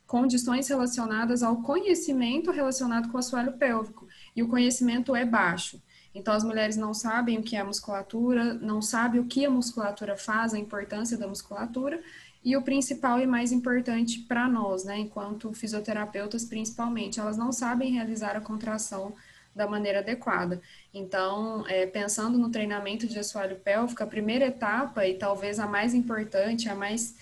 condições 0.06 0.66
relacionadas 0.68 1.42
ao 1.42 1.60
conhecimento 1.60 2.50
relacionado 2.50 3.10
com 3.10 3.18
o 3.18 3.20
assoalho 3.20 3.58
pélvico, 3.58 4.08
e 4.34 4.42
o 4.42 4.48
conhecimento 4.48 5.14
é 5.14 5.26
baixo. 5.26 5.82
Então, 6.18 6.34
as 6.34 6.42
mulheres 6.42 6.76
não 6.76 6.92
sabem 6.92 7.38
o 7.38 7.42
que 7.44 7.54
é 7.54 7.60
a 7.60 7.64
musculatura, 7.64 8.54
não 8.54 8.82
sabem 8.82 9.20
o 9.20 9.26
que 9.26 9.46
a 9.46 9.50
musculatura 9.50 10.16
faz, 10.16 10.52
a 10.52 10.58
importância 10.58 11.16
da 11.16 11.28
musculatura, 11.28 12.02
e 12.44 12.56
o 12.56 12.62
principal 12.62 13.20
e 13.20 13.26
mais 13.26 13.52
importante 13.52 14.20
para 14.20 14.48
nós, 14.48 14.84
né, 14.84 14.98
enquanto 14.98 15.52
fisioterapeutas 15.52 16.44
principalmente, 16.44 17.20
elas 17.20 17.36
não 17.36 17.52
sabem 17.52 17.92
realizar 17.92 18.36
a 18.36 18.40
contração 18.40 19.14
da 19.54 19.66
maneira 19.68 20.00
adequada. 20.00 20.60
Então, 20.92 21.64
é, 21.68 21.86
pensando 21.86 22.36
no 22.36 22.50
treinamento 22.50 23.06
de 23.06 23.18
assoalho 23.18 23.56
pélvico, 23.56 24.02
a 24.02 24.06
primeira 24.06 24.46
etapa, 24.46 25.06
e 25.06 25.14
talvez 25.14 25.60
a 25.60 25.66
mais 25.66 25.94
importante, 25.94 26.68
a 26.68 26.74
mais 26.74 27.16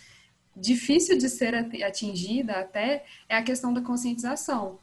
difícil 0.56 1.18
de 1.18 1.28
ser 1.28 1.54
atingida 1.84 2.54
até, 2.54 3.04
é 3.28 3.36
a 3.36 3.42
questão 3.42 3.74
da 3.74 3.82
conscientização. 3.82 4.78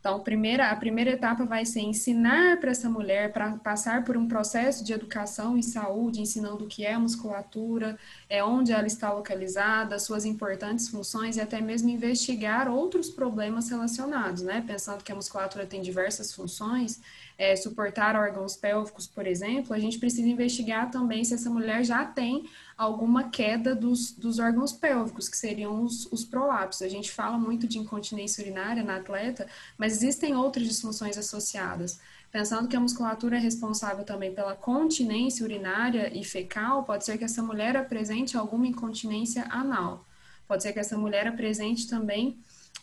Então, 0.00 0.18
primeira, 0.20 0.70
a 0.70 0.76
primeira 0.76 1.10
etapa 1.10 1.44
vai 1.44 1.66
ser 1.66 1.80
ensinar 1.80 2.58
para 2.58 2.70
essa 2.70 2.88
mulher 2.88 3.34
para 3.34 3.58
passar 3.58 4.02
por 4.02 4.16
um 4.16 4.26
processo 4.26 4.82
de 4.82 4.94
educação 4.94 5.58
em 5.58 5.62
saúde, 5.62 6.22
ensinando 6.22 6.64
o 6.64 6.66
que 6.66 6.86
é 6.86 6.94
a 6.94 6.98
musculatura, 6.98 7.98
é 8.26 8.42
onde 8.42 8.72
ela 8.72 8.86
está 8.86 9.12
localizada, 9.12 9.98
suas 9.98 10.24
importantes 10.24 10.88
funções 10.88 11.36
e 11.36 11.40
até 11.42 11.60
mesmo 11.60 11.90
investigar 11.90 12.66
outros 12.66 13.10
problemas 13.10 13.68
relacionados, 13.68 14.42
né? 14.42 14.64
Pensando 14.66 15.04
que 15.04 15.12
a 15.12 15.14
musculatura 15.14 15.66
tem 15.66 15.82
diversas 15.82 16.32
funções, 16.32 16.98
é, 17.36 17.54
suportar 17.54 18.16
órgãos 18.16 18.56
pélvicos, 18.56 19.06
por 19.06 19.26
exemplo, 19.26 19.74
a 19.74 19.78
gente 19.78 19.98
precisa 19.98 20.26
investigar 20.26 20.90
também 20.90 21.24
se 21.24 21.34
essa 21.34 21.50
mulher 21.50 21.84
já 21.84 22.06
tem 22.06 22.48
alguma 22.80 23.28
queda 23.28 23.74
dos, 23.74 24.10
dos 24.12 24.38
órgãos 24.38 24.72
pélvicos, 24.72 25.28
que 25.28 25.36
seriam 25.36 25.82
os, 25.84 26.10
os 26.10 26.24
prolapsos. 26.24 26.80
A 26.80 26.88
gente 26.88 27.12
fala 27.12 27.36
muito 27.36 27.68
de 27.68 27.78
incontinência 27.78 28.40
urinária 28.40 28.82
na 28.82 28.96
atleta, 28.96 29.46
mas 29.76 29.92
existem 29.92 30.34
outras 30.34 30.66
disfunções 30.66 31.18
associadas. 31.18 32.00
Pensando 32.32 32.68
que 32.68 32.76
a 32.76 32.80
musculatura 32.80 33.36
é 33.36 33.38
responsável 33.38 34.02
também 34.02 34.32
pela 34.32 34.56
continência 34.56 35.44
urinária 35.44 36.10
e 36.18 36.24
fecal, 36.24 36.82
pode 36.84 37.04
ser 37.04 37.18
que 37.18 37.24
essa 37.24 37.42
mulher 37.42 37.76
apresente 37.76 38.34
alguma 38.34 38.66
incontinência 38.66 39.44
anal. 39.50 40.06
Pode 40.48 40.62
ser 40.62 40.72
que 40.72 40.78
essa 40.78 40.96
mulher 40.96 41.26
apresente 41.26 41.86
também 41.86 42.38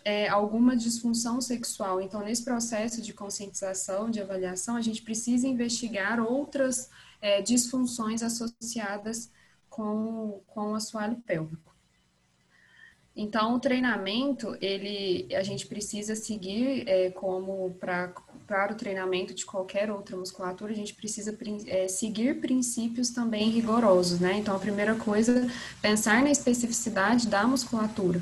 é, 0.05 0.29
alguma 0.29 0.77
disfunção 0.77 1.41
sexual. 1.41 1.99
Então, 1.99 2.21
nesse 2.23 2.43
processo 2.43 3.01
de 3.01 3.13
conscientização, 3.13 4.11
de 4.11 4.21
avaliação, 4.21 4.75
a 4.75 4.81
gente 4.81 5.01
precisa 5.01 5.47
investigar 5.47 6.19
outras 6.19 6.87
é, 7.19 7.41
disfunções 7.41 8.21
associadas 8.21 9.35
com, 9.77 10.41
com 10.47 10.71
o 10.71 10.75
assoalho 10.75 11.17
pélvico. 11.17 11.71
Então, 13.15 13.55
o 13.55 13.59
treinamento, 13.59 14.57
ele, 14.59 15.27
a 15.35 15.43
gente 15.43 15.67
precisa 15.67 16.15
seguir 16.15 16.87
é, 16.87 17.11
como 17.11 17.75
para 17.79 18.13
o 18.71 18.75
treinamento 18.75 19.33
de 19.33 19.45
qualquer 19.45 19.89
outra 19.91 20.17
musculatura, 20.17 20.71
a 20.71 20.75
gente 20.75 20.93
precisa 20.95 21.35
é, 21.67 21.87
seguir 21.87 22.39
princípios 22.39 23.11
também 23.11 23.49
rigorosos, 23.49 24.19
né? 24.19 24.37
Então, 24.37 24.55
a 24.55 24.59
primeira 24.59 24.95
coisa, 24.95 25.47
pensar 25.81 26.21
na 26.23 26.31
especificidade 26.31 27.27
da 27.27 27.45
musculatura. 27.45 28.21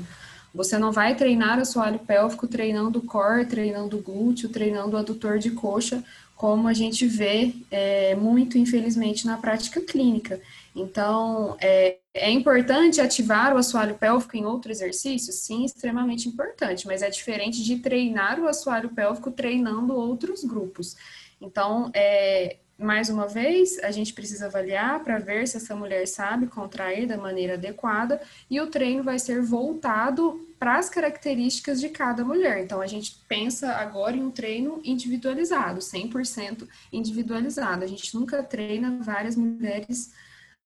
Você 0.54 0.78
não 0.78 0.90
vai 0.90 1.14
treinar 1.14 1.58
o 1.58 1.62
assoalho 1.62 1.98
pélvico 1.98 2.48
treinando 2.48 2.98
o 2.98 3.02
core, 3.02 3.44
treinando 3.44 3.98
o 3.98 4.02
glúteo, 4.02 4.48
treinando 4.48 4.96
o 4.96 4.98
adutor 4.98 5.38
de 5.38 5.50
coxa, 5.50 6.02
como 6.36 6.68
a 6.68 6.74
gente 6.74 7.06
vê 7.06 7.54
é, 7.70 8.14
muito, 8.14 8.58
infelizmente, 8.58 9.26
na 9.26 9.38
prática 9.38 9.80
clínica. 9.80 10.40
Então, 10.74 11.56
é, 11.58 11.96
é 12.12 12.30
importante 12.30 13.00
ativar 13.00 13.54
o 13.54 13.58
assoalho 13.58 13.94
pélvico 13.94 14.36
em 14.36 14.44
outro 14.44 14.70
exercício? 14.70 15.32
Sim, 15.32 15.64
extremamente 15.64 16.28
importante, 16.28 16.86
mas 16.86 17.02
é 17.02 17.08
diferente 17.08 17.64
de 17.64 17.78
treinar 17.78 18.38
o 18.38 18.46
assoalho 18.46 18.90
pélvico 18.90 19.30
treinando 19.30 19.96
outros 19.96 20.44
grupos. 20.44 20.94
Então, 21.40 21.90
é, 21.94 22.58
mais 22.78 23.08
uma 23.08 23.26
vez, 23.26 23.78
a 23.78 23.90
gente 23.90 24.12
precisa 24.12 24.46
avaliar 24.46 25.02
para 25.02 25.18
ver 25.18 25.48
se 25.48 25.56
essa 25.56 25.74
mulher 25.74 26.06
sabe 26.06 26.46
contrair 26.46 27.06
da 27.06 27.16
maneira 27.16 27.54
adequada 27.54 28.20
e 28.50 28.60
o 28.60 28.66
treino 28.66 29.02
vai 29.02 29.18
ser 29.18 29.40
voltado 29.42 30.46
para 30.58 30.78
as 30.78 30.90
características 30.90 31.80
de 31.80 31.88
cada 31.88 32.22
mulher. 32.22 32.62
Então, 32.62 32.82
a 32.82 32.86
gente 32.86 33.18
pensa 33.26 33.72
agora 33.72 34.16
em 34.16 34.22
um 34.22 34.30
treino 34.30 34.80
individualizado, 34.84 35.80
100% 35.80 36.68
individualizado. 36.92 37.82
A 37.82 37.86
gente 37.86 38.14
nunca 38.14 38.42
treina 38.42 38.98
várias 39.00 39.36
mulheres 39.36 40.12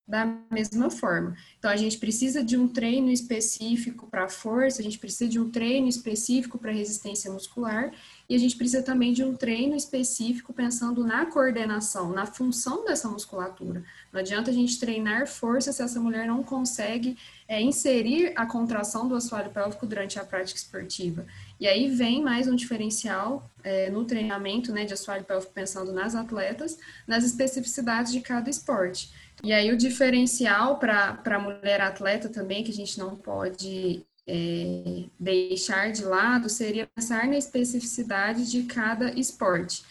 da 0.06 0.26
mesma 0.50 0.90
forma. 0.90 1.36
Então, 1.58 1.70
a 1.70 1.76
gente 1.76 1.96
precisa 1.96 2.42
de 2.42 2.56
um 2.56 2.66
treino 2.66 3.10
específico 3.12 4.08
para 4.08 4.28
força, 4.28 4.80
a 4.80 4.84
gente 4.84 4.98
precisa 4.98 5.30
de 5.30 5.38
um 5.38 5.48
treino 5.48 5.86
específico 5.86 6.58
para 6.58 6.72
resistência 6.72 7.30
muscular 7.30 7.92
e 8.30 8.34
a 8.36 8.38
gente 8.38 8.56
precisa 8.56 8.80
também 8.80 9.12
de 9.12 9.24
um 9.24 9.34
treino 9.34 9.74
específico 9.74 10.52
pensando 10.52 11.04
na 11.04 11.26
coordenação, 11.26 12.12
na 12.12 12.24
função 12.26 12.84
dessa 12.84 13.08
musculatura. 13.08 13.82
Não 14.12 14.20
adianta 14.20 14.52
a 14.52 14.54
gente 14.54 14.78
treinar 14.78 15.26
força 15.26 15.72
se 15.72 15.82
essa 15.82 15.98
mulher 15.98 16.28
não 16.28 16.40
consegue 16.40 17.18
é, 17.48 17.60
inserir 17.60 18.32
a 18.36 18.46
contração 18.46 19.08
do 19.08 19.16
assoalho 19.16 19.50
pélvico 19.50 19.84
durante 19.84 20.16
a 20.16 20.24
prática 20.24 20.60
esportiva. 20.60 21.26
E 21.58 21.66
aí 21.66 21.88
vem 21.88 22.22
mais 22.22 22.46
um 22.46 22.54
diferencial 22.54 23.50
é, 23.64 23.90
no 23.90 24.04
treinamento 24.04 24.70
né, 24.70 24.84
de 24.84 24.94
assoalho 24.94 25.24
pélvico 25.24 25.52
pensando 25.52 25.92
nas 25.92 26.14
atletas, 26.14 26.78
nas 27.08 27.24
especificidades 27.24 28.12
de 28.12 28.20
cada 28.20 28.48
esporte. 28.48 29.10
E 29.42 29.52
aí 29.52 29.72
o 29.72 29.76
diferencial 29.76 30.78
para 30.78 31.20
a 31.24 31.38
mulher 31.40 31.80
atleta 31.80 32.28
também, 32.28 32.62
que 32.62 32.70
a 32.70 32.74
gente 32.74 32.96
não 32.96 33.16
pode 33.16 34.06
é, 34.26 35.04
deixar 35.18 35.92
de 35.92 36.04
lado 36.04 36.48
seria 36.48 36.86
pensar 36.86 37.26
na 37.26 37.36
especificidade 37.36 38.50
de 38.50 38.64
cada 38.64 39.12
esporte. 39.18 39.82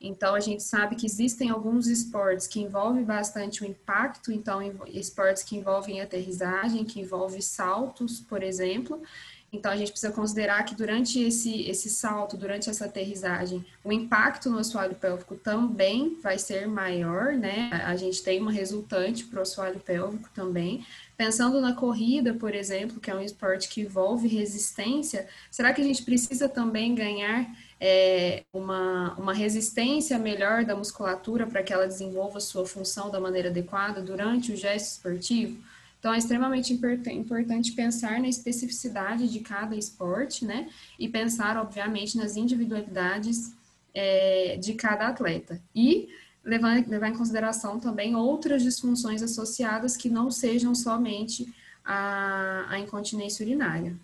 Então, 0.00 0.34
a 0.34 0.40
gente 0.40 0.62
sabe 0.62 0.94
que 0.94 1.06
existem 1.06 1.50
alguns 1.50 1.88
esportes 1.88 2.46
que 2.46 2.60
envolvem 2.60 3.02
bastante 3.02 3.62
o 3.62 3.66
impacto, 3.66 4.30
então, 4.30 4.60
esportes 4.86 5.42
que 5.42 5.56
envolvem 5.56 6.00
aterrissagem, 6.00 6.84
que 6.84 7.00
envolvem 7.00 7.40
saltos, 7.40 8.20
por 8.20 8.42
exemplo. 8.42 9.02
Então, 9.50 9.72
a 9.72 9.76
gente 9.76 9.90
precisa 9.90 10.12
considerar 10.12 10.62
que 10.64 10.74
durante 10.74 11.18
esse, 11.20 11.62
esse 11.62 11.88
salto, 11.88 12.36
durante 12.36 12.68
essa 12.68 12.84
aterrissagem, 12.84 13.64
o 13.82 13.90
impacto 13.90 14.50
no 14.50 14.58
assoalho 14.58 14.94
pélvico 14.94 15.36
também 15.36 16.18
vai 16.22 16.38
ser 16.38 16.68
maior, 16.68 17.32
né? 17.32 17.70
A 17.86 17.96
gente 17.96 18.22
tem 18.22 18.40
uma 18.40 18.52
resultante 18.52 19.24
para 19.24 19.38
o 19.38 19.42
assoalho 19.42 19.80
pélvico 19.80 20.28
também. 20.34 20.84
Pensando 21.16 21.62
na 21.62 21.72
corrida, 21.72 22.34
por 22.34 22.54
exemplo, 22.54 23.00
que 23.00 23.10
é 23.10 23.14
um 23.14 23.22
esporte 23.22 23.70
que 23.70 23.80
envolve 23.80 24.28
resistência, 24.28 25.26
será 25.50 25.72
que 25.72 25.80
a 25.80 25.84
gente 25.84 26.02
precisa 26.02 26.46
também 26.46 26.94
ganhar 26.94 27.50
é, 27.80 28.44
uma, 28.52 29.14
uma 29.14 29.32
resistência 29.32 30.18
melhor 30.18 30.66
da 30.66 30.76
musculatura 30.76 31.46
para 31.46 31.62
que 31.62 31.72
ela 31.72 31.88
desenvolva 31.88 32.38
sua 32.38 32.66
função 32.66 33.10
da 33.10 33.18
maneira 33.18 33.48
adequada 33.48 34.02
durante 34.02 34.52
o 34.52 34.56
gesto 34.56 34.92
esportivo? 34.92 35.58
Então, 35.98 36.14
é 36.14 36.18
extremamente 36.18 36.72
importante 36.72 37.72
pensar 37.72 38.20
na 38.20 38.28
especificidade 38.28 39.28
de 39.28 39.40
cada 39.40 39.74
esporte, 39.74 40.44
né? 40.44 40.68
E 40.98 41.08
pensar, 41.08 41.56
obviamente, 41.56 42.16
nas 42.16 42.36
individualidades 42.36 43.52
é, 43.92 44.56
de 44.56 44.74
cada 44.74 45.08
atleta. 45.08 45.60
E 45.74 46.08
levar, 46.44 46.86
levar 46.86 47.08
em 47.08 47.16
consideração 47.16 47.80
também 47.80 48.14
outras 48.14 48.62
disfunções 48.62 49.22
associadas 49.22 49.96
que 49.96 50.08
não 50.08 50.30
sejam 50.30 50.74
somente 50.74 51.52
a, 51.84 52.66
a 52.68 52.78
incontinência 52.78 53.44
urinária. 53.44 53.96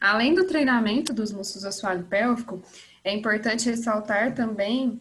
Além 0.00 0.34
do 0.34 0.46
treinamento 0.46 1.12
dos 1.12 1.32
músculos 1.32 1.62
do 1.62 1.68
assoalho 1.68 2.04
pélvico, 2.04 2.62
é 3.02 3.14
importante 3.14 3.68
ressaltar 3.68 4.34
também 4.34 4.98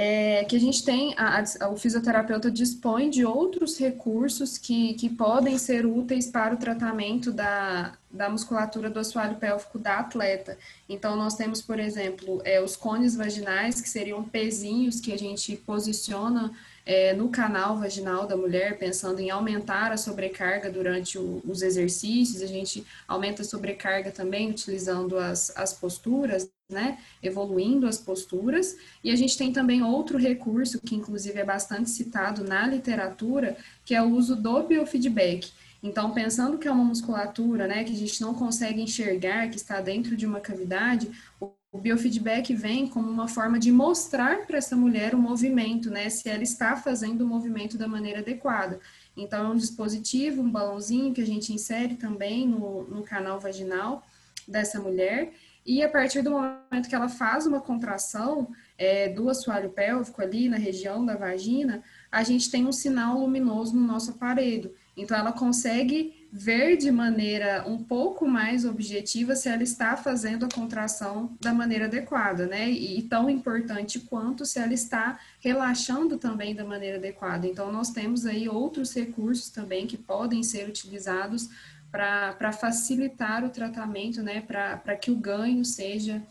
é, 0.00 0.44
que 0.44 0.54
a 0.54 0.60
gente 0.60 0.84
tem, 0.84 1.12
a, 1.16 1.42
a, 1.60 1.68
o 1.70 1.76
fisioterapeuta 1.76 2.52
dispõe 2.52 3.10
de 3.10 3.24
outros 3.24 3.76
recursos 3.76 4.56
que, 4.56 4.94
que 4.94 5.08
podem 5.08 5.58
ser 5.58 5.84
úteis 5.84 6.28
para 6.28 6.54
o 6.54 6.56
tratamento 6.56 7.32
da, 7.32 7.94
da 8.08 8.30
musculatura 8.30 8.88
do 8.88 9.00
assoalho 9.00 9.34
pélvico 9.38 9.76
da 9.76 9.98
atleta. 9.98 10.56
Então, 10.88 11.16
nós 11.16 11.34
temos, 11.34 11.60
por 11.60 11.80
exemplo, 11.80 12.40
é, 12.44 12.62
os 12.62 12.76
cones 12.76 13.16
vaginais, 13.16 13.80
que 13.80 13.88
seriam 13.88 14.22
pezinhos 14.22 15.00
que 15.00 15.12
a 15.12 15.18
gente 15.18 15.56
posiciona 15.56 16.52
é, 16.86 17.12
no 17.12 17.28
canal 17.28 17.76
vaginal 17.76 18.24
da 18.24 18.36
mulher, 18.36 18.78
pensando 18.78 19.18
em 19.18 19.30
aumentar 19.30 19.90
a 19.90 19.96
sobrecarga 19.96 20.70
durante 20.70 21.18
o, 21.18 21.42
os 21.44 21.60
exercícios, 21.60 22.40
a 22.40 22.46
gente 22.46 22.86
aumenta 23.08 23.42
a 23.42 23.44
sobrecarga 23.44 24.12
também 24.12 24.48
utilizando 24.48 25.18
as, 25.18 25.52
as 25.56 25.72
posturas, 25.72 26.48
né, 26.70 26.98
evoluindo 27.22 27.86
as 27.86 27.96
posturas, 27.96 28.76
e 29.02 29.10
a 29.10 29.16
gente 29.16 29.38
tem 29.38 29.50
também 29.50 29.82
outro 29.82 30.18
recurso, 30.18 30.78
que 30.80 30.94
inclusive 30.94 31.38
é 31.38 31.44
bastante 31.44 31.88
citado 31.88 32.44
na 32.44 32.66
literatura, 32.66 33.56
que 33.86 33.94
é 33.94 34.02
o 34.02 34.10
uso 34.10 34.36
do 34.36 34.62
biofeedback. 34.64 35.50
Então, 35.82 36.12
pensando 36.12 36.58
que 36.58 36.68
é 36.68 36.70
uma 36.70 36.84
musculatura, 36.84 37.66
né, 37.66 37.84
que 37.84 37.92
a 37.92 37.96
gente 37.96 38.20
não 38.20 38.34
consegue 38.34 38.82
enxergar, 38.82 39.48
que 39.48 39.56
está 39.56 39.80
dentro 39.80 40.14
de 40.14 40.26
uma 40.26 40.40
cavidade, 40.40 41.10
o 41.40 41.78
biofeedback 41.78 42.54
vem 42.54 42.86
como 42.86 43.08
uma 43.08 43.28
forma 43.28 43.58
de 43.58 43.72
mostrar 43.72 44.46
para 44.46 44.58
essa 44.58 44.76
mulher 44.76 45.14
o 45.14 45.18
movimento, 45.18 45.90
né, 45.90 46.10
se 46.10 46.28
ela 46.28 46.42
está 46.42 46.76
fazendo 46.76 47.22
o 47.22 47.26
movimento 47.26 47.78
da 47.78 47.88
maneira 47.88 48.18
adequada. 48.18 48.78
Então, 49.16 49.46
é 49.46 49.48
um 49.48 49.56
dispositivo, 49.56 50.42
um 50.42 50.50
balãozinho 50.50 51.14
que 51.14 51.22
a 51.22 51.26
gente 51.26 51.50
insere 51.50 51.94
também 51.94 52.46
no, 52.46 52.84
no 52.84 53.02
canal 53.02 53.40
vaginal 53.40 54.06
dessa 54.46 54.80
mulher, 54.80 55.32
e 55.68 55.82
a 55.82 55.88
partir 55.88 56.22
do 56.22 56.30
momento 56.30 56.88
que 56.88 56.94
ela 56.94 57.10
faz 57.10 57.44
uma 57.44 57.60
contração 57.60 58.50
é, 58.78 59.06
do 59.10 59.28
assoalho 59.28 59.68
pélvico 59.68 60.22
ali 60.22 60.48
na 60.48 60.56
região 60.56 61.04
da 61.04 61.14
vagina, 61.14 61.82
a 62.10 62.22
gente 62.22 62.50
tem 62.50 62.66
um 62.66 62.72
sinal 62.72 63.18
luminoso 63.18 63.76
no 63.76 63.86
nosso 63.86 64.12
aparelho. 64.12 64.74
Então, 64.96 65.14
ela 65.14 65.30
consegue 65.30 66.26
ver 66.32 66.78
de 66.78 66.90
maneira 66.90 67.64
um 67.68 67.82
pouco 67.84 68.26
mais 68.26 68.64
objetiva 68.64 69.36
se 69.36 69.50
ela 69.50 69.62
está 69.62 69.94
fazendo 69.94 70.46
a 70.46 70.48
contração 70.48 71.36
da 71.38 71.52
maneira 71.52 71.84
adequada, 71.84 72.46
né? 72.46 72.70
E, 72.70 73.02
tão 73.02 73.28
importante 73.28 74.00
quanto 74.00 74.46
se 74.46 74.58
ela 74.58 74.72
está 74.72 75.18
relaxando 75.38 76.16
também 76.16 76.54
da 76.54 76.64
maneira 76.64 76.96
adequada. 76.96 77.46
Então, 77.46 77.70
nós 77.70 77.90
temos 77.90 78.24
aí 78.24 78.48
outros 78.48 78.94
recursos 78.94 79.50
também 79.50 79.86
que 79.86 79.98
podem 79.98 80.42
ser 80.42 80.66
utilizados 80.66 81.50
para 81.90 82.52
facilitar 82.52 83.44
o 83.44 83.50
tratamento, 83.50 84.22
né? 84.22 84.40
Para 84.40 84.96
que 84.96 85.10
o 85.10 85.16
ganho 85.16 85.64
seja, 85.64 86.22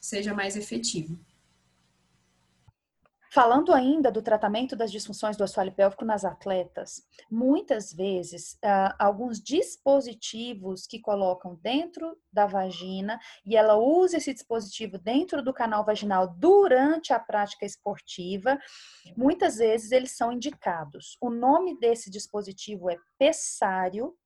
seja 0.00 0.34
mais 0.34 0.56
efetivo. 0.56 1.18
Falando 3.30 3.74
ainda 3.74 4.10
do 4.10 4.22
tratamento 4.22 4.74
das 4.74 4.90
disfunções 4.90 5.36
do 5.36 5.44
assoalho 5.44 5.72
pélvico 5.72 6.04
nas 6.04 6.24
atletas, 6.24 7.02
muitas 7.30 7.92
vezes 7.92 8.54
uh, 8.64 8.94
alguns 8.98 9.38
dispositivos 9.38 10.86
que 10.86 10.98
colocam 10.98 11.54
dentro 11.62 12.16
da 12.32 12.46
vagina 12.46 13.20
e 13.44 13.54
ela 13.54 13.76
usa 13.76 14.16
esse 14.16 14.32
dispositivo 14.32 14.96
dentro 14.96 15.42
do 15.42 15.52
canal 15.52 15.84
vaginal 15.84 16.34
durante 16.38 17.12
a 17.12 17.20
prática 17.20 17.66
esportiva, 17.66 18.58
muitas 19.14 19.56
vezes 19.56 19.92
eles 19.92 20.16
são 20.16 20.32
indicados. 20.32 21.18
O 21.20 21.28
nome 21.28 21.78
desse 21.78 22.10
dispositivo 22.10 22.88
é 22.90 22.96
pessário. 23.18 24.16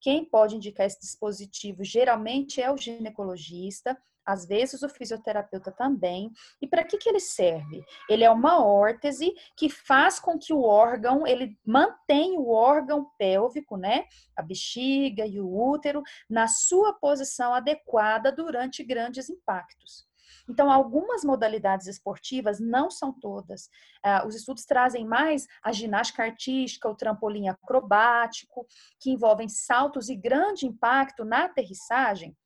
Quem 0.00 0.24
pode 0.24 0.56
indicar 0.56 0.86
esse 0.86 1.00
dispositivo 1.00 1.84
geralmente 1.84 2.60
é 2.60 2.70
o 2.70 2.76
ginecologista 2.76 3.96
às 4.28 4.44
vezes 4.44 4.82
o 4.82 4.90
fisioterapeuta 4.90 5.72
também. 5.72 6.30
E 6.60 6.66
para 6.66 6.84
que, 6.84 6.98
que 6.98 7.08
ele 7.08 7.18
serve? 7.18 7.82
Ele 8.10 8.24
é 8.24 8.30
uma 8.30 8.62
órtese 8.62 9.34
que 9.56 9.70
faz 9.70 10.20
com 10.20 10.38
que 10.38 10.52
o 10.52 10.62
órgão, 10.62 11.26
ele 11.26 11.58
mantenha 11.64 12.38
o 12.38 12.50
órgão 12.50 13.10
pélvico, 13.16 13.78
né? 13.78 14.04
A 14.36 14.42
bexiga 14.42 15.26
e 15.26 15.40
o 15.40 15.48
útero, 15.48 16.02
na 16.28 16.46
sua 16.46 16.92
posição 16.92 17.54
adequada 17.54 18.30
durante 18.30 18.84
grandes 18.84 19.30
impactos. 19.30 20.07
Então, 20.48 20.70
algumas 20.70 21.24
modalidades 21.24 21.86
esportivas, 21.86 22.60
não 22.60 22.90
são 22.90 23.12
todas. 23.12 23.66
Uh, 24.04 24.26
os 24.26 24.34
estudos 24.34 24.64
trazem 24.64 25.06
mais 25.06 25.46
a 25.62 25.72
ginástica 25.72 26.22
artística, 26.22 26.88
o 26.88 26.94
trampolim 26.94 27.48
acrobático, 27.48 28.66
que 29.00 29.10
envolvem 29.10 29.48
saltos 29.48 30.08
e 30.08 30.16
grande 30.16 30.66
impacto 30.66 31.24
na 31.24 31.44
aterrissagem. 31.44 32.36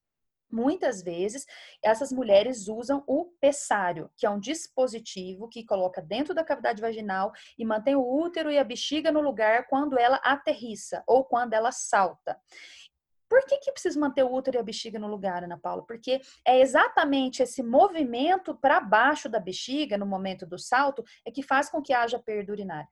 Muitas 0.53 1.03
vezes, 1.03 1.47
essas 1.83 2.12
mulheres 2.12 2.68
usam 2.68 3.03
o 3.07 3.24
pessário, 3.41 4.11
que 4.18 4.26
é 4.26 4.30
um 4.30 4.39
dispositivo 4.39 5.49
que 5.49 5.64
coloca 5.64 6.03
dentro 6.03 6.35
da 6.35 6.45
cavidade 6.45 6.83
vaginal 6.83 7.33
e 7.59 7.64
mantém 7.64 7.97
o 7.97 8.07
útero 8.07 8.51
e 8.51 8.59
a 8.59 8.64
bexiga 8.64 9.11
no 9.11 9.22
lugar 9.22 9.66
quando 9.66 9.99
ela 9.99 10.16
aterrissa 10.16 11.03
ou 11.07 11.24
quando 11.24 11.55
ela 11.55 11.72
salta. 11.72 12.39
Por 13.33 13.47
que, 13.47 13.57
que 13.61 13.72
precisa 13.72 13.99
manter 13.99 14.22
o 14.22 14.30
útero 14.30 14.59
e 14.59 14.61
a 14.61 14.62
bexiga 14.62 14.99
no 14.99 15.09
lugar, 15.09 15.43
Ana 15.43 15.57
Paula? 15.57 15.83
Porque 15.87 16.20
é 16.47 16.61
exatamente 16.61 17.43
esse 17.43 17.62
movimento 17.62 18.55
para 18.55 18.78
baixo 18.78 19.26
da 19.26 19.41
bexiga, 19.41 19.97
no 19.97 20.05
momento 20.05 20.45
do 20.45 20.59
salto, 20.59 21.03
é 21.24 21.30
que 21.30 21.43
faz 21.43 21.70
com 21.70 21.80
que 21.80 21.95
haja 21.95 22.18
perda 22.18 22.53
urinária. 22.53 22.87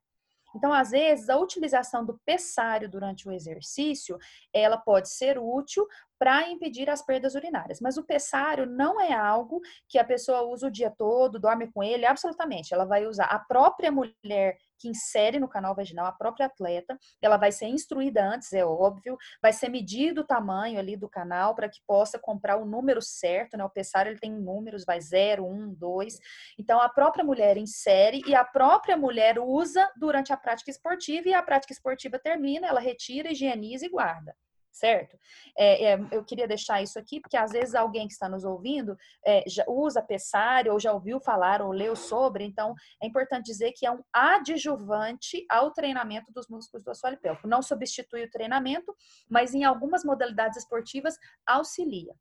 Então, 0.57 0.72
às 0.72 0.93
vezes, 0.93 1.28
a 1.28 1.36
utilização 1.36 2.07
do 2.07 2.18
pessário 2.24 2.88
durante 2.88 3.28
o 3.28 3.32
exercício, 3.32 4.16
ela 4.51 4.78
pode 4.78 5.11
ser 5.11 5.38
útil 5.38 5.86
para 6.18 6.49
impedir 6.49 6.88
as 6.88 7.03
perdas 7.03 7.34
urinárias. 7.34 7.78
Mas 7.78 7.99
o 7.99 8.03
pessário 8.03 8.64
não 8.64 8.99
é 8.99 9.12
algo 9.12 9.61
que 9.86 9.99
a 9.99 10.05
pessoa 10.05 10.41
usa 10.41 10.68
o 10.68 10.70
dia 10.70 10.91
todo, 10.91 11.38
dorme 11.38 11.70
com 11.70 11.82
ele, 11.82 12.07
absolutamente. 12.07 12.72
Ela 12.72 12.86
vai 12.86 13.07
usar 13.07 13.26
a 13.26 13.38
própria 13.38 13.93
mulher 13.93 14.57
que 14.81 14.89
insere 14.89 15.39
no 15.39 15.49
canal 15.49 15.74
vaginal, 15.74 16.07
a 16.07 16.12
própria 16.12 16.47
atleta, 16.47 16.99
ela 17.20 17.37
vai 17.37 17.53
ser 17.53 17.66
instruída 17.66 18.24
antes, 18.24 18.53
é 18.53 18.64
óbvio, 18.64 19.16
vai 19.43 19.53
ser 19.53 19.68
medido 19.68 20.22
o 20.22 20.26
tamanho 20.26 20.78
ali 20.78 20.97
do 20.97 21.09
canal 21.09 21.55
para 21.55 21.68
que 21.68 21.81
possa 21.87 22.18
comprar 22.18 22.57
o 22.57 22.64
número 22.64 23.03
certo, 23.03 23.57
né? 23.57 23.64
O 23.64 23.70
pessário 23.70 24.11
ele 24.11 24.18
tem 24.18 24.33
números, 24.33 24.85
vai 24.85 25.01
0, 25.01 25.47
1, 25.47 25.74
2. 25.74 26.18
Então 26.59 26.81
a 26.81 26.89
própria 26.89 27.24
mulher 27.24 27.57
insere 27.57 28.22
e 28.26 28.35
a 28.35 28.45
própria 28.45 28.97
mulher 28.97 29.39
usa 29.39 29.91
durante 29.97 30.33
a 30.33 30.37
prática 30.37 30.70
esportiva 30.70 31.28
e 31.28 31.35
a 31.35 31.43
prática 31.43 31.72
esportiva 31.72 32.18
termina, 32.18 32.66
ela 32.66 32.81
retira, 32.81 33.31
higieniza 33.31 33.85
e 33.85 33.89
guarda 33.91 34.35
certo? 34.72 35.18
É, 35.56 35.92
é, 35.92 36.00
eu 36.12 36.24
queria 36.24 36.46
deixar 36.46 36.82
isso 36.82 36.98
aqui, 36.98 37.20
porque 37.20 37.36
às 37.36 37.52
vezes 37.52 37.74
alguém 37.74 38.06
que 38.06 38.12
está 38.12 38.28
nos 38.28 38.44
ouvindo 38.44 38.96
é, 39.24 39.44
já 39.46 39.64
usa 39.68 40.02
pessário, 40.02 40.72
ou 40.72 40.80
já 40.80 40.92
ouviu 40.92 41.20
falar, 41.20 41.60
ou 41.60 41.72
leu 41.72 41.96
sobre, 41.96 42.44
então 42.44 42.74
é 43.02 43.06
importante 43.06 43.46
dizer 43.46 43.72
que 43.72 43.86
é 43.86 43.90
um 43.90 44.02
adjuvante 44.12 45.44
ao 45.50 45.72
treinamento 45.72 46.32
dos 46.32 46.48
músculos 46.48 46.84
do 46.84 46.90
assoalho 46.90 47.18
pélvico. 47.18 47.48
Não 47.48 47.62
substitui 47.62 48.24
o 48.24 48.30
treinamento, 48.30 48.94
mas 49.28 49.54
em 49.54 49.64
algumas 49.64 50.04
modalidades 50.04 50.58
esportivas 50.58 51.16
auxilia. 51.46 52.14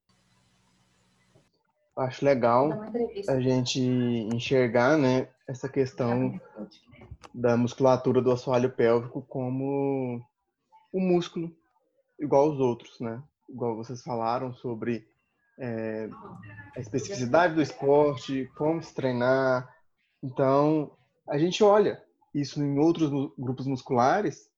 Acho 1.97 2.23
legal 2.23 2.69
a 3.27 3.39
gente 3.41 3.81
enxergar 3.81 4.97
né, 4.97 5.27
essa 5.45 5.67
questão 5.67 6.39
da 7.33 7.57
musculatura 7.57 8.21
do 8.21 8.31
assoalho 8.31 8.71
pélvico 8.71 9.21
como 9.23 10.21
um 10.93 10.99
músculo 11.01 11.53
igual 12.19 12.51
os 12.51 12.59
outros, 12.59 12.99
né? 12.99 13.21
Igual 13.47 13.75
vocês 13.75 14.01
falaram 14.03 14.53
sobre 14.53 15.07
é, 15.57 16.09
a 16.75 16.79
especificidade 16.79 17.55
do 17.55 17.61
esporte, 17.61 18.49
como 18.57 18.81
se 18.81 18.93
treinar. 18.93 19.67
Então, 20.21 20.95
a 21.27 21.37
gente 21.37 21.63
olha 21.63 22.03
isso 22.33 22.61
em 22.61 22.77
outros 22.77 23.09
grupos 23.37 23.65
musculares 23.65 24.49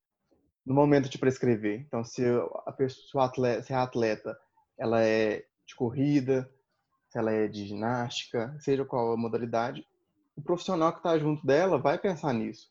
no 0.65 0.73
momento 0.73 1.09
de 1.09 1.17
prescrever. 1.17 1.81
Então, 1.81 2.03
se 2.03 2.23
a 2.65 2.71
pessoa 2.71 3.25
atleta, 3.25 3.63
se 3.63 3.73
a 3.73 3.83
atleta 3.83 4.37
ela 4.77 5.01
é 5.01 5.43
de 5.65 5.75
corrida, 5.75 6.49
se 7.09 7.17
ela 7.17 7.31
é 7.31 7.47
de 7.47 7.65
ginástica, 7.65 8.55
seja 8.59 8.85
qual 8.85 9.13
a 9.13 9.17
modalidade, 9.17 9.85
o 10.35 10.41
profissional 10.41 10.91
que 10.91 10.99
está 10.99 11.17
junto 11.17 11.45
dela 11.45 11.77
vai 11.77 11.97
pensar 11.97 12.33
nisso. 12.33 12.69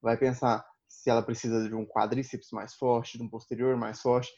Vai 0.00 0.16
pensar 0.16 0.64
se 0.88 1.10
ela 1.10 1.22
precisa 1.22 1.68
de 1.68 1.74
um 1.74 1.86
quadríceps 1.86 2.50
mais 2.50 2.74
forte, 2.74 3.18
de 3.18 3.22
um 3.22 3.28
posterior 3.28 3.76
mais 3.76 4.00
forte. 4.00 4.32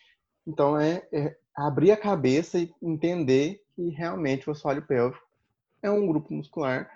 Então, 0.47 0.79
é, 0.79 1.07
é 1.13 1.37
abrir 1.55 1.93
a 1.93 1.97
cabeça 1.97 2.59
e 2.59 2.75
entender 2.83 3.63
que 3.75 3.89
realmente 3.91 4.49
o 4.49 4.53
assoalho 4.53 4.87
pélvico 4.87 5.25
é 5.83 5.91
um 5.91 6.07
grupo 6.07 6.35
muscular 6.35 6.91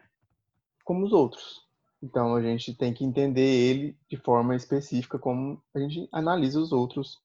como 0.84 1.04
os 1.04 1.12
outros. 1.12 1.62
Então, 2.02 2.34
a 2.34 2.42
gente 2.42 2.74
tem 2.74 2.92
que 2.92 3.04
entender 3.04 3.40
ele 3.40 3.96
de 4.10 4.16
forma 4.18 4.54
específica, 4.54 5.18
como 5.18 5.62
a 5.74 5.78
gente 5.78 6.06
analisa 6.12 6.60
os 6.60 6.72
outros 6.72 7.22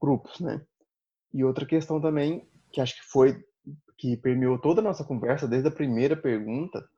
grupos, 0.00 0.38
né? 0.38 0.64
E 1.32 1.42
outra 1.42 1.66
questão 1.66 2.00
também, 2.00 2.46
que 2.70 2.80
acho 2.80 2.94
que 2.94 3.08
foi, 3.10 3.44
que 3.98 4.16
permeou 4.16 4.58
toda 4.58 4.80
a 4.80 4.84
nossa 4.84 5.02
conversa, 5.02 5.48
desde 5.48 5.66
a 5.66 5.72
primeira 5.72 6.16
pergunta, 6.16 6.88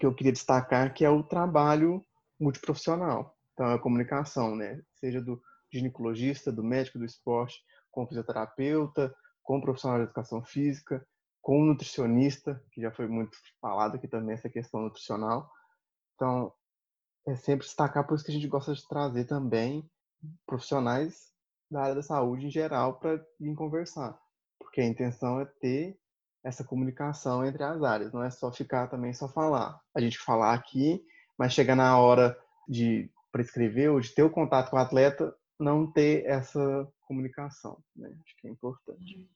que 0.00 0.06
eu 0.06 0.12
queria 0.12 0.32
destacar, 0.32 0.92
que 0.92 1.04
é 1.04 1.10
o 1.10 1.22
trabalho 1.22 2.04
multiprofissional. 2.38 3.36
Então, 3.52 3.66
a 3.66 3.78
comunicação, 3.78 4.54
né? 4.54 4.80
Seja 4.94 5.20
do 5.20 5.40
ginecologista, 5.72 6.52
do 6.52 6.62
médico 6.62 6.98
do 6.98 7.04
esporte, 7.04 7.60
com 7.90 8.06
fisioterapeuta, 8.06 9.14
com 9.42 9.60
profissional 9.60 9.98
de 9.98 10.04
educação 10.04 10.44
física, 10.44 11.06
com 11.40 11.64
nutricionista, 11.64 12.62
que 12.72 12.80
já 12.80 12.90
foi 12.90 13.08
muito 13.08 13.36
falado 13.60 13.96
aqui 13.96 14.06
também 14.06 14.34
essa 14.34 14.48
questão 14.48 14.82
nutricional. 14.82 15.50
Então, 16.14 16.52
é 17.26 17.34
sempre 17.36 17.66
destacar, 17.66 18.06
por 18.06 18.14
isso 18.14 18.24
que 18.24 18.30
a 18.30 18.34
gente 18.34 18.48
gosta 18.48 18.74
de 18.74 18.86
trazer 18.86 19.24
também 19.24 19.88
profissionais 20.46 21.32
da 21.70 21.82
área 21.82 21.94
da 21.94 22.02
saúde 22.02 22.46
em 22.46 22.50
geral 22.50 22.98
para 22.98 23.24
vir 23.38 23.54
conversar, 23.54 24.18
porque 24.58 24.80
a 24.80 24.86
intenção 24.86 25.40
é 25.40 25.44
ter 25.44 25.98
essa 26.42 26.64
comunicação 26.64 27.44
entre 27.44 27.62
as 27.62 27.82
áreas, 27.82 28.12
não 28.12 28.22
é 28.22 28.30
só 28.30 28.50
ficar 28.50 28.88
também 28.88 29.12
só 29.12 29.28
falar. 29.28 29.78
A 29.94 30.00
gente 30.00 30.18
falar 30.18 30.54
aqui, 30.54 31.04
mas 31.38 31.52
chegar 31.52 31.76
na 31.76 31.98
hora 31.98 32.36
de 32.68 33.10
prescrever 33.30 33.90
ou 33.90 34.00
de 34.00 34.10
ter 34.10 34.22
o 34.22 34.30
contato 34.30 34.70
com 34.70 34.76
o 34.76 34.80
atleta, 34.80 35.34
não 35.58 35.90
ter 35.90 36.24
essa 36.26 36.88
comunicação, 37.06 37.78
né? 37.96 38.12
Acho 38.24 38.36
que 38.36 38.48
é 38.48 38.50
importante. 38.50 39.28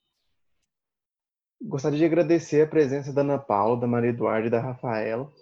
Gostaria 1.63 1.99
de 1.99 2.05
agradecer 2.05 2.63
a 2.63 2.69
presença 2.69 3.13
da 3.13 3.21
Ana 3.21 3.39
Paula, 3.39 3.81
da 3.81 3.87
Maria 3.87 4.11
Eduarda 4.11 4.49
e 4.49 4.51
da 4.51 4.61
Rafaela 4.61 5.33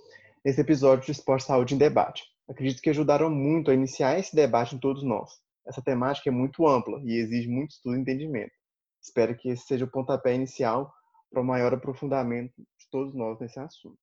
nesse 0.45 0.61
episódio 0.61 1.07
de 1.07 1.13
Esporte 1.13 1.45
Saúde 1.45 1.75
em 1.75 1.79
Debate. 1.79 2.25
Acredito 2.49 2.83
que 2.83 2.91
ajudaram 2.91 3.31
muito 3.31 3.71
a 3.71 3.75
iniciar 3.75 4.19
esse 4.19 4.35
debate 4.35 4.75
em 4.75 4.79
todos 4.79 5.03
nós. 5.03 5.41
essa 5.67 5.83
temática 5.83 6.29
é 6.29 6.33
muito 6.33 6.67
ampla 6.67 7.01
e 7.05 7.15
exige 7.15 7.49
muito 7.49 7.71
estudo 7.71 7.97
e 7.97 8.01
entendimento. 8.01 8.53
Espero 9.01 9.37
que 9.37 9.49
esse 9.49 9.67
seja 9.67 9.85
o 9.85 9.91
pontapé 9.91 10.35
inicial 10.35 10.93
para 11.31 11.41
o 11.41 11.45
maior 11.45 11.73
aprofundamento 11.73 12.55
de 12.57 12.91
todos 12.91 13.15
nós 13.15 13.39
nesse 13.39 13.59
assunto. 13.61 13.99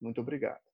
Muito 0.00 0.20
obrigado. 0.20 0.69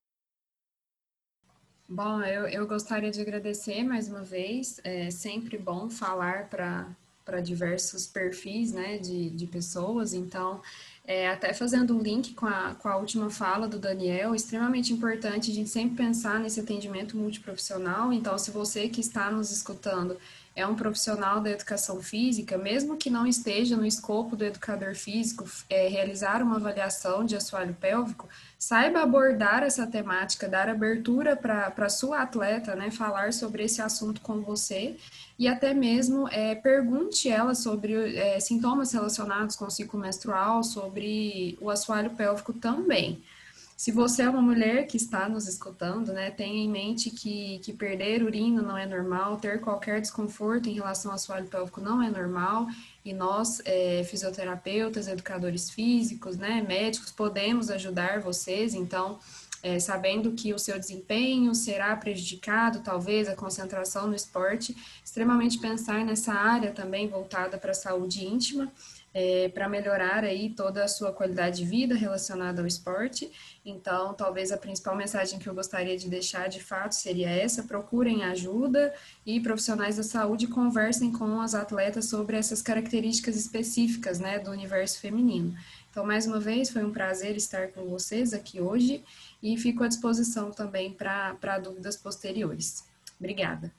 Bom, 1.89 2.21
eu, 2.23 2.49
eu 2.49 2.67
gostaria 2.67 3.13
de 3.13 3.21
agradecer 3.21 3.85
mais 3.85 4.09
uma 4.09 4.23
vez. 4.23 4.81
É 4.83 5.09
sempre 5.11 5.57
bom 5.57 5.89
falar 5.89 6.49
para 6.49 7.41
diversos 7.41 8.09
perfis 8.09 8.73
né, 8.73 8.99
de, 8.99 9.31
de 9.31 9.47
pessoas, 9.47 10.13
então 10.13 10.61
é, 11.05 11.31
até 11.31 11.55
fazendo 11.55 11.97
um 11.97 12.01
link 12.01 12.35
com 12.35 12.47
a, 12.47 12.75
com 12.75 12.89
a 12.89 12.97
última 12.97 13.31
fala 13.31 13.69
do 13.69 13.79
Daniel, 13.79 14.35
extremamente 14.35 14.93
importante 14.93 15.53
a 15.53 15.55
gente 15.55 15.71
sempre 15.71 15.97
pensar 15.97 16.41
nesse 16.41 16.59
atendimento 16.59 17.17
multiprofissional. 17.17 18.13
Então, 18.13 18.37
se 18.37 18.51
você 18.51 18.89
que 18.89 19.01
está 19.01 19.31
nos 19.31 19.53
escutando 19.53 20.19
é 20.57 20.67
um 20.67 20.75
profissional 20.75 21.39
da 21.39 21.51
educação 21.51 22.03
física, 22.03 22.57
mesmo 22.57 22.97
que 22.97 23.11
não 23.11 23.27
esteja 23.27 23.77
no 23.77 23.85
escopo 23.85 24.35
do 24.35 24.43
educador 24.43 24.95
físico 24.95 25.45
é, 25.69 25.87
realizar 25.87 26.43
uma 26.43 26.57
avaliação 26.57 27.25
de 27.25 27.37
assoalho 27.37 27.77
pélvico, 27.79 28.27
saiba 28.59 29.03
abordar 29.03 29.63
essa 29.63 29.87
temática, 29.87 30.49
dar 30.49 30.71
abertura 30.71 31.37
para 31.37 31.73
a 31.77 31.89
sua 31.91 32.23
atleta, 32.23 32.75
né, 32.75 32.91
falar 32.91 33.35
sobre 33.35 33.65
esse 33.65 33.83
assunto 33.83 34.23
com 34.23 34.41
você 34.41 34.97
e 35.39 35.47
até 35.47 35.75
mesmo 35.75 36.27
é, 36.29 36.55
pergunte 36.55 37.29
ela 37.29 37.55
sobre 37.55 38.17
é, 38.17 38.41
sintomas 38.41 38.93
relacionados 38.93 39.57
com 39.57 39.67
o 39.67 39.71
ciclo 39.71 40.01
menstrual, 40.01 40.63
sobre 40.65 41.59
o 41.61 41.69
assoalho 41.69 42.11
pélvico 42.11 42.55
também. 42.55 43.23
Se 43.77 43.93
você 43.93 44.23
é 44.23 44.31
uma 44.31 44.41
mulher 44.41 44.87
que 44.87 44.97
está 44.97 45.29
nos 45.29 45.47
escutando, 45.47 46.11
né, 46.11 46.31
tenha 46.31 46.65
em 46.65 46.69
mente 46.69 47.11
que, 47.11 47.59
que 47.59 47.75
perder 47.75 48.23
urina 48.23 48.63
não 48.63 48.75
é 48.75 48.87
normal, 48.87 49.37
ter 49.37 49.61
qualquer 49.61 50.01
desconforto 50.01 50.67
em 50.67 50.73
relação 50.73 51.11
ao 51.11 51.17
assoalho 51.17 51.47
pélvico 51.47 51.83
não 51.83 52.03
é 52.03 52.09
normal, 52.09 52.67
e 53.05 53.13
nós, 53.13 53.61
é, 53.67 54.03
fisioterapeutas, 54.05 55.09
educadores 55.09 55.69
físicos, 55.69 56.39
né, 56.39 56.65
médicos, 56.67 57.13
podemos 57.13 57.71
ajudar 57.71 58.19
vocês, 58.21 58.73
então 58.73 59.19
é, 59.63 59.79
sabendo 59.79 60.33
que 60.33 60.55
o 60.55 60.59
seu 60.59 60.79
desempenho 60.79 61.55
será 61.55 61.95
prejudicado, 61.97 62.81
talvez 62.81 63.29
a 63.29 63.37
concentração 63.37 64.07
no 64.07 64.15
esporte, 64.15 64.75
extremamente 65.05 65.59
pensar 65.59 66.03
nessa 66.03 66.33
área 66.33 66.73
também 66.73 67.09
voltada 67.09 67.59
para 67.59 67.73
a 67.73 67.75
saúde 67.75 68.25
íntima, 68.25 68.73
é, 69.19 69.49
para 69.49 69.67
melhorar 69.67 70.25
aí 70.25 70.51
toda 70.51 70.85
a 70.85 70.89
sua 70.89 71.11
qualidade 71.11 71.57
de 71.57 71.65
vida 71.65 71.95
relacionada 71.95 72.61
ao 72.61 72.67
esporte. 72.67 73.33
Então, 73.65 74.13
talvez 74.13 74.53
a 74.53 74.59
principal 74.59 74.95
mensagem 74.95 75.39
que 75.39 75.49
eu 75.49 75.55
gostaria 75.55 75.97
de 75.97 76.07
deixar 76.07 76.51
de 76.51 76.63
fato 76.63 76.93
seria 76.93 77.31
essa: 77.31 77.63
procurem 77.63 78.25
ajuda 78.25 78.95
e 79.25 79.41
profissionais 79.41 79.97
da 79.97 80.03
saúde 80.03 80.47
conversem 80.47 81.11
com 81.11 81.41
as 81.41 81.55
atletas 81.55 82.11
sobre 82.11 82.37
essas 82.37 82.61
características 82.61 83.37
específicas 83.37 84.21
né, 84.21 84.39
do 84.39 84.51
universo 84.51 85.01
feminino. 85.01 85.57
Então, 85.91 86.05
mais 86.05 86.27
uma 86.27 86.39
vez, 86.39 86.69
foi 86.69 86.85
um 86.85 86.93
prazer 86.93 87.37
estar 87.37 87.69
com 87.69 87.87
vocês 87.87 88.35
aqui 88.35 88.61
hoje 88.61 89.03
e 89.43 89.57
fico 89.57 89.83
à 89.83 89.89
disposição 89.89 90.51
também 90.51 90.93
para 90.93 91.59
dúvidas 91.59 91.97
posteriores. 91.97 92.85
Obrigada. 93.19 93.73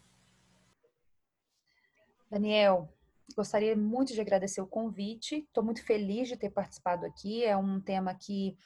Daniel, 2.32 2.90
gostaria 3.36 3.76
muito 3.76 4.14
de 4.14 4.22
agradecer 4.22 4.62
o 4.62 4.68
convite. 4.68 5.38
Estou 5.38 5.64
muito 5.64 5.84
feliz 5.84 6.28
de 6.28 6.38
ter 6.38 6.50
participado 6.50 7.06
aqui. 7.06 7.44
É 7.44 7.56
um 7.56 7.80
tema 7.80 8.14
que 8.14 8.58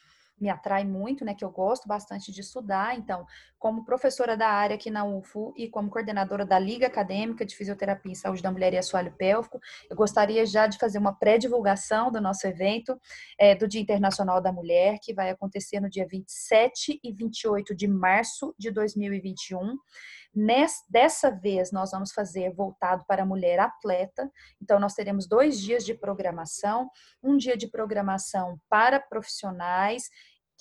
me 0.42 0.50
atrai 0.50 0.84
muito, 0.84 1.24
né, 1.24 1.36
que 1.36 1.46
eu 1.46 1.52
gosto 1.52 1.88
bastante 1.88 2.32
de 2.32 2.42
estudar. 2.42 2.98
Então, 2.98 3.26
como 3.60 3.86
professora 3.86 4.36
da 4.36 4.48
área 4.48 4.76
aqui 4.76 4.90
na 4.90 5.06
UFO 5.06 5.54
e 5.56 5.70
como 5.70 5.92
coordenadora 5.92 6.44
da 6.44 6.58
Liga 6.58 6.88
Acadêmica 6.88 7.46
de 7.46 7.56
Fisioterapia 7.56 8.12
e 8.12 8.16
Saúde 8.16 8.42
da 8.42 8.52
Mulher 8.52 8.74
e 8.74 8.78
Assoalho 8.78 9.14
Pélvico, 9.16 9.60
eu 9.88 9.96
gostaria 9.96 10.44
já 10.44 10.66
de 10.66 10.80
fazer 10.80 10.98
uma 10.98 11.14
pré-divulgação 11.14 12.12
do 12.12 12.20
nosso 12.20 12.48
evento 12.48 13.00
é, 13.38 13.54
do 13.54 13.68
Dia 13.68 13.82
Internacional 13.82 14.42
da 14.42 14.52
Mulher, 14.52 14.98
que 15.00 15.14
vai 15.14 15.30
acontecer 15.30 15.80
no 15.80 15.90
dia 15.90 16.08
27 16.08 17.00
e 17.04 17.14
28 17.14 17.76
de 17.76 17.88
março 17.88 18.56
de 18.58 18.72
2021. 18.72 19.78
Nessa, 20.34 20.84
dessa 20.90 21.30
vez, 21.30 21.72
nós 21.72 21.92
vamos 21.92 22.14
fazer 22.14 22.54
voltado 22.54 23.04
para 23.06 23.24
a 23.24 23.26
mulher 23.26 23.60
atleta. 23.60 24.32
Então, 24.62 24.80
nós 24.80 24.94
teremos 24.94 25.28
dois 25.28 25.60
dias 25.60 25.84
de 25.86 25.94
programação: 25.94 26.90
um 27.22 27.36
dia 27.36 27.58
de 27.58 27.68
programação 27.68 28.58
para 28.70 29.00
profissionais 29.00 30.10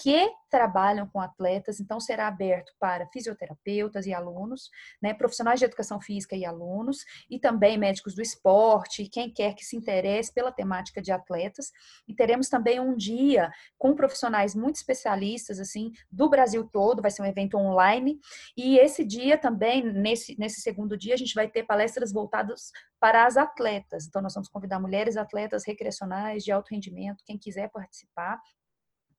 que 0.01 0.33
trabalham 0.49 1.07
com 1.07 1.21
atletas, 1.21 1.79
então 1.79 2.01
será 2.01 2.27
aberto 2.27 2.73
para 2.81 3.07
fisioterapeutas 3.09 4.07
e 4.07 4.15
alunos, 4.15 4.71
né, 5.01 5.13
profissionais 5.13 5.61
de 5.61 5.67
educação 5.67 6.01
física 6.01 6.35
e 6.35 6.45
alunos, 6.45 7.05
e 7.29 7.39
também 7.39 7.77
médicos 7.77 8.15
do 8.15 8.23
esporte, 8.23 9.09
quem 9.11 9.31
quer 9.31 9.55
que 9.55 9.63
se 9.63 9.77
interesse 9.77 10.33
pela 10.33 10.51
temática 10.51 11.03
de 11.03 11.13
atletas. 11.13 11.71
E 12.09 12.15
teremos 12.15 12.49
também 12.49 12.81
um 12.81 12.97
dia 12.97 13.53
com 13.79 13.95
profissionais 13.95 14.55
muito 14.55 14.77
especialistas, 14.77 15.61
assim, 15.61 15.93
do 16.11 16.31
Brasil 16.31 16.67
todo, 16.73 17.03
vai 17.03 17.11
ser 17.11 17.21
um 17.21 17.27
evento 17.27 17.59
online, 17.59 18.19
e 18.57 18.79
esse 18.79 19.05
dia 19.05 19.37
também, 19.37 19.83
nesse, 19.85 20.35
nesse 20.39 20.63
segundo 20.63 20.97
dia, 20.97 21.13
a 21.13 21.19
gente 21.19 21.35
vai 21.35 21.47
ter 21.47 21.65
palestras 21.65 22.11
voltadas 22.11 22.73
para 22.99 23.27
as 23.27 23.37
atletas. 23.37 24.07
Então, 24.07 24.23
nós 24.23 24.33
vamos 24.33 24.49
convidar 24.49 24.81
mulheres 24.81 25.19
atletas 25.19 25.65
recreacionais 25.67 26.43
de 26.43 26.51
alto 26.51 26.71
rendimento, 26.71 27.23
quem 27.25 27.37
quiser 27.37 27.71
participar, 27.71 28.41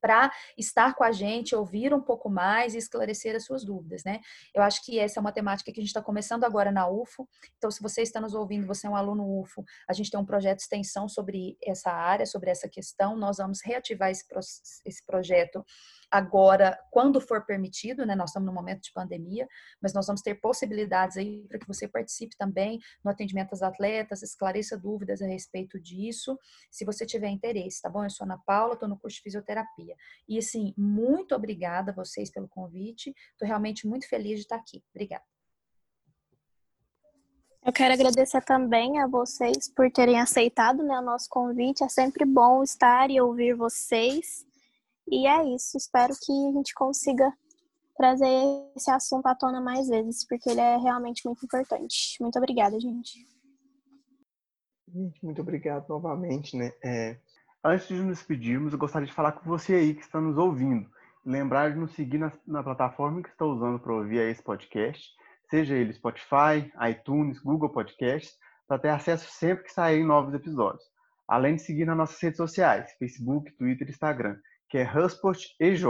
para 0.01 0.31
estar 0.57 0.95
com 0.95 1.03
a 1.03 1.11
gente, 1.11 1.55
ouvir 1.55 1.93
um 1.93 2.01
pouco 2.01 2.29
mais 2.29 2.73
e 2.73 2.77
esclarecer 2.77 3.35
as 3.35 3.45
suas 3.45 3.63
dúvidas, 3.63 4.03
né? 4.03 4.19
Eu 4.53 4.63
acho 4.63 4.83
que 4.83 4.99
essa 4.99 5.19
é 5.19 5.21
uma 5.21 5.31
temática 5.31 5.71
que 5.71 5.79
a 5.79 5.83
gente 5.83 5.89
está 5.89 6.01
começando 6.01 6.43
agora 6.43 6.71
na 6.71 6.89
UFO. 6.89 7.27
Então, 7.57 7.69
se 7.69 7.81
você 7.81 8.01
está 8.01 8.19
nos 8.19 8.33
ouvindo, 8.33 8.65
você 8.65 8.87
é 8.87 8.89
um 8.89 8.95
aluno 8.95 9.39
UFO, 9.39 9.63
a 9.87 9.93
gente 9.93 10.09
tem 10.09 10.19
um 10.19 10.25
projeto 10.25 10.57
de 10.57 10.63
extensão 10.63 11.07
sobre 11.07 11.57
essa 11.63 11.91
área, 11.91 12.25
sobre 12.25 12.49
essa 12.49 12.67
questão. 12.67 13.15
Nós 13.15 13.37
vamos 13.37 13.61
reativar 13.63 14.09
esse, 14.09 14.25
esse 14.85 15.05
projeto 15.05 15.63
agora, 16.11 16.77
quando 16.91 17.21
for 17.21 17.45
permitido, 17.45 18.05
né? 18.05 18.13
Nós 18.13 18.31
estamos 18.31 18.45
no 18.45 18.53
momento 18.53 18.83
de 18.83 18.91
pandemia, 18.91 19.47
mas 19.81 19.93
nós 19.93 20.05
vamos 20.05 20.21
ter 20.21 20.35
possibilidades 20.35 21.15
aí 21.15 21.47
para 21.47 21.57
que 21.57 21.67
você 21.67 21.87
participe 21.87 22.35
também 22.37 22.79
no 23.03 23.09
atendimento 23.09 23.53
às 23.53 23.61
atletas, 23.61 24.21
esclareça 24.21 24.77
dúvidas 24.77 25.21
a 25.21 25.25
respeito 25.25 25.79
disso, 25.79 26.37
se 26.69 26.83
você 26.83 27.05
tiver 27.05 27.29
interesse, 27.29 27.81
tá 27.81 27.89
bom? 27.89 28.03
Eu 28.03 28.09
sou 28.09 28.25
Ana 28.25 28.37
Paula, 28.45 28.73
estou 28.73 28.89
no 28.89 28.99
curso 28.99 29.17
de 29.17 29.23
fisioterapia. 29.23 29.95
E 30.27 30.37
assim, 30.37 30.73
muito 30.77 31.33
obrigada 31.33 31.91
a 31.91 31.95
vocês 31.95 32.29
pelo 32.29 32.49
convite. 32.49 33.13
Estou 33.31 33.47
realmente 33.47 33.87
muito 33.87 34.07
feliz 34.07 34.35
de 34.35 34.41
estar 34.41 34.57
aqui. 34.57 34.83
Obrigada. 34.93 35.23
Eu 37.63 37.71
quero 37.71 37.93
agradecer 37.93 38.41
também 38.41 38.99
a 38.99 39.05
vocês 39.05 39.69
por 39.69 39.91
terem 39.91 40.19
aceitado 40.19 40.81
né, 40.81 40.97
o 40.97 41.03
nosso 41.03 41.29
convite. 41.29 41.83
É 41.83 41.89
sempre 41.89 42.25
bom 42.25 42.63
estar 42.63 43.11
e 43.11 43.21
ouvir 43.21 43.53
vocês. 43.53 44.45
E 45.11 45.27
é 45.27 45.43
isso. 45.53 45.77
Espero 45.77 46.13
que 46.13 46.31
a 46.31 46.51
gente 46.53 46.73
consiga 46.73 47.29
trazer 47.97 48.71
esse 48.75 48.89
assunto 48.89 49.27
à 49.27 49.35
tona 49.35 49.59
mais 49.59 49.89
vezes, 49.89 50.25
porque 50.25 50.49
ele 50.49 50.61
é 50.61 50.77
realmente 50.77 51.25
muito 51.25 51.43
importante. 51.43 52.15
Muito 52.21 52.37
obrigada, 52.37 52.79
gente. 52.79 53.27
Muito 55.21 55.41
obrigado 55.41 55.87
novamente, 55.89 56.55
né? 56.55 56.71
É, 56.81 57.17
antes 57.63 57.89
de 57.89 57.95
nos 57.95 58.17
despedirmos, 58.17 58.71
eu 58.71 58.79
gostaria 58.79 59.05
de 59.05 59.13
falar 59.13 59.33
com 59.33 59.47
você 59.47 59.75
aí 59.75 59.93
que 59.93 60.01
está 60.01 60.19
nos 60.21 60.37
ouvindo. 60.37 60.89
Lembrar 61.25 61.71
de 61.71 61.77
nos 61.77 61.93
seguir 61.93 62.17
na, 62.17 62.31
na 62.47 62.63
plataforma 62.63 63.21
que 63.21 63.29
está 63.29 63.45
usando 63.45 63.79
para 63.79 63.93
ouvir 63.93 64.19
esse 64.29 64.41
podcast, 64.41 65.09
seja 65.49 65.75
ele 65.75 65.93
Spotify, 65.93 66.71
iTunes, 66.89 67.37
Google 67.39 67.69
Podcasts, 67.69 68.35
para 68.65 68.79
ter 68.79 68.89
acesso 68.89 69.29
sempre 69.29 69.65
que 69.65 69.73
saírem 69.73 70.05
novos 70.05 70.33
episódios. 70.33 70.83
Além 71.27 71.55
de 71.55 71.61
seguir 71.61 71.85
nas 71.85 71.97
nossas 71.97 72.19
redes 72.19 72.37
sociais, 72.37 72.91
Facebook, 72.97 73.51
Twitter 73.57 73.87
e 73.87 73.91
Instagram 73.91 74.37
que 74.71 74.77
é 74.77 74.89
Husport 74.89 75.47
EJ. 75.59 75.83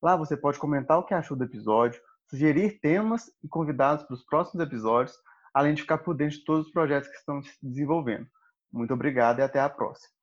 Lá 0.00 0.14
você 0.14 0.36
pode 0.36 0.58
comentar 0.58 0.98
o 0.98 1.02
que 1.02 1.12
achou 1.12 1.36
do 1.36 1.42
episódio, 1.42 2.00
sugerir 2.30 2.78
temas 2.80 3.24
e 3.42 3.48
convidados 3.48 4.04
para 4.04 4.14
os 4.14 4.24
próximos 4.24 4.64
episódios, 4.64 5.16
além 5.52 5.74
de 5.74 5.82
ficar 5.82 5.98
por 5.98 6.14
dentro 6.14 6.38
de 6.38 6.44
todos 6.44 6.66
os 6.66 6.72
projetos 6.72 7.08
que 7.08 7.16
estão 7.16 7.42
se 7.42 7.58
desenvolvendo. 7.60 8.26
Muito 8.72 8.94
obrigado 8.94 9.40
e 9.40 9.42
até 9.42 9.60
a 9.60 9.68
próxima. 9.68 10.14